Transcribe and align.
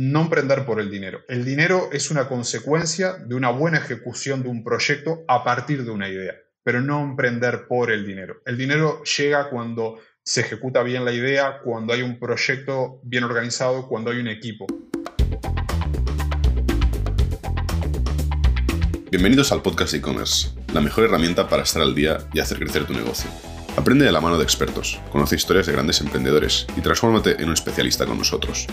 no 0.00 0.20
emprender 0.20 0.64
por 0.64 0.78
el 0.78 0.92
dinero. 0.92 1.24
El 1.26 1.44
dinero 1.44 1.88
es 1.90 2.12
una 2.12 2.28
consecuencia 2.28 3.14
de 3.14 3.34
una 3.34 3.50
buena 3.50 3.78
ejecución 3.78 4.44
de 4.44 4.48
un 4.48 4.62
proyecto 4.62 5.24
a 5.26 5.42
partir 5.42 5.84
de 5.84 5.90
una 5.90 6.08
idea, 6.08 6.36
pero 6.62 6.80
no 6.80 7.02
emprender 7.02 7.66
por 7.66 7.90
el 7.90 8.06
dinero. 8.06 8.40
El 8.46 8.56
dinero 8.56 9.02
llega 9.02 9.50
cuando 9.50 9.98
se 10.22 10.42
ejecuta 10.42 10.84
bien 10.84 11.04
la 11.04 11.10
idea, 11.10 11.58
cuando 11.64 11.92
hay 11.92 12.02
un 12.02 12.20
proyecto 12.20 13.00
bien 13.02 13.24
organizado, 13.24 13.88
cuando 13.88 14.12
hay 14.12 14.20
un 14.20 14.28
equipo. 14.28 14.68
Bienvenidos 19.10 19.50
al 19.50 19.62
podcast 19.62 19.94
e-commerce, 19.94 20.50
la 20.74 20.80
mejor 20.80 21.06
herramienta 21.06 21.48
para 21.48 21.64
estar 21.64 21.82
al 21.82 21.96
día 21.96 22.18
y 22.32 22.38
hacer 22.38 22.60
crecer 22.60 22.84
tu 22.84 22.92
negocio. 22.92 23.28
Aprende 23.76 24.04
de 24.04 24.12
la 24.12 24.20
mano 24.20 24.38
de 24.38 24.44
expertos, 24.44 25.00
conoce 25.10 25.34
historias 25.34 25.66
de 25.66 25.72
grandes 25.72 26.00
emprendedores 26.00 26.68
y 26.76 26.82
transfórmate 26.82 27.42
en 27.42 27.48
un 27.48 27.54
especialista 27.54 28.06
con 28.06 28.18
nosotros. 28.18 28.68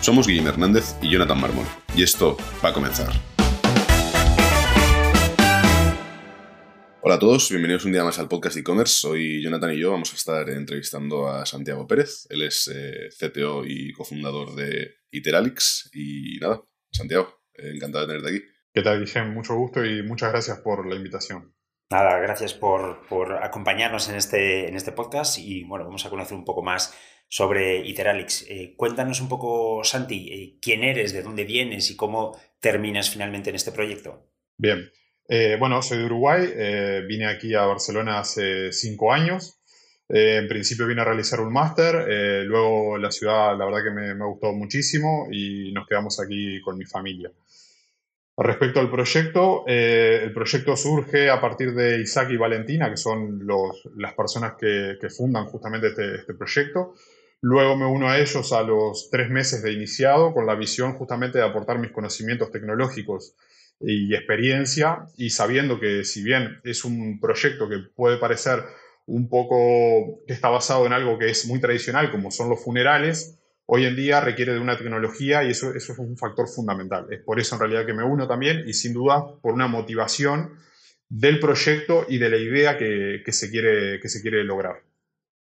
Somos 0.00 0.26
Guillermo 0.26 0.50
Hernández 0.50 0.94
y 1.02 1.10
Jonathan 1.10 1.40
Mármol, 1.40 1.66
y 1.94 2.02
esto 2.02 2.36
va 2.64 2.70
a 2.70 2.72
comenzar. 2.72 3.08
Hola 7.00 7.16
a 7.16 7.18
todos, 7.18 7.50
bienvenidos 7.50 7.84
un 7.84 7.92
día 7.92 8.04
más 8.04 8.18
al 8.18 8.28
podcast 8.28 8.56
e-commerce. 8.56 9.06
Hoy 9.06 9.42
Jonathan 9.42 9.72
y 9.72 9.80
yo 9.80 9.90
vamos 9.90 10.12
a 10.12 10.16
estar 10.16 10.48
entrevistando 10.50 11.28
a 11.28 11.44
Santiago 11.46 11.86
Pérez. 11.86 12.26
Él 12.30 12.42
es 12.42 12.70
eh, 12.72 13.08
CTO 13.08 13.64
y 13.66 13.92
cofundador 13.92 14.54
de 14.54 14.98
Iteralix. 15.10 15.90
Y 15.92 16.38
nada, 16.40 16.62
Santiago, 16.92 17.40
eh, 17.54 17.72
encantado 17.74 18.06
de 18.06 18.14
tenerte 18.14 18.36
aquí. 18.36 18.46
¿Qué 18.72 18.82
tal, 18.82 19.00
Guillermo? 19.00 19.32
Mucho 19.32 19.56
gusto 19.56 19.84
y 19.84 20.02
muchas 20.02 20.30
gracias 20.30 20.58
por 20.58 20.86
la 20.86 20.94
invitación. 20.94 21.54
Nada, 21.90 22.18
gracias 22.18 22.52
por, 22.52 23.00
acompañarnos 23.42 24.10
en 24.10 24.16
este, 24.16 24.68
en 24.68 24.76
este 24.76 24.92
podcast 24.92 25.38
y 25.38 25.64
bueno, 25.64 25.86
vamos 25.86 26.04
a 26.04 26.10
conocer 26.10 26.36
un 26.36 26.44
poco 26.44 26.62
más 26.62 26.94
sobre 27.28 27.86
Iteralix. 27.86 28.46
Eh, 28.48 28.74
cuéntanos 28.76 29.20
un 29.20 29.28
poco, 29.28 29.84
Santi, 29.84 30.32
eh, 30.32 30.58
quién 30.60 30.82
eres, 30.82 31.12
de 31.12 31.22
dónde 31.22 31.44
vienes 31.44 31.90
y 31.90 31.96
cómo 31.96 32.38
terminas 32.58 33.10
finalmente 33.10 33.50
en 33.50 33.56
este 33.56 33.70
proyecto. 33.70 34.26
Bien, 34.56 34.90
eh, 35.28 35.56
bueno, 35.60 35.82
soy 35.82 35.98
de 35.98 36.04
Uruguay, 36.06 36.46
vine 37.06 37.26
aquí 37.26 37.54
a 37.54 37.66
Barcelona 37.66 38.18
hace 38.18 38.72
cinco 38.72 39.12
años. 39.12 39.54
en 40.10 40.48
principio 40.48 40.86
vine 40.86 41.02
a 41.02 41.04
realizar 41.04 41.38
un 41.38 41.52
máster, 41.52 41.94
luego 42.46 42.96
la 42.96 43.10
ciudad 43.10 43.56
la 43.58 43.66
verdad 43.66 43.84
que 43.84 43.90
me, 43.90 44.14
me 44.14 44.24
gustó 44.24 44.54
muchísimo 44.54 45.28
y 45.30 45.70
nos 45.72 45.86
quedamos 45.86 46.18
aquí 46.18 46.62
con 46.62 46.78
mi 46.78 46.86
familia. 46.86 47.30
Respecto 48.38 48.80
al 48.80 48.90
proyecto, 48.90 49.64
el 49.66 50.32
proyecto 50.32 50.76
surge 50.76 51.28
a 51.28 51.40
partir 51.42 51.74
de 51.74 52.00
Isaac 52.00 52.30
y 52.30 52.38
Valentina, 52.38 52.88
que 52.88 52.96
son 52.96 53.46
los, 53.46 53.86
las 53.96 54.14
personas 54.14 54.54
que, 54.58 54.96
que 54.98 55.10
fundan 55.10 55.44
justamente 55.44 55.88
este, 55.88 56.14
este, 56.14 56.32
proyecto. 56.32 56.94
Luego 57.40 57.76
me 57.76 57.86
uno 57.86 58.08
a 58.08 58.18
ellos 58.18 58.52
a 58.52 58.62
los 58.62 59.10
tres 59.10 59.30
meses 59.30 59.62
de 59.62 59.72
iniciado 59.72 60.32
con 60.32 60.46
la 60.46 60.56
visión 60.56 60.94
justamente 60.94 61.38
de 61.38 61.44
aportar 61.44 61.78
mis 61.78 61.92
conocimientos 61.92 62.50
tecnológicos 62.50 63.34
y 63.80 64.12
experiencia 64.14 65.06
y 65.16 65.30
sabiendo 65.30 65.78
que 65.78 66.04
si 66.04 66.24
bien 66.24 66.60
es 66.64 66.84
un 66.84 67.20
proyecto 67.20 67.68
que 67.68 67.78
puede 67.94 68.18
parecer 68.18 68.64
un 69.06 69.28
poco 69.28 70.24
que 70.26 70.34
está 70.34 70.48
basado 70.48 70.84
en 70.84 70.92
algo 70.92 71.16
que 71.16 71.30
es 71.30 71.46
muy 71.46 71.60
tradicional 71.60 72.10
como 72.10 72.32
son 72.32 72.48
los 72.48 72.62
funerales, 72.62 73.38
hoy 73.66 73.84
en 73.84 73.94
día 73.94 74.20
requiere 74.20 74.52
de 74.52 74.58
una 74.58 74.76
tecnología 74.76 75.44
y 75.44 75.50
eso, 75.50 75.72
eso 75.74 75.92
es 75.92 75.98
un 76.00 76.16
factor 76.16 76.48
fundamental. 76.48 77.06
Es 77.10 77.20
por 77.20 77.38
eso 77.38 77.54
en 77.54 77.60
realidad 77.60 77.86
que 77.86 77.94
me 77.94 78.02
uno 78.02 78.26
también 78.26 78.64
y 78.66 78.72
sin 78.72 78.94
duda 78.94 79.24
por 79.40 79.54
una 79.54 79.68
motivación 79.68 80.58
del 81.08 81.38
proyecto 81.38 82.04
y 82.08 82.18
de 82.18 82.30
la 82.30 82.36
idea 82.36 82.76
que, 82.76 83.22
que 83.24 83.32
se, 83.32 83.48
quiere, 83.48 84.00
que 84.00 84.08
se 84.08 84.20
quiere 84.22 84.42
lograr. 84.42 84.87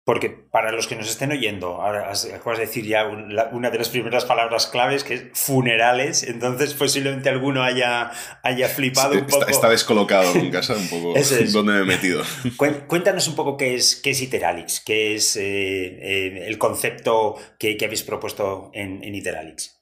Porque 0.04 0.30
para 0.30 0.72
los 0.72 0.88
que 0.88 0.96
nos 0.96 1.08
estén 1.08 1.32
oyendo, 1.32 1.80
ahora 1.80 2.12
acabas 2.12 2.58
de 2.58 2.66
decir 2.66 2.86
ya 2.86 3.06
una 3.52 3.70
de 3.70 3.78
las 3.78 3.90
primeras 3.90 4.26
palabras 4.26 4.66
claves 4.66 5.04
que 5.04 5.14
es 5.14 5.24
funerales, 5.34 6.24
entonces 6.24 6.74
posiblemente 6.74 7.30
alguno 7.30 7.62
haya, 7.62 8.12
haya 8.42 8.68
flipado 8.68 9.14
un 9.14 9.28
poco. 9.28 9.48
Está, 9.48 9.70
descolocado 9.70 10.34
en 10.34 10.50
casa 10.50 10.76
un 10.76 10.88
poco 10.88 11.14
dónde 11.54 11.74
me 11.74 11.80
he 11.82 11.86
metido. 11.86 12.23
Cuéntanos 12.88 13.28
un 13.28 13.36
poco 13.36 13.58
qué 13.58 13.76
es, 13.76 13.95
qué 13.95 14.10
es 14.10 14.22
Iteralix, 14.23 14.80
qué 14.80 15.14
es 15.14 15.36
eh, 15.36 15.44
eh, 15.44 16.45
el 16.48 16.58
concepto 16.58 17.36
que, 17.60 17.78
habéis 17.84 18.02
propuesto 18.02 18.72
en, 18.73 19.04
en 19.04 19.14
Iteralix. 19.14 19.82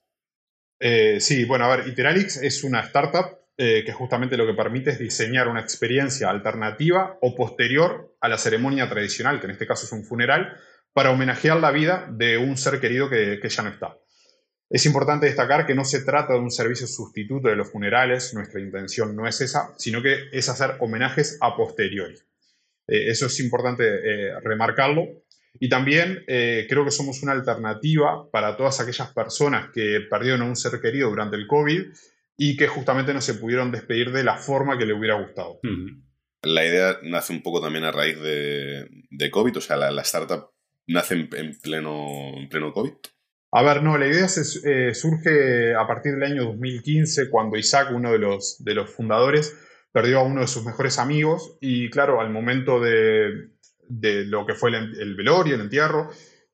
Eh, 0.81 1.19
sí, 1.21 1.45
bueno, 1.45 1.63
a 1.63 1.75
ver, 1.77 1.87
Iteralix 1.87 2.37
es 2.37 2.65
una 2.65 2.81
startup 2.81 3.38
eh, 3.61 3.83
que 3.85 3.91
justamente 3.91 4.37
lo 4.37 4.47
que 4.47 4.53
permite 4.53 4.91
es 4.91 4.99
diseñar 4.99 5.49
una 5.49 5.59
experiencia 5.59 6.29
alternativa 6.29 7.17
o 7.19 7.35
posterior 7.35 8.15
a 8.21 8.29
la 8.29 8.37
ceremonia 8.37 8.87
tradicional, 8.87 9.41
que 9.41 9.47
en 9.47 9.51
este 9.51 9.67
caso 9.67 9.85
es 9.85 9.91
un 9.91 10.05
funeral, 10.05 10.55
para 10.93 11.11
homenajear 11.11 11.59
la 11.59 11.71
vida 11.71 12.07
de 12.09 12.37
un 12.37 12.55
ser 12.55 12.79
querido 12.79 13.09
que, 13.09 13.37
ya 13.43 13.63
no 13.63 13.69
está. 13.69 13.97
Es 14.69 14.85
importante 14.85 15.25
destacar 15.25 15.65
que 15.65 15.75
no 15.75 15.83
se 15.83 16.05
trata 16.05 16.35
de 16.35 16.39
un 16.39 16.51
servicio 16.51 16.87
sustituto 16.87 17.49
de 17.49 17.57
los 17.57 17.69
funerales, 17.69 18.33
nuestra 18.33 18.61
intención 18.61 19.13
no 19.13 19.27
es 19.27 19.41
esa, 19.41 19.73
sino 19.77 20.01
que 20.01 20.29
es 20.31 20.47
hacer 20.47 20.77
homenajes 20.79 21.37
a 21.41 21.57
posteriori. 21.57 22.15
Eh, 22.87 23.09
eso 23.09 23.25
es 23.25 23.41
importante 23.41 23.83
eh, 23.83 24.39
remarcarlo. 24.39 25.03
Y 25.59 25.67
también 25.67 26.23
creo 26.25 26.85
que 26.85 26.91
somos 26.91 27.21
una 27.23 27.33
alternativa 27.33 28.29
para 28.31 28.55
todas 28.55 28.79
aquellas 28.79 29.11
personas 29.11 29.69
que 29.73 29.99
perdieron 30.09 30.43
a 30.43 30.45
un 30.45 30.55
ser 30.55 30.79
querido 30.79 31.09
durante 31.09 31.35
el 31.35 31.47
COVID 31.47 31.87
y 32.41 32.55
que 32.55 32.67
justamente 32.67 33.13
no 33.13 33.19
se 33.19 33.33
pudieron 33.33 33.69
despedir 33.69 34.13
de 34.13 34.23
la 34.23 34.37
forma 34.37 34.77
que 34.77 34.85
le 34.85 34.93
hubiera 34.93 35.19
gustado. 35.21 35.59
La 36.41 36.65
idea 36.65 36.97
nace 37.03 37.33
un 37.33 37.43
poco 37.43 37.59
también 37.59 37.83
a 37.83 37.91
raíz 37.91 38.17
de, 38.17 38.87
de 39.09 39.29
COVID, 39.29 39.57
o 39.57 39.61
sea, 39.61 39.75
la, 39.75 40.01
startup 40.03 40.49
nace 40.87 41.15
en, 41.15 41.27
pleno, 41.61 42.37
en 42.37 42.47
pleno 42.47 42.71
COVID. 42.71 42.93
A 43.51 43.61
ver, 43.61 43.83
no, 43.83 43.97
la 43.97 44.07
idea 44.07 44.25
eh, 44.25 44.93
surge 44.93 45.75
a 45.75 45.85
partir 45.85 46.13
del 46.13 46.31
año 46.31 46.45
2015, 46.45 47.29
cuando 47.29 47.57
Isaac, 47.57 47.89
uno 47.93 48.13
de 48.13 48.19
los, 48.19 48.63
de 48.63 48.73
los 48.73 48.89
fundadores, 48.89 49.57
perdió 49.91 50.19
a 50.19 50.23
uno 50.23 50.39
de 50.39 50.47
sus 50.47 50.63
mejores 50.63 50.97
amigos 50.97 51.57
y 51.59 51.89
claro, 51.89 52.21
al 52.21 52.29
momento 52.29 52.79
de, 52.79 53.49
de 53.89 54.23
lo 54.23 54.45
que 54.45 54.53
fue 54.53 54.69
el, 54.69 54.97
el, 54.97 55.15
velorio, 55.15 55.55
el 55.55 55.61
entierro, 55.61 56.09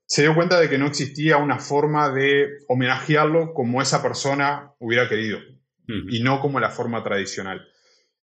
se 0.08 0.24
dio 0.24 0.34
cuenta 0.34 0.60
de 0.60 0.68
que 0.68 0.80
no 0.80 0.88
existía 0.88 1.38
una 1.38 1.60
forma 1.60 2.10
de 2.10 2.48
homenajearlo 2.70 3.54
como 3.54 3.84
esa 3.84 4.02
persona 4.02 4.72
hubiera 4.80 5.08
querido 5.08 5.38
y 5.88 6.22
no 6.24 6.40
como 6.40 6.60
la 6.60 6.70
forma 6.70 7.04
tradicional. 7.04 7.68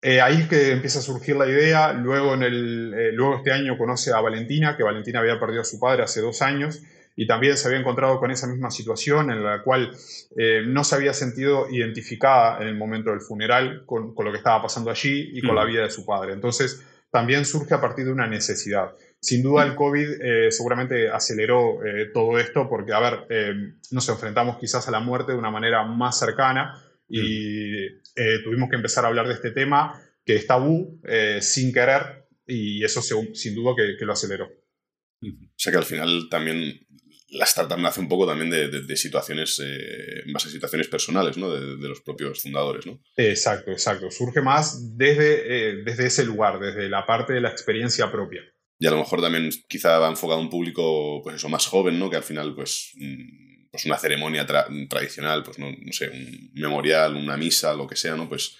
Eh, 0.04 0.20
ahí 0.20 0.42
es 0.42 0.48
que 0.48 0.72
empieza 0.72 0.98
a 1.00 1.04
surgir 1.04 1.36
la 1.36 1.48
idea, 1.48 1.94
luego, 1.94 2.34
en 2.34 2.42
el, 2.42 2.94
eh, 2.98 3.12
luego 3.12 3.38
este 3.38 3.52
año 3.52 3.78
conoce 3.78 4.12
a 4.12 4.20
Valentina, 4.20 4.76
que 4.76 4.82
Valentina 4.82 5.20
había 5.20 5.40
perdido 5.40 5.62
a 5.62 5.66
su 5.66 5.80
padre 5.80 6.02
hace 6.02 6.22
dos 6.22 6.42
años 6.42 6.82
y 7.16 7.28
también 7.28 7.56
se 7.56 7.68
había 7.68 7.80
encontrado 7.80 8.20
con 8.20 8.32
esa 8.32 8.48
misma 8.48 8.72
situación 8.72 9.30
en 9.30 9.44
la 9.44 9.62
cual 9.62 9.92
eh, 10.36 10.64
no 10.66 10.84
se 10.84 10.96
había 10.96 11.14
sentido 11.14 11.70
identificada 11.70 12.60
en 12.62 12.70
el 12.70 12.78
momento 12.78 13.12
del 13.12 13.22
funeral 13.22 13.84
con, 13.86 14.16
con 14.16 14.26
lo 14.26 14.32
que 14.32 14.40
estaba 14.40 14.64
pasando 14.64 14.90
allí 14.90 15.30
y 15.34 15.42
con 15.42 15.56
la 15.56 15.66
vida 15.66 15.84
de 15.84 15.92
su 15.92 16.04
padre. 16.04 16.34
Entonces, 16.34 16.84
también 17.12 17.46
surge 17.46 17.76
a 17.76 17.82
partir 17.82 18.06
de 18.06 18.12
una 18.12 18.26
necesidad. 18.26 18.96
Sin 19.20 19.44
duda 19.44 19.66
el 19.66 19.76
COVID 19.76 20.08
seguramente 20.50 21.10
aceleró 21.10 21.80
todo 22.14 22.40
esto 22.40 22.68
porque, 22.70 22.94
a 22.94 23.00
ver, 23.00 23.76
nos 23.92 24.08
enfrentamos 24.10 24.58
quizás 24.58 24.88
a 24.88 24.92
la 24.92 25.02
muerte 25.02 25.34
de 25.34 25.38
una 25.38 25.52
manera 25.52 25.84
más 25.84 26.18
cercana, 26.18 26.82
y 27.12 27.86
eh, 28.16 28.40
tuvimos 28.44 28.70
que 28.70 28.76
empezar 28.76 29.06
a 29.06 29.10
hablar 29.10 29.28
de 29.28 29.34
este 29.34 29.52
tema 29.52 30.02
que 30.26 30.36
es 30.36 30.48
tabú 30.48 31.02
eh, 31.08 31.40
sin 31.42 31.74
querer 31.74 32.28
y 32.46 32.84
eso 32.84 33.02
sin 33.02 33.56
duda 33.56 33.74
que, 33.76 34.06
lo 34.06 34.14
aceleró. 34.14 34.46
O 34.46 35.28
sea 35.56 35.72
que 35.72 35.78
al 35.78 35.86
final 35.86 36.28
también 36.30 36.88
la 37.30 37.46
startup 37.46 37.80
nace 37.80 38.02
un 38.02 38.10
poco 38.10 38.28
también 38.28 38.50
de, 38.50 38.96
situaciones, 38.98 39.60
eh, 39.64 40.24
en 40.26 40.34
base 40.34 40.50
a 40.50 40.52
situaciones 40.52 40.88
personales, 40.88 41.38
¿no? 41.38 41.50
De, 41.52 41.88
los 41.88 42.02
propios 42.02 42.42
fundadores, 42.42 42.86
¿no? 42.86 43.02
Exacto, 43.16 43.72
exacto. 43.72 44.12
Surge 44.12 44.42
más 44.42 44.98
desde, 44.98 45.84
desde 45.84 46.08
ese 46.08 46.26
lugar, 46.26 46.60
desde 46.60 46.90
la 46.90 47.06
parte 47.06 47.34
de 47.34 47.42
la 47.42 47.50
experiencia 47.50 48.12
propia. 48.12 48.42
Y 48.80 48.88
a 48.88 48.92
lo 48.92 48.98
mejor 48.98 49.22
también 49.22 49.50
quizá 49.70 50.00
va 50.00 50.10
enfocado 50.10 50.40
a 50.40 50.44
un 50.44 50.50
público, 50.50 51.22
pues 51.24 51.36
eso, 51.36 51.48
más 51.50 51.68
joven, 51.68 52.00
¿no? 52.00 52.10
Que 52.10 52.18
al 52.18 52.24
final, 52.24 52.56
pues... 52.56 52.92
Mm, 52.96 53.51
pues 53.72 53.86
una 53.86 53.98
ceremonia 53.98 54.46
tradicional, 54.90 55.44
pues 55.44 55.58
no, 55.58 55.72
sé, 55.92 56.10
un 56.10 56.52
memorial, 56.54 57.16
una 57.16 57.38
misa, 57.38 57.74
lo 57.74 57.88
que 57.88 57.96
sea, 57.96 58.16
¿no? 58.16 58.28
Pues 58.28 58.58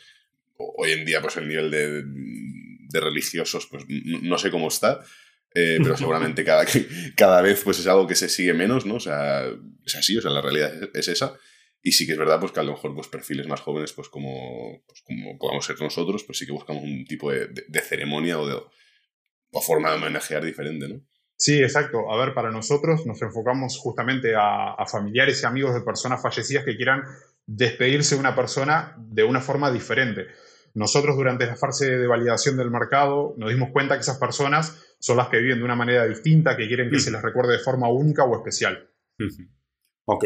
hoy 0.58 0.92
en 0.92 1.06
día, 1.06 1.22
pues 1.22 1.36
el 1.36 1.50
nivel 1.50 1.70
de, 1.70 3.00
religiosos, 3.00 3.68
pues 3.68 3.84
no, 3.88 4.38
sé 4.38 4.50
cómo 4.50 4.70
está, 4.70 5.02
eh, 5.54 5.80
pero 5.84 5.98
seguramente 5.98 6.46
cada, 6.46 6.66
cada 7.16 7.42
vez 7.42 7.62
pues 7.64 7.80
es 7.80 7.88
algo 7.88 8.08
que 8.08 8.16
se 8.16 8.30
sigue 8.30 8.54
menos, 8.54 8.86
¿no? 8.86 8.96
O 8.96 9.00
sea, 9.02 9.46
es 9.86 9.96
así, 9.96 10.18
o 10.18 10.22
sea, 10.22 10.32
la 10.32 10.42
realidad 10.42 10.90
es, 10.94 11.08
esa. 11.10 11.38
Y 11.84 11.92
sí 11.92 12.06
que 12.06 12.14
es 12.14 12.18
verdad 12.18 12.40
pues, 12.40 12.54
que 12.54 12.62
a 12.62 12.64
lo 12.64 12.74
mejor 12.74 12.96
pues, 12.96 13.08
perfiles 13.08 13.48
más 13.48 13.60
jóvenes, 13.60 13.92
pues 13.92 14.08
como, 14.08 14.82
pues, 14.88 15.02
como 15.02 15.38
podamos 15.38 15.66
ser 15.66 15.82
nosotros, 15.82 16.24
pues 16.24 16.38
sí 16.38 16.46
que 16.46 16.52
buscamos 16.54 16.84
un 16.84 17.06
tipo 17.06 17.32
de, 17.32 17.82
ceremonia 17.82 18.40
o, 18.40 18.48
de, 18.48 18.56
o 19.52 19.62
forma 19.62 19.90
de 19.90 19.98
homenajear 19.98 20.46
diferente, 20.46 20.88
¿no? 20.88 21.02
Sí, 21.42 21.58
exacto. 21.58 22.12
A 22.12 22.18
ver, 22.24 22.36
para 22.36 22.52
nosotros 22.52 23.08
nos 23.08 23.20
enfocamos 23.24 23.76
justamente 23.80 24.36
a, 24.38 24.86
familiares 24.86 25.42
y 25.42 25.46
amigos 25.48 25.74
de 25.74 25.82
personas 25.82 26.22
fallecidas 26.22 26.64
que 26.64 26.78
quieran 26.78 27.02
despedirse 27.48 28.14
de 28.14 28.22
una 28.22 28.36
persona 28.36 28.96
de 29.00 29.24
una 29.24 29.42
forma 29.42 29.72
diferente. 29.72 30.28
Nosotros 30.76 31.16
durante 31.16 31.48
la 31.48 31.56
fase 31.56 31.98
de 31.98 32.06
validación 32.06 32.58
del 32.58 32.70
mercado 32.70 33.34
nos 33.38 33.50
dimos 33.50 33.70
cuenta 33.72 33.96
que 33.96 34.02
esas 34.02 34.20
personas 34.20 34.86
son 35.00 35.18
las 35.18 35.30
que 35.30 35.40
viven 35.40 35.58
de 35.58 35.64
una 35.66 35.76
manera 35.76 36.06
distinta, 36.06 36.56
que 36.56 36.68
quieren 36.68 36.92
que 36.92 37.00
se 37.00 37.10
les 37.10 37.24
recuerde 37.24 37.54
de 37.54 37.64
forma 37.64 37.90
única 37.90 38.24
o 38.24 38.38
especial. 38.38 38.88
Ok. 40.06 40.26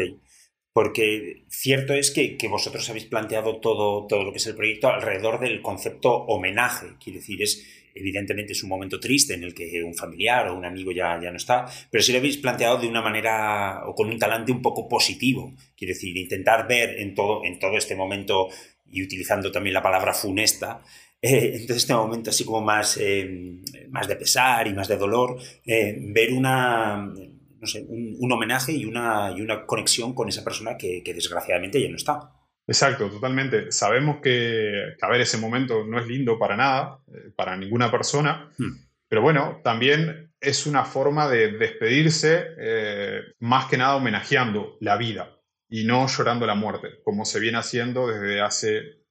Porque 0.76 1.44
cierto 1.48 1.94
es 1.94 2.10
que, 2.10 2.36
vosotros 2.50 2.86
habéis 2.90 3.06
planteado 3.06 3.60
todo, 3.60 4.06
todo 4.06 4.24
lo 4.24 4.30
que 4.30 4.36
es 4.36 4.46
el 4.46 4.56
proyecto 4.56 4.88
alrededor 4.88 5.40
del 5.40 5.62
concepto 5.62 6.12
homenaje. 6.12 6.88
Quiere 7.02 7.20
decir, 7.20 7.42
es 7.42 7.64
evidentemente 7.94 8.52
es 8.52 8.62
un 8.62 8.68
momento 8.68 9.00
triste 9.00 9.32
en 9.32 9.42
el 9.42 9.54
que 9.54 9.82
un 9.82 9.94
familiar 9.94 10.48
o 10.48 10.54
un 10.54 10.66
amigo 10.66 10.92
ya, 10.92 11.18
ya 11.18 11.30
no 11.30 11.38
está, 11.38 11.64
pero 11.90 12.02
si 12.02 12.12
lo 12.12 12.18
habéis 12.18 12.36
planteado 12.36 12.76
de 12.76 12.88
una 12.88 13.00
manera 13.00 13.84
o 13.86 13.94
con 13.94 14.10
un 14.10 14.18
talante 14.18 14.52
un 14.52 14.60
poco 14.60 14.86
positivo. 14.86 15.54
Quiere 15.74 15.94
decir, 15.94 16.14
intentar 16.14 16.68
ver 16.68 17.00
en 17.00 17.14
todo, 17.14 17.42
en 17.46 17.58
todo 17.58 17.78
este 17.78 17.96
momento, 17.96 18.50
y 18.92 19.02
utilizando 19.02 19.50
también 19.50 19.72
la 19.72 19.82
palabra 19.82 20.12
funesta, 20.12 20.82
eh, 21.22 21.52
en 21.54 21.66
todo 21.66 21.78
este 21.78 21.94
momento 21.94 22.28
así 22.28 22.44
como 22.44 22.60
más, 22.60 22.98
eh, 23.00 23.62
más 23.88 24.06
de 24.08 24.16
pesar 24.16 24.68
y 24.68 24.74
más 24.74 24.88
de 24.88 24.98
dolor, 24.98 25.38
eh, 25.64 25.96
ver 25.98 26.34
una 26.34 27.14
no 27.60 27.66
sé, 27.66 27.84
un, 27.88 28.32
homenaje 28.32 28.72
y 28.72 28.84
una, 28.84 29.32
y 29.36 29.40
una 29.40 29.66
conexión 29.66 30.14
con 30.14 30.28
esa 30.28 30.44
persona 30.44 30.76
que, 30.76 31.02
desgraciadamente 31.04 31.80
ya 31.80 31.88
no 31.88 31.96
está. 31.96 32.32
Exacto, 32.66 33.08
totalmente. 33.08 33.70
Sabemos 33.70 34.18
que, 34.22 34.96
a 35.00 35.08
ver, 35.08 35.20
ese 35.20 35.38
momento 35.38 35.84
no 35.84 35.98
es 35.98 36.06
lindo 36.06 36.38
para 36.38 36.56
nada, 36.56 36.98
eh, 37.08 37.30
para 37.36 37.56
ninguna 37.56 37.90
persona, 37.90 38.50
hmm. 38.58 38.72
pero 39.08 39.22
bueno, 39.22 39.60
también 39.62 40.32
es 40.40 40.66
una 40.66 40.84
forma 40.84 41.28
de 41.28 41.52
despedirse, 41.52 42.44
eh, 42.58 43.20
más 43.40 43.66
que 43.66 43.78
nada 43.78 43.96
homenajeando 43.96 44.76
la 44.80 44.96
vida 44.96 45.36
y 45.68 45.84
no 45.84 46.06
llorando 46.06 46.46
la 46.46 46.54
muerte, 46.54 47.00
como 47.04 47.24
se 47.24 47.40
viene 47.40 47.58
haciendo 47.58 48.06
desde 48.06 48.40
hace 48.40 49.05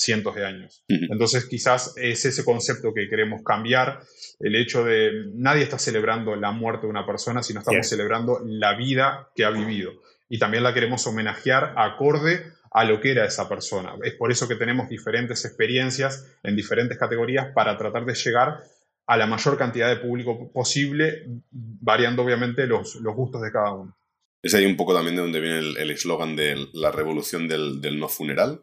cientos 0.00 0.34
de 0.34 0.46
años. 0.46 0.82
Entonces 0.88 1.46
quizás 1.46 1.94
es 1.96 2.24
ese 2.24 2.44
concepto 2.44 2.94
que 2.94 3.08
queremos 3.08 3.42
cambiar, 3.44 4.00
el 4.40 4.56
hecho 4.56 4.84
de 4.84 5.26
nadie 5.34 5.62
está 5.62 5.78
celebrando 5.78 6.34
la 6.36 6.52
muerte 6.52 6.86
de 6.86 6.90
una 6.90 7.06
persona, 7.06 7.42
sino 7.42 7.60
estamos 7.60 7.88
celebrando 7.88 8.40
la 8.44 8.74
vida 8.76 9.30
que 9.34 9.44
ha 9.44 9.50
vivido. 9.50 9.92
Y 10.28 10.38
también 10.38 10.62
la 10.62 10.72
queremos 10.72 11.06
homenajear 11.06 11.74
acorde 11.76 12.44
a 12.72 12.84
lo 12.84 13.00
que 13.00 13.10
era 13.10 13.26
esa 13.26 13.48
persona. 13.48 13.94
Es 14.02 14.14
por 14.14 14.30
eso 14.30 14.48
que 14.48 14.54
tenemos 14.54 14.88
diferentes 14.88 15.44
experiencias 15.44 16.26
en 16.42 16.56
diferentes 16.56 16.96
categorías 16.96 17.48
para 17.52 17.76
tratar 17.76 18.06
de 18.06 18.14
llegar 18.14 18.60
a 19.06 19.16
la 19.16 19.26
mayor 19.26 19.58
cantidad 19.58 19.88
de 19.88 19.96
público 19.96 20.52
posible, 20.52 21.26
variando 21.50 22.22
obviamente 22.22 22.66
los, 22.66 22.94
los 22.96 23.14
gustos 23.14 23.42
de 23.42 23.50
cada 23.50 23.72
uno. 23.72 23.96
Es 24.42 24.54
ahí 24.54 24.64
un 24.64 24.76
poco 24.76 24.94
también 24.94 25.16
de 25.16 25.22
donde 25.22 25.40
viene 25.40 25.58
el 25.58 25.90
eslogan 25.90 26.36
de 26.36 26.68
la 26.72 26.92
revolución 26.92 27.48
del, 27.48 27.80
del 27.80 27.98
no 27.98 28.08
funeral. 28.08 28.62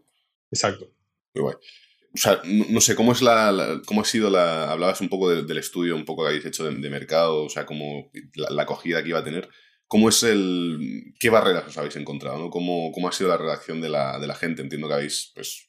Exacto. 0.52 0.90
O 1.34 2.20
sea, 2.20 2.42
no, 2.46 2.82
sé, 2.82 2.96
¿cómo, 2.96 3.12
es 3.12 3.22
la, 3.22 3.82
cómo 3.86 4.02
ha 4.02 4.06
sido 4.06 4.30
la... 4.30 4.72
Hablabas 4.72 5.02
un 5.02 5.10
poco 5.10 5.30
del 5.30 5.58
estudio, 5.58 5.96
un 5.96 6.06
poco 6.06 6.24
que 6.24 6.30
habéis 6.30 6.46
hecho 6.46 6.64
de, 6.64 6.90
mercado, 6.90 7.44
o 7.44 7.50
sea, 7.50 7.66
cómo 7.66 8.12
la, 8.36 8.64
acogida 8.64 9.04
que 9.04 9.10
iba 9.10 9.20
a 9.20 9.24
tener. 9.24 9.50
¿Cómo 9.88 10.10
es 10.10 10.24
el... 10.24 11.14
¿Qué 11.20 11.30
barreras 11.30 11.68
os 11.68 11.78
habéis 11.78 11.96
encontrado? 11.96 12.40
¿no? 12.40 12.50
¿Cómo, 12.50 12.92
¿Cómo 12.92 13.08
ha 13.08 13.12
sido 13.12 13.30
la 13.30 13.38
reacción 13.38 13.82
de 13.82 13.90
la, 13.90 14.20
de 14.20 14.28
la 14.28 14.36
gente? 14.36 14.62
Entiendo 14.62 14.88
que 14.88 14.96
habéis 14.96 15.32
pues, 15.36 15.68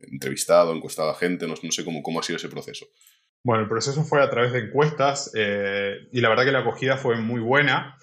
entrevistado, 0.00 0.74
encuestado 0.74 1.10
a 1.10 1.14
gente, 1.14 1.46
no, 1.46 1.54
no 1.62 1.72
sé 1.72 1.84
cómo, 1.84 2.02
cómo 2.02 2.20
ha 2.20 2.22
sido 2.22 2.36
ese 2.36 2.48
proceso. 2.48 2.86
Bueno, 3.42 3.62
el 3.62 3.68
proceso 3.68 4.04
fue 4.04 4.22
a 4.22 4.30
través 4.30 4.52
de 4.52 4.60
encuestas 4.60 5.32
eh, 5.34 6.08
y 6.12 6.20
la 6.20 6.28
verdad 6.28 6.44
que 6.44 6.52
la 6.52 6.60
acogida 6.60 6.96
fue 6.96 7.16
muy 7.16 7.40
buena. 7.40 7.96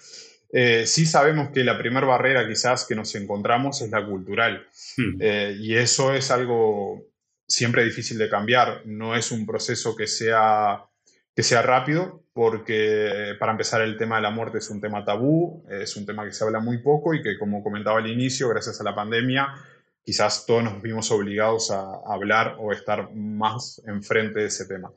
Eh, 0.50 0.86
sí 0.86 1.04
sabemos 1.04 1.50
que 1.50 1.62
la 1.62 1.78
primera 1.78 2.06
barrera 2.06 2.46
quizás 2.48 2.86
que 2.86 2.94
nos 2.94 3.14
encontramos 3.14 3.82
es 3.82 3.90
la 3.90 4.04
cultural 4.04 4.66
hmm. 4.96 5.18
eh, 5.20 5.56
y 5.58 5.74
eso 5.74 6.14
es 6.14 6.30
algo 6.30 7.06
siempre 7.46 7.84
difícil 7.84 8.18
de 8.18 8.28
cambiar. 8.28 8.82
No 8.86 9.14
es 9.14 9.30
un 9.30 9.46
proceso 9.46 9.94
que 9.96 10.06
sea, 10.06 10.84
que 11.34 11.42
sea 11.42 11.62
rápido 11.62 12.24
porque 12.32 13.34
para 13.40 13.52
empezar 13.52 13.82
el 13.82 13.96
tema 13.96 14.16
de 14.16 14.22
la 14.22 14.30
muerte 14.30 14.58
es 14.58 14.70
un 14.70 14.80
tema 14.80 15.04
tabú, 15.04 15.66
es 15.68 15.96
un 15.96 16.06
tema 16.06 16.24
que 16.24 16.32
se 16.32 16.44
habla 16.44 16.60
muy 16.60 16.78
poco 16.78 17.12
y 17.12 17.20
que 17.20 17.36
como 17.36 17.64
comentaba 17.64 17.98
al 17.98 18.06
inicio, 18.06 18.48
gracias 18.48 18.80
a 18.80 18.84
la 18.84 18.94
pandemia, 18.94 19.48
quizás 20.08 20.46
todos 20.46 20.64
nos 20.64 20.80
vimos 20.80 21.10
obligados 21.10 21.70
a, 21.70 22.00
hablar 22.06 22.56
o 22.60 22.72
estar 22.72 23.14
más 23.14 23.82
enfrente 23.86 24.40
de 24.40 24.46
ese 24.46 24.64
tema. 24.64 24.90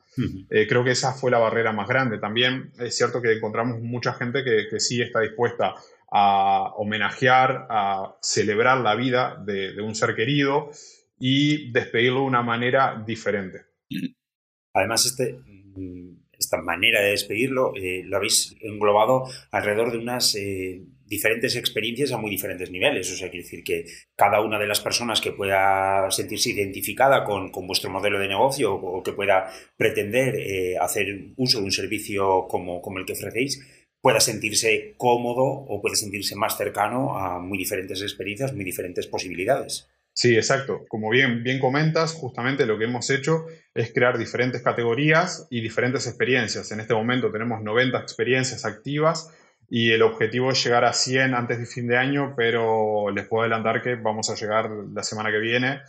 Eh, 0.48 0.66
creo 0.66 0.84
que 0.84 0.92
esa 0.92 1.12
fue 1.12 1.30
la 1.30 1.38
barrera 1.38 1.70
más 1.70 1.86
grande. 1.86 2.18
También 2.18 2.72
es 2.78 2.96
cierto 2.96 3.20
que 3.20 3.34
encontramos 3.34 3.78
mucha 3.82 4.14
gente 4.14 4.42
que, 4.42 4.80
sí 4.80 5.02
está 5.02 5.20
dispuesta 5.20 5.74
a 6.10 6.72
homenajear, 6.76 7.66
a 7.68 8.16
celebrar 8.22 8.78
la 8.78 8.94
vida 8.94 9.36
de, 9.44 9.78
un 9.82 9.94
ser 9.94 10.14
querido 10.14 10.70
y 11.18 11.70
despedirlo 11.72 12.20
de 12.20 12.26
una 12.28 12.42
manera 12.42 13.04
diferente. 13.06 13.66
Además, 14.72 15.04
este, 15.04 15.36
esta 16.38 16.56
manera 16.62 17.02
de 17.02 17.10
despedirlo 17.10 17.74
eh, 17.76 18.02
lo 18.06 18.16
habéis 18.16 18.56
englobado 18.62 19.24
alrededor 19.50 19.92
de 19.92 19.98
unas 19.98 20.34
eh, 20.36 20.86
diferentes 21.12 21.56
experiencias 21.56 22.10
a 22.10 22.16
muy 22.16 22.30
diferentes 22.30 22.70
niveles. 22.70 23.12
O 23.12 23.16
sea, 23.16 23.28
quiere 23.28 23.44
decir 23.44 23.62
que 23.62 23.84
cada 24.16 24.40
una 24.40 24.58
de 24.58 24.66
las 24.66 24.80
personas 24.80 25.20
que 25.20 25.32
pueda 25.32 26.10
sentirse 26.10 26.50
identificada 26.50 27.22
con, 27.22 27.52
vuestro 27.66 27.90
modelo 27.90 28.18
de 28.18 28.28
negocio 28.28 28.74
o 28.74 29.02
que 29.02 29.12
pueda 29.12 29.52
pretender 29.76 30.36
eh, 30.36 30.78
hacer 30.80 31.34
uso 31.36 31.58
de 31.58 31.64
un 31.64 31.72
servicio 31.72 32.46
como, 32.48 32.80
como 32.80 32.98
el 32.98 33.04
que 33.04 33.12
ofrecéis, 33.12 33.60
pueda 34.00 34.20
sentirse 34.20 34.94
cómodo 34.96 35.44
o 35.44 35.82
pueda 35.82 35.96
sentirse 35.96 36.34
más 36.34 36.56
cercano 36.56 37.18
a 37.18 37.38
muy 37.38 37.58
diferentes 37.58 38.00
experiencias, 38.00 38.54
muy 38.54 38.64
diferentes 38.64 39.06
posibilidades. 39.06 39.88
Sí, 40.14 40.34
exacto. 40.34 40.86
Como 40.88 41.10
bien, 41.10 41.42
bien 41.42 41.58
comentas, 41.58 42.14
justamente 42.14 42.64
lo 42.64 42.78
que 42.78 42.84
hemos 42.84 43.10
hecho 43.10 43.44
es 43.74 43.92
crear 43.92 44.16
diferentes 44.16 44.62
categorías 44.62 45.46
y 45.50 45.60
diferentes 45.60 46.06
experiencias. 46.06 46.72
En 46.72 46.80
este 46.80 46.94
momento 46.94 47.30
tenemos 47.30 47.62
90 47.62 47.98
experiencias 47.98 48.64
activas 48.64 49.30
y 49.68 49.92
el 49.92 50.02
objetivo 50.02 50.50
es 50.50 50.62
llegar 50.62 50.84
a 50.84 50.92
100 50.92 51.34
antes 51.34 51.58
de 51.58 51.66
fin 51.66 51.86
de 51.86 51.96
año, 51.96 52.34
pero 52.36 53.10
les 53.10 53.26
puedo 53.26 53.42
adelantar 53.42 53.82
que 53.82 53.94
vamos 53.94 54.28
a 54.30 54.34
llegar 54.34 54.70
la 54.70 55.02
semana 55.02 55.30
que 55.30 55.38
viene, 55.38 55.80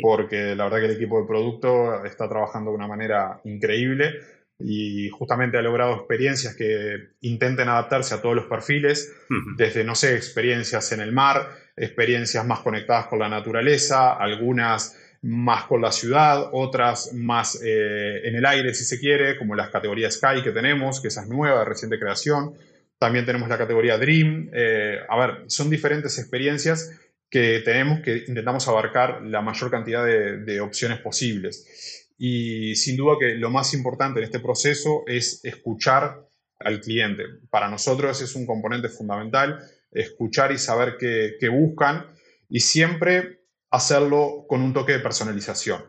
porque 0.00 0.54
la 0.56 0.64
verdad 0.64 0.78
que 0.78 0.86
el 0.86 0.96
equipo 0.96 1.20
de 1.20 1.26
producto 1.26 2.04
está 2.04 2.28
trabajando 2.28 2.70
de 2.70 2.76
una 2.76 2.86
manera 2.86 3.40
increíble 3.44 4.14
y 4.58 5.10
justamente 5.10 5.58
ha 5.58 5.62
logrado 5.62 5.94
experiencias 5.94 6.56
que 6.56 7.10
intenten 7.20 7.68
adaptarse 7.68 8.14
a 8.14 8.22
todos 8.22 8.34
los 8.34 8.46
perfiles, 8.46 9.14
desde, 9.56 9.84
no 9.84 9.94
sé, 9.94 10.16
experiencias 10.16 10.92
en 10.92 11.00
el 11.00 11.12
mar, 11.12 11.50
experiencias 11.76 12.46
más 12.46 12.60
conectadas 12.60 13.06
con 13.06 13.18
la 13.18 13.28
naturaleza, 13.28 14.14
algunas 14.14 14.96
más 15.22 15.64
con 15.64 15.82
la 15.82 15.92
ciudad, 15.92 16.50
otras 16.52 17.12
más 17.12 17.60
eh, 17.62 18.20
en 18.24 18.36
el 18.36 18.46
aire, 18.46 18.72
si 18.74 18.84
se 18.84 18.98
quiere, 18.98 19.36
como 19.36 19.54
las 19.54 19.70
categorías 19.70 20.14
Sky 20.14 20.42
que 20.42 20.52
tenemos, 20.52 21.00
que 21.00 21.08
esa 21.08 21.22
es 21.22 21.28
nueva, 21.28 21.60
de 21.60 21.64
reciente 21.64 21.98
creación. 21.98 22.54
También 22.98 23.26
tenemos 23.26 23.48
la 23.48 23.58
categoría 23.58 23.98
Dream. 23.98 24.50
Eh, 24.52 24.98
a 25.08 25.18
ver, 25.18 25.44
son 25.48 25.68
diferentes 25.70 26.18
experiencias 26.18 26.90
que 27.28 27.60
tenemos 27.60 28.00
que 28.00 28.24
intentamos 28.28 28.66
abarcar 28.68 29.22
la 29.22 29.42
mayor 29.42 29.70
cantidad 29.70 30.04
de, 30.04 30.60
opciones 30.60 31.00
posibles. 31.00 32.08
Y 32.18 32.74
sin 32.76 32.96
duda 32.96 33.16
que 33.18 33.34
lo 33.34 33.50
más 33.50 33.74
importante 33.74 34.20
en 34.20 34.24
este 34.24 34.40
proceso 34.40 35.02
es 35.06 35.44
escuchar 35.44 36.26
al 36.60 36.80
cliente. 36.80 37.24
Para 37.50 37.68
nosotros 37.68 38.22
es 38.22 38.34
un 38.34 38.46
componente 38.46 38.88
fundamental, 38.88 39.58
escuchar 39.90 40.52
y 40.52 40.58
saber 40.58 40.96
qué, 40.98 41.34
qué 41.38 41.48
buscan 41.48 42.06
y 42.48 42.60
siempre 42.60 43.40
hacerlo 43.70 44.46
con 44.48 44.62
un 44.62 44.72
toque 44.72 44.92
de 44.92 45.00
personalización, 45.00 45.84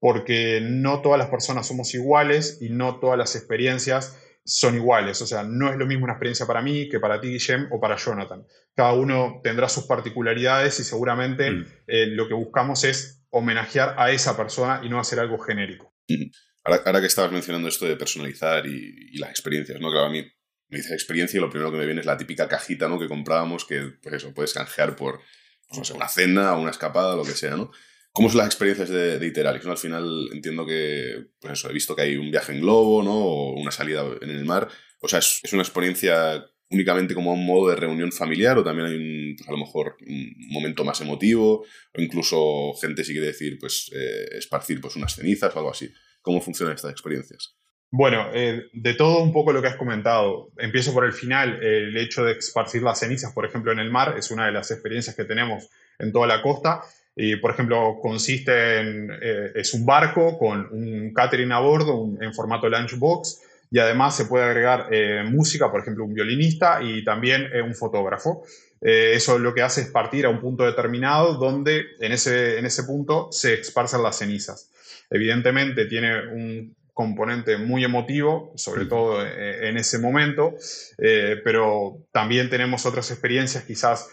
porque 0.00 0.60
no 0.62 1.02
todas 1.02 1.18
las 1.18 1.28
personas 1.28 1.68
somos 1.68 1.94
iguales 1.94 2.58
y 2.60 2.70
no 2.70 2.98
todas 2.98 3.18
las 3.18 3.36
experiencias 3.36 4.18
son 4.44 4.74
iguales. 4.74 5.20
O 5.22 5.26
sea, 5.26 5.44
no 5.44 5.70
es 5.70 5.76
lo 5.76 5.86
mismo 5.86 6.04
una 6.04 6.14
experiencia 6.14 6.46
para 6.46 6.62
mí 6.62 6.88
que 6.88 6.98
para 6.98 7.20
ti, 7.20 7.28
Guillem, 7.28 7.68
o 7.70 7.78
para 7.78 7.96
Jonathan. 7.96 8.44
Cada 8.74 8.94
uno 8.94 9.40
tendrá 9.44 9.68
sus 9.68 9.84
particularidades 9.84 10.80
y 10.80 10.84
seguramente 10.84 11.50
mm. 11.50 11.66
eh, 11.86 12.06
lo 12.06 12.26
que 12.26 12.34
buscamos 12.34 12.82
es 12.84 13.22
homenajear 13.28 13.94
a 13.98 14.10
esa 14.10 14.36
persona 14.36 14.80
y 14.82 14.88
no 14.88 14.98
hacer 14.98 15.20
algo 15.20 15.38
genérico. 15.38 15.94
Mm. 16.08 16.30
Ahora, 16.64 17.00
que 17.00 17.06
estabas 17.06 17.32
mencionando 17.32 17.68
esto 17.68 17.86
de 17.86 17.96
personalizar 17.96 18.66
y, 18.66 19.18
las 19.18 19.30
experiencias, 19.30 19.80
¿no? 19.80 19.90
Claro, 19.90 20.06
a 20.06 20.10
mí 20.10 20.22
me 20.68 20.78
dice 20.78 20.94
experiencia 20.94 21.38
y 21.38 21.40
lo 21.40 21.50
primero 21.50 21.72
que 21.72 21.78
me 21.78 21.86
viene 21.86 22.00
es 22.00 22.06
la 22.06 22.16
típica 22.16 22.48
cajita, 22.48 22.88
¿no? 22.88 22.98
Que 22.98 23.08
comprábamos 23.08 23.64
que, 23.64 23.92
pues 24.02 24.16
eso, 24.16 24.34
puedes 24.34 24.52
canjear 24.52 24.94
por, 24.94 25.20
pues 25.68 25.78
no 25.78 25.84
sé, 25.84 25.92
una 25.94 26.08
cena, 26.08 26.54
una 26.54 26.70
escapada, 26.70 27.16
lo 27.16 27.24
que 27.24 27.32
sea, 27.32 27.56
¿no? 27.56 27.70
¿Cómo 28.12 28.28
son 28.28 28.38
las 28.38 28.48
experiencias 28.48 28.88
de, 28.88 29.18
de 29.18 29.26
Iteralix? 29.26 29.64
Al 29.66 29.78
final 29.78 30.28
entiendo 30.32 30.66
que, 30.66 31.26
pues 31.40 31.52
eso, 31.52 31.70
he 31.70 31.72
visto 31.72 31.94
que 31.94 32.02
hay 32.02 32.16
un 32.16 32.30
viaje 32.30 32.52
en 32.52 32.60
globo, 32.60 33.02
¿no? 33.02 33.14
O 33.14 33.52
una 33.60 33.70
salida 33.70 34.04
en 34.20 34.30
el 34.30 34.44
mar. 34.44 34.68
O 35.00 35.08
sea, 35.08 35.20
es, 35.20 35.40
una 35.52 35.62
experiencia 35.62 36.44
únicamente 36.70 37.14
como 37.14 37.32
un 37.32 37.46
modo 37.46 37.70
de 37.70 37.76
reunión 37.76 38.12
familiar 38.12 38.58
o 38.58 38.64
también 38.64 38.88
hay 38.88 38.94
un, 38.94 39.36
pues 39.36 39.48
a 39.48 39.52
lo 39.52 39.58
mejor 39.58 39.96
un 40.06 40.34
momento 40.50 40.84
más 40.84 41.00
emotivo 41.00 41.64
o 41.94 42.00
incluso 42.00 42.72
gente 42.80 43.02
si 43.02 43.12
quiere 43.12 43.28
decir, 43.28 43.58
pues 43.58 43.90
eh, 43.92 44.36
esparcir 44.38 44.80
pues 44.80 44.96
unas 44.96 45.14
cenizas 45.14 45.54
o 45.54 45.58
algo 45.58 45.70
así. 45.70 45.90
¿Cómo 46.22 46.40
funcionan 46.40 46.74
estas 46.74 46.92
experiencias? 46.92 47.56
Bueno, 47.92 48.30
eh, 48.32 48.68
de 48.72 48.94
todo 48.94 49.22
un 49.22 49.32
poco 49.32 49.52
lo 49.52 49.62
que 49.62 49.68
has 49.68 49.76
comentado. 49.76 50.52
Empiezo 50.58 50.92
por 50.92 51.04
el 51.04 51.12
final. 51.12 51.60
El 51.62 51.96
hecho 51.96 52.24
de 52.24 52.32
esparcir 52.32 52.82
las 52.82 53.00
cenizas, 53.00 53.32
por 53.32 53.46
ejemplo, 53.46 53.72
en 53.72 53.80
el 53.80 53.90
mar, 53.90 54.14
es 54.16 54.30
una 54.30 54.46
de 54.46 54.52
las 54.52 54.70
experiencias 54.70 55.16
que 55.16 55.24
tenemos 55.24 55.68
en 55.98 56.12
toda 56.12 56.28
la 56.28 56.40
costa. 56.40 56.82
Y, 57.22 57.36
por 57.36 57.50
ejemplo, 57.50 57.98
consiste 58.00 58.80
en, 58.80 59.10
eh, 59.20 59.52
es 59.54 59.74
un 59.74 59.84
barco 59.84 60.38
con 60.38 60.66
un 60.70 61.12
catering 61.12 61.52
a 61.52 61.58
bordo 61.58 62.08
en 62.18 62.32
formato 62.32 62.66
lunchbox 62.66 63.42
y 63.70 63.78
además 63.78 64.16
se 64.16 64.24
puede 64.24 64.46
agregar 64.46 64.86
eh, 64.90 65.22
música, 65.28 65.70
por 65.70 65.82
ejemplo, 65.82 66.06
un 66.06 66.14
violinista 66.14 66.82
y 66.82 67.04
también 67.04 67.46
eh, 67.52 67.60
un 67.60 67.74
fotógrafo. 67.74 68.42
eso 68.80 69.38
lo 69.38 69.52
que 69.52 69.60
hace 69.60 69.82
es 69.82 69.88
partir 69.88 70.24
a 70.24 70.30
un 70.30 70.40
punto 70.40 70.64
determinado 70.64 71.34
donde 71.34 71.88
en 72.00 72.12
ese, 72.12 72.58
en 72.58 72.64
ese 72.64 72.84
punto 72.84 73.28
se 73.30 73.52
esparzan 73.60 74.02
las 74.02 74.16
cenizas. 74.16 74.70
Evidentemente 75.10 75.84
tiene 75.84 76.26
un 76.26 76.74
componente 77.02 77.56
muy 77.56 77.84
emotivo, 77.84 78.52
sobre 78.56 78.86
todo 78.86 79.24
eh, 79.24 79.68
en 79.68 79.76
ese 79.76 79.98
momento, 79.98 80.54
eh, 80.98 81.36
pero 81.44 82.06
también 82.12 82.50
tenemos 82.50 82.86
otras 82.86 83.10
experiencias 83.10 83.64
quizás 83.64 84.08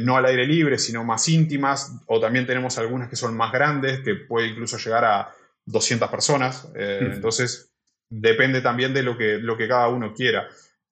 no 0.00 0.16
al 0.16 0.26
aire 0.26 0.44
libre, 0.44 0.76
sino 0.76 1.04
más 1.04 1.28
íntimas, 1.28 1.92
o 2.06 2.18
también 2.18 2.46
tenemos 2.46 2.78
algunas 2.78 3.08
que 3.08 3.14
son 3.14 3.36
más 3.36 3.52
grandes, 3.52 4.00
que 4.00 4.16
puede 4.16 4.48
incluso 4.48 4.76
llegar 4.76 5.04
a 5.04 5.30
200 5.66 6.10
personas. 6.10 6.68
Entonces, 6.74 7.72
depende 8.10 8.60
también 8.60 8.92
de 8.92 9.04
lo 9.04 9.16
que, 9.16 9.38
lo 9.38 9.56
que 9.56 9.68
cada 9.68 9.86
uno 9.86 10.14
quiera. 10.14 10.48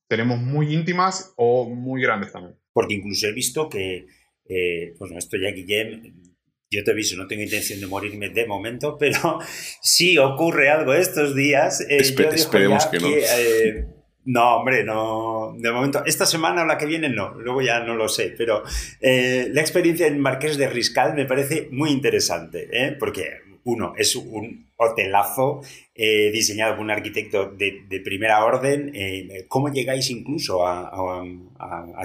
Tenemos 0.06 0.38
muy 0.38 0.72
íntimas 0.72 1.32
o 1.36 1.68
muy 1.68 2.00
grandes 2.00 2.30
también 2.30 2.60
porque 2.72 2.94
incluso 2.94 3.26
he 3.26 3.32
visto 3.32 3.68
que, 3.68 4.06
eh, 4.48 4.94
pues 4.98 5.12
esto 5.12 5.36
ya 5.36 5.50
Guillem, 5.50 6.29
yo 6.70 6.84
te 6.84 6.92
aviso, 6.92 7.16
no 7.16 7.26
tengo 7.26 7.42
intención 7.42 7.80
de 7.80 7.86
morirme 7.86 8.28
de 8.30 8.46
momento, 8.46 8.96
pero 9.00 9.38
si 9.80 10.18
ocurre 10.18 10.70
algo 10.70 10.94
estos 10.94 11.34
días, 11.34 11.80
eh, 11.82 11.98
esperemos 11.98 12.86
que, 12.86 12.98
no. 13.00 13.08
Eh, 13.08 13.86
no, 14.24 14.56
hombre, 14.56 14.84
no. 14.84 15.54
De 15.58 15.72
momento, 15.72 16.04
esta 16.06 16.26
semana 16.26 16.62
o 16.62 16.66
la 16.66 16.78
que 16.78 16.86
viene 16.86 17.08
no, 17.08 17.34
luego 17.34 17.62
ya 17.62 17.80
no 17.80 17.94
lo 17.94 18.08
sé, 18.08 18.34
pero 18.36 18.62
eh, 19.00 19.48
la 19.52 19.60
experiencia 19.60 20.06
en 20.06 20.20
Marqués 20.20 20.56
de 20.58 20.68
Riscal 20.68 21.14
me 21.14 21.24
parece 21.24 21.68
muy 21.72 21.90
interesante, 21.90 22.68
porque 22.98 23.38
uno, 23.64 23.94
es 23.96 24.16
un 24.16 24.70
hotelazo 24.76 25.60
eh, 25.94 26.30
diseñado 26.32 26.76
por 26.76 26.84
un 26.84 26.90
arquitecto 26.90 27.50
de, 27.50 28.00
primera 28.02 28.44
orden. 28.44 28.92
Eh, 28.94 29.44
¿Cómo 29.48 29.70
llegáis 29.70 30.10
incluso 30.10 30.66
a, 30.66 30.90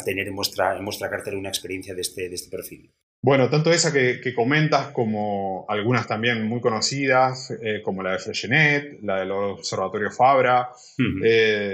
tener 0.04 0.28
en 0.28 0.36
vuestra, 0.36 0.78
en 0.78 0.84
vuestra 0.84 1.10
cartera 1.10 1.38
una 1.38 1.50
experiencia 1.50 1.96
de 1.96 2.02
este, 2.02 2.30
de 2.30 2.36
este 2.36 2.50
perfil? 2.50 2.92
Bueno, 3.26 3.50
tanto 3.50 3.72
esa 3.72 3.92
que, 3.92 4.36
comentas 4.36 4.90
como 4.90 5.66
algunas 5.68 6.06
también 6.06 6.48
muy 6.48 6.62
conocidas, 6.62 7.50
eh, 7.60 7.82
como 7.84 8.04
la 8.04 8.12
de 8.12 8.20
Freshenet, 8.20 9.00
la 9.02 9.22
del 9.22 9.32
Observatorio 9.32 10.12
Fabra. 10.12 10.70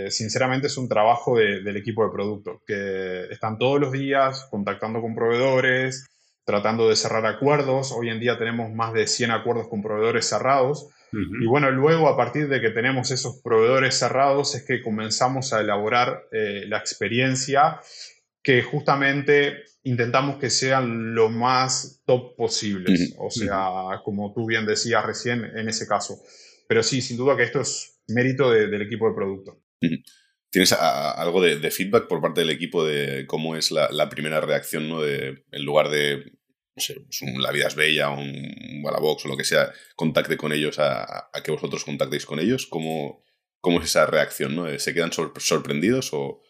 sinceramente 0.08 0.68
es 0.68 0.78
un 0.78 0.88
trabajo 0.88 1.38
del 1.38 1.76
equipo 1.76 2.06
de 2.06 2.12
producto, 2.14 2.62
que 2.66 3.26
están 3.30 3.58
todos 3.58 3.82
los 3.82 3.92
días 3.92 4.48
contactando 4.50 5.02
con 5.02 5.14
proveedores, 5.14 6.10
tratando 6.46 6.88
de 6.88 6.96
cerrar 6.96 7.26
acuerdos. 7.26 7.92
Hoy 7.92 8.08
en 8.08 8.22
día 8.22 8.38
tenemos 8.38 8.72
más 8.72 8.94
de 8.94 9.06
100 9.06 9.32
acuerdos 9.32 9.68
con 9.68 9.82
proveedores 9.82 10.30
cerrados. 10.30 10.88
Y 11.12 11.46
bueno, 11.48 11.70
luego 11.70 12.08
a 12.08 12.16
partir 12.16 12.48
de 12.48 12.62
que 12.62 12.70
tenemos 12.70 13.12
esos 13.12 13.42
proveedores 13.42 14.00
cerrados 14.00 14.56
es 14.56 14.64
que 14.64 14.82
comenzamos 14.82 15.52
a 15.52 15.60
elaborar 15.60 16.24
eh, 16.32 16.64
la 16.70 16.78
experiencia 16.78 17.82
que 18.44 18.62
justamente 18.64 19.64
intentamos 19.84 20.38
que 20.38 20.50
sean 20.50 21.14
lo 21.14 21.30
más 21.30 22.02
top 22.06 22.36
posibles. 22.36 23.16
O 23.18 23.30
sea, 23.30 24.02
como 24.04 24.34
tú 24.34 24.46
bien 24.46 24.66
decías 24.66 25.06
recién 25.06 25.46
en 25.56 25.70
ese 25.70 25.88
caso. 25.88 26.22
Pero 26.68 26.84
sí, 26.84 27.02
sin 27.02 27.18
duda 27.18 27.36
que 27.36 27.44
esto 27.44 27.62
es 27.62 28.02
mérito 28.08 28.52
del 28.52 28.82
equipo 28.82 29.08
de 29.08 29.16
producto. 29.16 29.62
¿Tienes 30.50 30.74
algo 30.74 31.42
de, 31.42 31.72
feedback 31.72 32.08
por 32.08 32.22
parte 32.22 32.42
del 32.42 32.50
equipo 32.50 32.84
de 32.84 33.26
cómo 33.28 33.56
es 33.56 33.72
la, 33.72 34.10
primera 34.10 34.42
reacción, 34.42 34.90
¿no? 34.90 35.02
De, 35.02 35.46
en 35.52 35.66
lugar 35.66 35.90
de 35.90 36.34
no 36.76 36.82
sé, 36.82 36.96
pues 37.02 37.22
un 37.22 37.42
La 37.42 37.52
Vida 37.52 37.68
es 37.68 37.76
Bella, 37.76 38.10
un 38.10 38.82
Balabox 38.82 39.26
o 39.26 39.28
lo 39.28 39.38
que 39.38 39.44
sea, 39.44 39.72
contacte 39.96 40.38
con 40.38 40.54
ellos 40.54 40.80
a, 40.80 41.30
que 41.44 41.52
vosotros 41.52 41.84
contactéis 41.84 42.26
con 42.26 42.40
ellos? 42.40 42.66
¿Cómo, 42.68 43.24
cómo 43.60 43.80
es 43.80 43.86
esa 43.86 44.06
reacción? 44.06 44.56
¿no? 44.56 44.80
¿Se 44.80 44.94
quedan 44.94 45.12
sorprendidos 45.12 46.14
o...? 46.14 46.42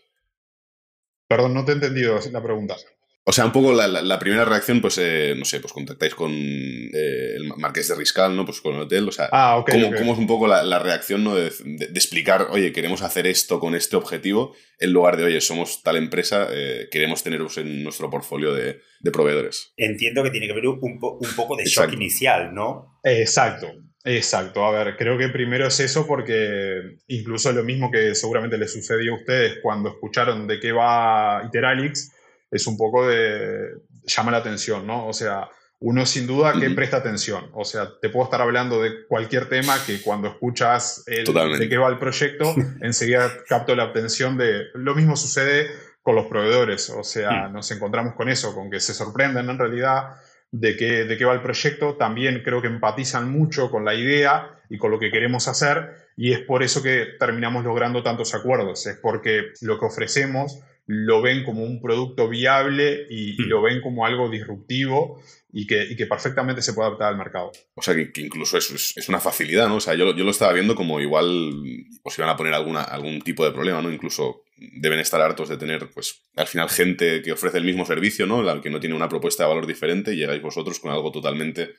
Perdón, 1.31 1.53
no 1.53 1.63
te 1.63 1.71
he 1.71 1.75
entendido 1.75 2.19
la 2.29 2.43
pregunta. 2.43 2.75
O 3.23 3.31
sea, 3.31 3.45
un 3.45 3.53
poco 3.53 3.71
la, 3.71 4.19
primera 4.19 4.43
reacción, 4.43 4.81
pues, 4.81 4.97
eh, 4.97 5.33
no 5.37 5.45
sé, 5.45 5.61
pues 5.61 5.71
contactáis 5.71 6.13
con 6.13 6.29
eh, 6.33 7.35
el 7.35 7.53
Marqués 7.55 7.87
de 7.87 7.95
Riscal, 7.95 8.35
¿no? 8.35 8.43
Pues 8.43 8.59
con 8.59 8.75
el 8.75 8.81
hotel, 8.81 9.07
o 9.07 9.13
sea, 9.13 9.29
ah, 9.31 9.63
¿cómo, 9.65 9.95
es 9.95 10.17
un 10.17 10.27
poco 10.27 10.45
la, 10.45 10.79
reacción, 10.79 11.23
¿no? 11.23 11.35
De, 11.35 11.47
explicar, 11.93 12.47
oye, 12.49 12.73
queremos 12.73 13.01
hacer 13.01 13.27
esto 13.27 13.61
con 13.61 13.75
este 13.75 13.95
objetivo, 13.95 14.53
en 14.77 14.91
lugar 14.91 15.15
de, 15.15 15.23
oye, 15.23 15.39
somos 15.39 15.83
tal 15.83 15.95
empresa, 15.95 16.49
eh, 16.51 16.89
queremos 16.91 17.23
teneros 17.23 17.57
en 17.57 17.81
nuestro 17.81 18.09
portfolio 18.09 18.53
de, 18.53 18.81
proveedores. 19.13 19.71
Entiendo 19.77 20.23
que 20.23 20.31
tiene 20.31 20.47
que 20.47 20.51
haber 20.51 20.67
un, 20.67 20.79
un 20.81 21.35
poco 21.37 21.55
de 21.55 21.63
shock 21.63 21.93
inicial, 21.93 22.53
¿no? 22.53 22.99
Exacto. 23.05 23.67
Exacto, 24.03 24.65
a 24.65 24.71
ver, 24.71 24.97
creo 24.97 25.17
que 25.17 25.29
primero 25.29 25.67
es 25.67 25.79
eso 25.79 26.07
porque 26.07 26.97
incluso 27.07 27.51
lo 27.51 27.63
mismo 27.63 27.91
que 27.91 28.15
seguramente 28.15 28.57
les 28.57 28.73
sucedió 28.73 29.13
a 29.13 29.17
ustedes 29.17 29.59
cuando 29.61 29.89
escucharon 29.89 30.47
de 30.47 30.59
qué 30.59 30.71
va 30.71 31.43
Iteralix, 31.45 32.11
es 32.49 32.65
un 32.67 32.77
poco 32.77 33.07
de, 33.07 33.69
llama 34.03 34.31
la 34.31 34.37
atención, 34.37 34.87
¿no? 34.87 35.07
O 35.07 35.13
sea, 35.13 35.49
uno 35.79 36.05
sin 36.05 36.27
duda 36.27 36.53
que 36.59 36.69
presta 36.71 36.97
atención. 36.97 37.49
O 37.53 37.65
sea, 37.65 37.89
te 37.99 38.09
puedo 38.09 38.25
estar 38.25 38.41
hablando 38.41 38.81
de 38.81 39.05
cualquier 39.07 39.49
tema 39.49 39.77
que 39.85 40.01
cuando 40.01 40.27
escuchas 40.27 41.03
de 41.05 41.67
qué 41.69 41.77
va 41.77 41.89
el 41.89 41.97
proyecto, 41.97 42.53
enseguida 42.81 43.31
capto 43.47 43.75
la 43.75 43.85
atención 43.85 44.37
de... 44.37 44.65
Lo 44.75 44.93
mismo 44.93 45.15
sucede 45.15 45.71
con 46.03 46.15
los 46.15 46.27
proveedores. 46.27 46.89
O 46.91 47.03
sea, 47.03 47.47
nos 47.47 47.71
encontramos 47.71 48.13
con 48.13 48.29
eso, 48.29 48.53
con 48.53 48.69
que 48.69 48.79
se 48.79 48.93
sorprenden 48.93 49.49
en 49.49 49.57
realidad 49.57 50.15
de 50.51 50.75
qué, 50.75 51.05
de 51.05 51.17
qué 51.17 51.25
va 51.25 51.33
el 51.33 51.41
proyecto. 51.41 51.95
También 51.95 52.41
creo 52.43 52.61
que 52.61 52.67
empatizan 52.67 53.31
mucho 53.31 53.71
con 53.71 53.85
la 53.85 53.95
idea 53.95 54.61
y 54.69 54.77
con 54.77 54.91
lo 54.91 54.99
que 54.99 55.11
queremos 55.11 55.47
hacer. 55.47 55.95
Y 56.17 56.33
es 56.33 56.39
por 56.39 56.63
eso 56.63 56.83
que 56.83 57.07
terminamos 57.19 57.63
logrando 57.63 58.03
tantos 58.03 58.35
acuerdos. 58.35 58.85
Es 58.85 58.97
porque 58.97 59.51
lo 59.61 59.79
que 59.79 59.85
ofrecemos 59.85 60.61
lo 60.87 61.21
ven 61.21 61.43
como 61.45 61.63
un 61.63 61.81
producto 61.81 62.27
viable 62.27 63.05
y, 63.09 63.41
lo 63.43 63.61
ven 63.61 63.81
como 63.81 64.05
algo 64.05 64.29
disruptivo 64.29 65.21
y 65.53 65.65
que, 65.67 65.95
que, 65.95 66.05
perfectamente 66.05 66.61
se 66.61 66.73
puede 66.73 66.87
adaptar 66.87 67.09
al 67.09 67.17
mercado. 67.17 67.51
O 67.75 67.81
sea, 67.81 67.95
que, 67.95 68.11
incluso 68.21 68.57
eso 68.57 68.75
es, 68.75 69.07
una 69.07 69.19
facilidad, 69.19 69.67
¿no? 69.67 69.75
O 69.75 69.79
sea, 69.79 69.95
yo, 69.95 70.13
yo, 70.15 70.23
lo 70.23 70.31
estaba 70.31 70.53
viendo 70.53 70.75
como 70.75 70.99
igual 70.99 71.63
os 72.03 72.17
iban 72.17 72.29
a 72.29 72.35
poner 72.35 72.53
alguna, 72.53 72.81
algún 72.81 73.21
tipo 73.21 73.45
de 73.45 73.51
problema, 73.51 73.81
¿no? 73.81 73.91
Incluso 73.91 74.43
deben 74.61 74.99
estar 74.99 75.21
hartos 75.21 75.49
de 75.49 75.57
tener, 75.57 75.89
pues, 75.89 76.21
al 76.35 76.47
final 76.47 76.69
gente 76.69 77.21
que 77.21 77.31
ofrece 77.31 77.57
el 77.57 77.63
mismo 77.63 77.85
servicio, 77.85 78.27
¿no? 78.27 78.43
La 78.43 78.61
que 78.61 78.69
no 78.69 78.79
tiene 78.79 78.95
una 78.95 79.09
propuesta 79.09 79.43
de 79.43 79.49
valor 79.49 79.65
diferente 79.65 80.13
y 80.13 80.17
llegáis 80.17 80.41
vosotros 80.41 80.79
con 80.79 80.91
algo 80.91 81.11
totalmente, 81.11 81.75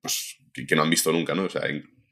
pues, 0.00 0.38
que, 0.52 0.74
no 0.74 0.82
han 0.82 0.90
visto 0.90 1.12
nunca, 1.12 1.34
¿no? 1.34 1.44
O 1.44 1.50
sea, 1.50 1.62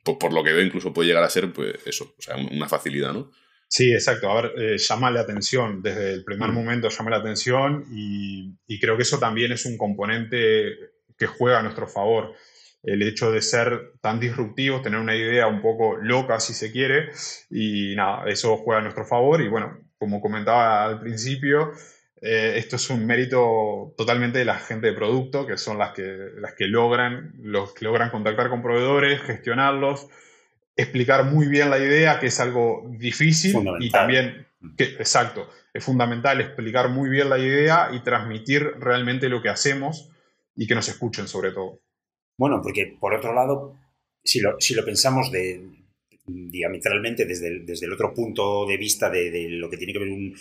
por, 0.04 0.18
por, 0.18 0.32
lo 0.32 0.44
que 0.44 0.52
veo 0.52 0.64
incluso 0.64 0.92
puede 0.92 1.08
llegar 1.08 1.24
a 1.24 1.30
ser, 1.30 1.52
pues, 1.52 1.74
eso, 1.86 2.14
o 2.18 2.22
sea, 2.22 2.36
una 2.36 2.68
facilidad, 2.68 3.12
¿no? 3.12 3.30
Sí, 3.70 3.92
exacto. 3.92 4.28
A 4.28 4.42
ver, 4.42 4.52
eh, 4.58 4.78
llama 4.78 5.12
la 5.12 5.20
atención, 5.20 5.80
desde 5.80 6.12
el 6.12 6.24
primer 6.24 6.50
mm. 6.50 6.54
momento 6.54 6.88
llama 6.88 7.10
la 7.10 7.18
atención 7.18 7.86
y, 7.92 8.80
creo 8.80 8.96
que 8.96 9.04
eso 9.04 9.18
también 9.20 9.52
es 9.52 9.64
un 9.64 9.78
componente 9.78 10.74
que 11.16 11.26
juega 11.26 11.60
a 11.60 11.62
nuestro 11.62 11.86
favor. 11.86 12.34
El 12.82 13.02
hecho 13.02 13.30
de 13.30 13.40
ser 13.42 13.92
tan 14.00 14.18
disruptivos, 14.18 14.82
tener 14.82 14.98
una 14.98 15.14
idea 15.14 15.46
un 15.46 15.62
poco 15.62 15.96
loca 15.96 16.40
si 16.40 16.52
se 16.52 16.72
quiere 16.72 17.10
y 17.50 17.94
nada, 17.94 18.24
eso 18.28 18.56
juega 18.56 18.80
a 18.80 18.82
nuestro 18.82 19.06
favor 19.06 19.40
y 19.40 19.48
bueno, 19.48 19.78
como 20.00 20.22
comentaba 20.22 20.86
al 20.86 20.98
principio, 20.98 21.72
eh, 22.22 22.54
esto 22.56 22.76
es 22.76 22.88
un 22.88 23.06
mérito 23.06 23.94
totalmente 23.98 24.38
de 24.38 24.46
la 24.46 24.58
gente 24.58 24.86
de 24.86 24.92
producto, 24.94 25.46
que 25.46 25.58
son 25.58 25.76
las 25.76 25.92
que, 25.92 26.30
las 26.38 26.54
que 26.54 26.66
logran, 26.66 27.34
los 27.38 27.74
que 27.74 27.84
logran 27.84 28.10
contactar 28.10 28.48
con 28.48 28.62
proveedores, 28.62 29.20
gestionarlos, 29.20 30.08
explicar 30.74 31.24
muy 31.24 31.48
bien 31.48 31.68
la 31.68 31.78
idea, 31.78 32.18
que 32.18 32.28
es 32.28 32.40
algo 32.40 32.86
difícil 32.88 33.54
y 33.78 33.90
también, 33.90 34.46
que, 34.78 34.84
exacto, 34.84 35.50
es 35.74 35.84
fundamental 35.84 36.40
explicar 36.40 36.88
muy 36.88 37.10
bien 37.10 37.28
la 37.28 37.38
idea 37.38 37.90
y 37.92 38.00
transmitir 38.00 38.72
realmente 38.80 39.28
lo 39.28 39.42
que 39.42 39.50
hacemos 39.50 40.10
y 40.56 40.66
que 40.66 40.74
nos 40.74 40.88
escuchen 40.88 41.28
sobre 41.28 41.52
todo. 41.52 41.80
Bueno, 42.38 42.60
porque 42.62 42.96
por 42.98 43.12
otro 43.12 43.34
lado, 43.34 43.76
si 44.24 44.40
lo, 44.40 44.58
si 44.60 44.74
lo 44.74 44.82
pensamos 44.82 45.30
de, 45.30 45.62
diametralmente 46.26 47.24
desde 47.24 47.48
el, 47.48 47.66
desde 47.66 47.86
el 47.86 47.92
otro 47.92 48.14
punto 48.14 48.66
de 48.66 48.76
vista 48.76 49.10
de, 49.10 49.48
lo 49.50 49.68
que 49.70 49.76
tiene 49.76 49.92
que 49.92 49.98
ver 49.98 50.08
un, 50.08 50.34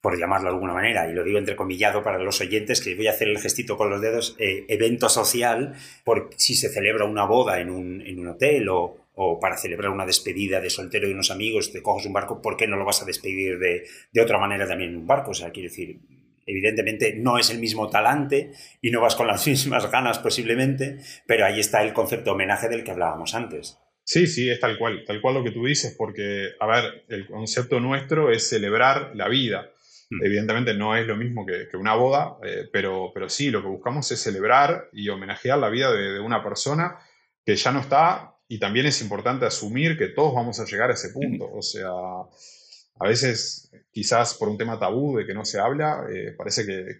por 0.00 0.18
llamarlo 0.18 0.48
de 0.48 0.54
alguna 0.54 0.74
manera, 0.74 1.08
y 1.08 1.14
lo 1.14 1.24
digo 1.24 1.38
entrecomillado 1.38 2.02
para 2.02 2.18
los 2.18 2.40
oyentes, 2.40 2.80
que 2.80 2.94
voy 2.94 3.06
a 3.06 3.12
hacer 3.12 3.28
el 3.28 3.38
gestito 3.38 3.76
con 3.76 3.90
los 3.90 4.00
dedos, 4.00 4.36
eh, 4.38 4.64
evento 4.68 5.08
social, 5.08 5.74
por 6.04 6.30
si 6.36 6.54
se 6.54 6.68
celebra 6.68 7.04
una 7.04 7.24
boda 7.24 7.60
en 7.60 7.70
un, 7.70 8.00
en 8.00 8.18
un 8.18 8.28
hotel 8.28 8.68
o, 8.68 9.02
o 9.14 9.38
para 9.38 9.56
celebrar 9.56 9.90
una 9.90 10.06
despedida 10.06 10.60
de 10.60 10.70
soltero 10.70 11.06
de 11.06 11.14
unos 11.14 11.30
amigos, 11.30 11.72
te 11.72 11.82
coges 11.82 12.06
un 12.06 12.12
barco, 12.12 12.40
¿por 12.40 12.56
qué 12.56 12.66
no 12.66 12.76
lo 12.76 12.84
vas 12.84 13.02
a 13.02 13.04
despedir 13.04 13.58
de, 13.58 13.84
otra 14.20 14.38
manera 14.38 14.66
también 14.66 14.90
en 14.90 14.96
un 14.96 15.06
barco? 15.06 15.32
O 15.32 15.34
sea, 15.34 15.50
quiero 15.50 15.68
decir, 15.68 16.00
evidentemente 16.46 17.14
no 17.14 17.38
es 17.38 17.50
el 17.50 17.58
mismo 17.58 17.90
talante 17.90 18.52
y 18.80 18.90
no 18.90 19.00
vas 19.00 19.14
con 19.14 19.26
las 19.26 19.46
mismas 19.46 19.90
ganas 19.90 20.18
posiblemente, 20.18 20.98
pero 21.26 21.44
ahí 21.44 21.60
está 21.60 21.82
el 21.82 21.92
concepto 21.92 22.26
de 22.26 22.34
homenaje 22.34 22.68
del 22.68 22.84
que 22.84 22.90
hablábamos 22.90 23.34
antes. 23.34 23.78
Sí, 24.12 24.26
sí, 24.26 24.50
es 24.50 24.60
tal 24.60 24.76
cual, 24.76 25.04
tal 25.06 25.22
cual 25.22 25.36
lo 25.36 25.42
que 25.42 25.52
tú 25.52 25.64
dices, 25.64 25.94
porque, 25.96 26.50
a 26.60 26.66
ver, 26.66 27.04
el 27.08 27.26
concepto 27.26 27.80
nuestro 27.80 28.30
es 28.30 28.46
celebrar 28.46 29.12
la 29.14 29.26
vida. 29.26 29.70
Hmm. 30.10 30.22
Evidentemente 30.22 30.74
no 30.74 30.94
es 30.94 31.06
lo 31.06 31.16
mismo 31.16 31.46
que, 31.46 31.74
una 31.78 31.94
boda, 31.94 32.36
eh, 32.44 32.68
pero, 32.70 33.10
pero 33.14 33.30
sí, 33.30 33.50
lo 33.50 33.62
que 33.62 33.68
buscamos 33.68 34.12
es 34.12 34.20
celebrar 34.20 34.90
y 34.92 35.08
homenajear 35.08 35.58
la 35.58 35.70
vida 35.70 35.90
de, 35.90 36.12
de 36.12 36.20
una 36.20 36.42
persona 36.42 36.98
que 37.42 37.56
ya 37.56 37.72
no 37.72 37.80
está 37.80 38.36
y 38.48 38.58
también 38.58 38.84
es 38.84 39.00
importante 39.00 39.46
asumir 39.46 39.96
que 39.96 40.08
todos 40.08 40.34
vamos 40.34 40.60
a 40.60 40.66
llegar 40.66 40.90
a 40.90 40.92
ese 40.92 41.08
punto. 41.08 41.50
O 41.50 41.62
sea, 41.62 41.88
a 41.90 43.08
veces 43.08 43.70
quizás 43.90 44.34
por 44.34 44.50
un 44.50 44.58
tema 44.58 44.78
tabú 44.78 45.16
de 45.16 45.24
que 45.24 45.32
no 45.32 45.46
se 45.46 45.58
habla, 45.58 46.04
eh, 46.12 46.34
parece 46.36 46.66
que, 46.66 46.98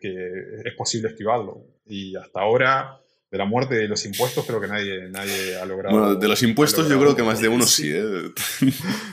es 0.64 0.75
posible 0.78 1.09
esquivarlo. 1.11 1.66
Y 1.85 2.16
hasta 2.16 2.40
ahora, 2.40 2.99
de 3.33 3.39
la 3.39 3.47
muerte 3.47 3.77
de 3.77 3.89
los 3.89 4.05
impuestos, 4.05 4.45
creo 4.45 4.61
que 4.61 4.69
nadie, 4.69 5.09
nadie 5.09 5.57
ha 5.57 5.65
logrado. 5.65 5.99
Bueno, 5.99 6.15
de 6.17 6.29
los 6.29 6.43
impuestos 6.43 6.87
yo 6.87 7.01
creo 7.01 7.17
que 7.17 7.23
más 7.23 7.41
de 7.41 7.49
uno 7.49 7.65
sí, 7.65 7.91
¿eh? 7.91 8.03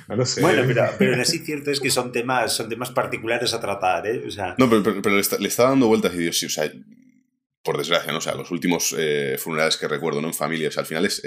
no 0.09 0.15
lo 0.17 0.25
sé. 0.25 0.41
Bueno, 0.41 0.63
pero, 0.67 0.89
pero 0.99 1.15
lo 1.15 1.23
sí 1.23 1.39
cierto 1.39 1.71
es 1.71 1.79
que 1.79 1.89
son 1.89 2.11
temas, 2.11 2.51
son 2.51 2.67
temas 2.67 2.91
particulares 2.91 3.53
a 3.53 3.61
tratar, 3.61 4.05
¿eh? 4.07 4.21
O 4.27 4.29
sea... 4.29 4.55
No, 4.57 4.69
pero, 4.69 4.83
le, 5.09 5.21
está, 5.21 5.63
dando 5.63 5.87
vueltas 5.87 6.13
y 6.15 6.17
Dios, 6.17 6.37
sí, 6.37 6.47
o 6.47 6.49
sea, 6.49 6.69
por 7.63 7.77
desgracia, 7.77 8.11
¿no? 8.11 8.17
O 8.17 8.21
sea, 8.21 8.35
los 8.35 8.51
últimos 8.51 8.93
eh, 8.97 9.37
funerales 9.39 9.77
que 9.77 9.87
recuerdo, 9.87 10.21
¿no? 10.21 10.27
En 10.27 10.33
familia, 10.33 10.67
o 10.67 10.71
sea, 10.71 10.81
al 10.81 10.87
final 10.87 11.05
es 11.05 11.21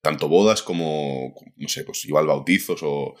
tanto 0.00 0.28
bodas 0.28 0.62
como, 0.62 1.34
no 1.56 1.68
sé, 1.68 1.82
pues 1.82 2.04
igual 2.04 2.26
bautizos 2.26 2.80
o, 2.84 3.16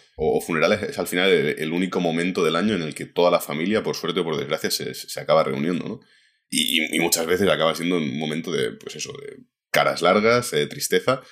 funerales, 0.46 0.80
es 0.82 0.98
al 1.00 1.08
final 1.08 1.28
el, 1.28 1.72
único 1.72 1.98
momento 1.98 2.44
del 2.44 2.54
año 2.54 2.76
en 2.76 2.82
el 2.82 2.94
que 2.94 3.06
toda 3.06 3.32
la 3.32 3.40
familia, 3.40 3.82
por 3.82 3.96
suerte 3.96 4.20
o 4.20 4.24
por 4.24 4.36
desgracia, 4.36 4.70
se, 4.70 5.20
acaba 5.20 5.42
reuniendo, 5.42 5.88
¿no? 5.88 6.00
Y, 6.50 6.98
muchas 7.00 7.26
veces 7.26 7.48
acaba 7.48 7.74
siendo 7.74 7.98
un 7.98 8.18
momento 8.18 8.50
de, 8.50 8.72
pues 8.72 8.96
eso, 8.96 9.12
de 9.12 9.44
caras 9.70 10.02
largas, 10.02 10.50
de 10.50 10.66
tristeza, 10.66 11.22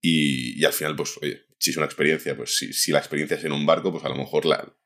y, 0.00 0.64
al 0.64 0.72
final, 0.72 0.96
pues, 0.96 1.16
oye, 1.22 1.42
si 1.58 1.70
es 1.70 1.76
una 1.76 1.86
experiencia, 1.86 2.36
pues 2.36 2.56
si, 2.56 2.72
si 2.72 2.92
la 2.92 2.98
experiencia 2.98 3.36
es 3.36 3.44
en 3.44 3.52
un 3.52 3.64
barco, 3.64 3.90
pues 3.92 4.04
a 4.04 4.08
lo 4.08 4.16
mejor 4.16 4.44
la, 4.44 4.76